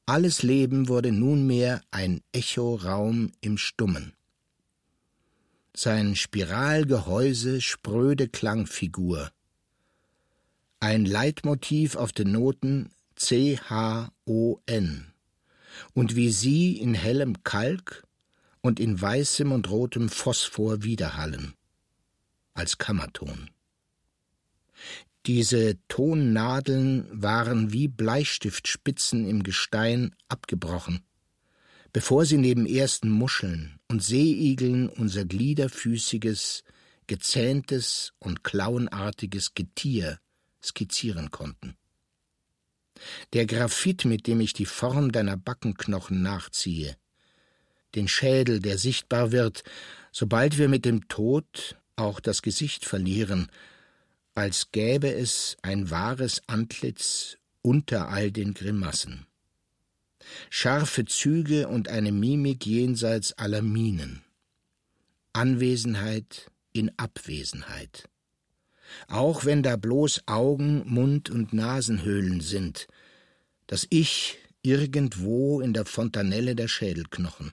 Alles 0.05 0.45
Leben 0.45 0.87
wurde 0.87 1.11
nunmehr 1.11 1.81
ein 1.91 2.21
Echoraum 2.31 3.33
im 3.41 3.59
Stummen. 3.59 4.16
Sein 5.79 6.17
Spiralgehäuse 6.17 7.61
spröde 7.61 8.29
Klangfigur, 8.29 9.31
ein 10.81 11.05
Leitmotiv 11.05 11.97
auf 11.97 12.13
den 12.13 12.33
Noten 12.33 12.89
C, 13.15 13.59
H, 13.59 14.11
O, 14.25 14.57
N. 14.65 15.13
Und 15.93 16.17
wie 16.17 16.31
sie 16.31 16.79
in 16.79 16.95
hellem 16.95 17.43
Kalk 17.45 18.07
und 18.63 18.81
in 18.81 18.99
weißem 18.99 19.53
und 19.53 19.69
rotem 19.69 20.09
Phosphor 20.09 20.83
widerhallen, 20.83 21.53
als 22.55 22.79
Kammerton. 22.79 23.51
Diese 25.27 25.77
Tonnadeln 25.89 27.07
waren 27.13 27.75
wie 27.75 27.89
Bleistiftspitzen 27.89 29.29
im 29.29 29.43
Gestein 29.43 30.17
abgebrochen, 30.29 31.05
bevor 31.93 32.25
sie 32.25 32.39
neben 32.39 32.65
ersten 32.65 33.11
Muscheln 33.11 33.76
und 33.89 34.03
Seeigeln 34.03 34.89
unser 34.89 35.25
gliederfüßiges, 35.25 36.65
gezähntes 37.07 38.13
und 38.19 38.43
klauenartiges 38.45 39.55
Getier 39.55 40.19
skizzieren 40.63 41.31
konnten. 41.31 41.77
Der 43.33 43.47
Graphit, 43.47 44.05
mit 44.05 44.27
dem 44.27 44.41
ich 44.41 44.53
die 44.53 44.67
Form 44.67 45.13
deiner 45.13 45.37
Backenknochen 45.37 46.23
nachziehe, 46.23 46.97
den 47.95 48.09
Schädel, 48.09 48.61
der 48.61 48.79
sichtbar 48.79 49.33
wird, 49.33 49.63
sobald 50.13 50.59
wir 50.59 50.69
mit 50.69 50.85
dem 50.85 51.09
Tod 51.09 51.77
auch 51.95 52.21
das 52.21 52.43
Gesicht 52.43 52.85
verlieren, 52.85 53.51
als 54.35 54.71
gäbe 54.71 55.13
es 55.13 55.57
ein 55.63 55.91
wahres 55.91 56.43
Antlitz 56.47 57.39
unter 57.63 58.09
all 58.09 58.31
den 58.31 58.55
Grimassen. 58.55 59.26
Scharfe 60.51 61.05
Züge 61.05 61.69
und 61.69 61.89
eine 61.89 62.13
Mimik 62.13 62.67
jenseits 62.67 63.33
aller 63.35 63.63
Mienen. 63.63 64.23
Anwesenheit 65.33 66.51
in 66.73 66.91
Abwesenheit 66.99 68.09
auch 69.09 69.45
wenn 69.45 69.63
da 69.63 69.77
bloß 69.77 70.23
Augen, 70.27 70.83
Mund 70.87 71.31
und 71.31 71.53
Nasenhöhlen 71.53 72.41
sind, 72.41 72.87
das 73.67 73.87
Ich 73.91 74.39
irgendwo 74.63 75.61
in 75.61 75.73
der 75.73 75.85
Fontanelle 75.85 76.55
der 76.55 76.69
Schädelknochen. 76.69 77.53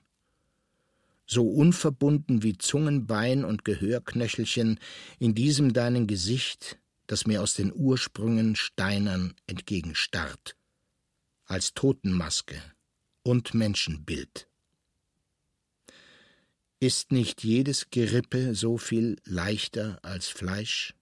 So 1.26 1.48
unverbunden 1.48 2.42
wie 2.42 2.58
Zungenbein 2.58 3.44
und 3.44 3.64
Gehörknöchelchen 3.64 4.78
in 5.18 5.34
diesem 5.34 5.72
deinen 5.72 6.06
Gesicht, 6.06 6.78
das 7.06 7.26
mir 7.26 7.42
aus 7.42 7.54
den 7.54 7.72
Ursprüngen 7.74 8.56
steinern 8.56 9.34
entgegenstarrt, 9.46 10.56
als 11.46 11.74
Totenmaske 11.74 12.60
und 13.22 13.54
Menschenbild. 13.54 14.48
Ist 16.80 17.12
nicht 17.12 17.44
jedes 17.44 17.90
Gerippe 17.90 18.54
so 18.54 18.76
viel 18.76 19.16
leichter 19.24 19.98
als 20.02 20.28
Fleisch? 20.28 20.94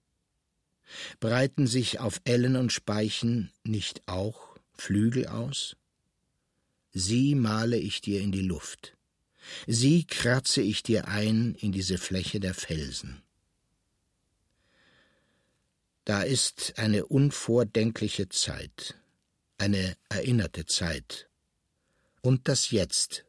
Breiten 1.19 1.67
sich 1.67 1.99
auf 1.99 2.21
Ellen 2.23 2.55
und 2.55 2.71
Speichen 2.71 3.51
nicht 3.63 4.07
auch 4.07 4.57
Flügel 4.73 5.27
aus? 5.27 5.75
Sie 6.91 7.35
male 7.35 7.77
ich 7.77 8.01
dir 8.01 8.21
in 8.21 8.31
die 8.31 8.43
Luft, 8.43 8.95
sie 9.67 10.05
kratze 10.05 10.61
ich 10.61 10.83
dir 10.83 11.07
ein 11.07 11.55
in 11.55 11.71
diese 11.71 11.97
Fläche 11.97 12.39
der 12.39 12.53
Felsen. 12.53 13.21
Da 16.05 16.21
ist 16.21 16.73
eine 16.77 17.05
unvordenkliche 17.05 18.29
Zeit, 18.29 18.95
eine 19.63 19.95
erinnerte 20.09 20.65
Zeit, 20.65 21.29
und 22.19 22.49
das 22.49 22.71
Jetzt, 22.71 23.23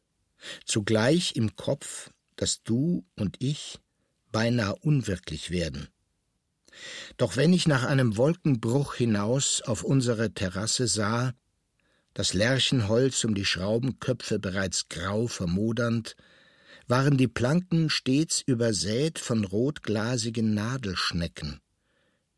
zugleich 0.65 1.37
im 1.37 1.55
Kopf, 1.55 2.11
dass 2.35 2.65
du 2.65 3.07
und 3.15 3.37
ich 3.39 3.79
beinahe 4.33 4.75
unwirklich 4.75 5.53
werden, 5.53 5.87
doch 7.19 7.37
wenn 7.37 7.53
ich 7.53 7.69
nach 7.69 7.85
einem 7.85 8.17
Wolkenbruch 8.17 8.95
hinaus 8.95 9.63
auf 9.63 9.85
unsere 9.85 10.35
Terrasse 10.35 10.89
sah, 10.89 11.35
das 12.15 12.35
Lärchenholz 12.35 13.23
um 13.23 13.37
die 13.37 13.45
Schraubenköpfe 13.45 14.41
bereits 14.41 14.89
grau 14.89 15.29
vermodernd, 15.29 16.17
waren 16.89 17.17
die 17.17 17.29
Planken 17.29 17.91
stets 17.91 18.43
übersät 18.45 19.21
von 19.21 19.45
rotglasigen 19.45 20.53
Nadelschnecken. 20.53 21.61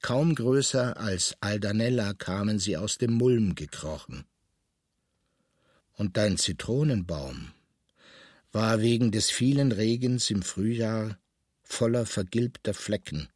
Kaum 0.03 0.35
größer 0.35 0.97
als 0.99 1.37
Aldanella 1.41 2.15
kamen 2.15 2.59
sie 2.59 2.77
aus 2.77 2.99
dem 2.99 3.13
Mulm 3.13 3.55
gekrochen. 3.55 4.25
Und 5.95 6.17
dein 6.17 6.37
Zitronenbaum 6.37 7.53
war 8.53 8.81
wegen 8.81 9.11
des 9.11 9.31
vielen 9.31 9.73
Regens 9.73 10.31
im 10.31 10.43
Frühjahr 10.43 11.19
voller 11.63 12.07
vergilbter 12.07 12.75
Flecken 12.75 13.29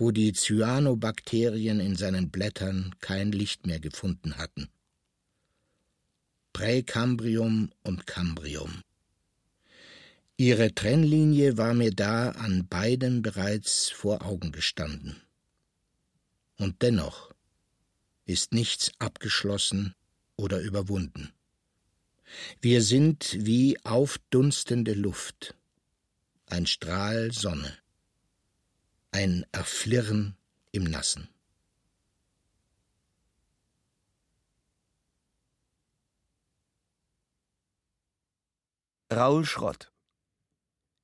wo 0.00 0.10
die 0.10 0.32
Cyanobakterien 0.32 1.78
in 1.78 1.94
seinen 1.94 2.30
Blättern 2.30 2.94
kein 3.00 3.32
Licht 3.32 3.66
mehr 3.66 3.80
gefunden 3.80 4.38
hatten. 4.38 4.70
Präkambrium 6.54 7.70
und 7.82 8.06
Cambrium. 8.06 8.82
Ihre 10.38 10.74
Trennlinie 10.74 11.58
war 11.58 11.74
mir 11.74 11.90
da 11.90 12.30
an 12.30 12.66
beiden 12.66 13.20
bereits 13.20 13.90
vor 13.90 14.24
Augen 14.24 14.52
gestanden. 14.52 15.20
Und 16.60 16.82
dennoch 16.82 17.32
ist 18.26 18.52
nichts 18.52 18.92
abgeschlossen 18.98 19.94
oder 20.36 20.60
überwunden. 20.60 21.32
Wir 22.60 22.82
sind 22.82 23.36
wie 23.40 23.82
aufdunstende 23.82 24.92
Luft, 24.92 25.56
ein 26.46 26.66
Strahl 26.66 27.32
Sonne 27.32 27.76
ein 29.12 29.44
Erflirren 29.52 30.36
im 30.72 30.84
Nassen. 30.84 31.28
Raul 39.12 39.44
Schrott 39.44 39.90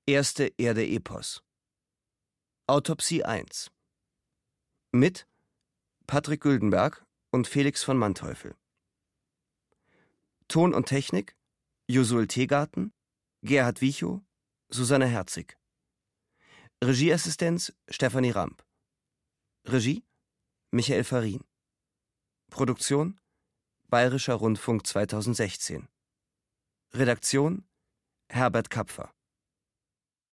Erste 0.07 0.53
Erde-Epos 0.57 1.43
Autopsie 2.69 3.25
1 3.25 3.73
Mit 4.93 5.27
Patrick 6.07 6.41
Güldenberg 6.41 7.05
und 7.31 7.49
Felix 7.49 7.83
von 7.83 7.97
Manteuffel 7.97 8.55
Ton 10.49 10.73
und 10.73 10.87
Technik 10.87 11.37
Josul 11.89 12.29
Teegarten, 12.29 12.93
Gerhard 13.43 13.81
Wichow, 13.81 14.21
Susanne 14.69 15.07
Herzig 15.07 15.57
Regieassistenz 16.85 17.73
Stefanie 17.89 18.31
Ramp. 18.31 18.63
Regie 19.65 20.05
Michael 20.71 21.05
Farin. 21.05 21.43
Produktion 22.51 23.19
Bayerischer 23.89 24.35
Rundfunk 24.35 24.87
2016. 24.87 25.89
Redaktion 26.93 27.65
Herbert 28.29 28.69
Kapfer 28.69 29.16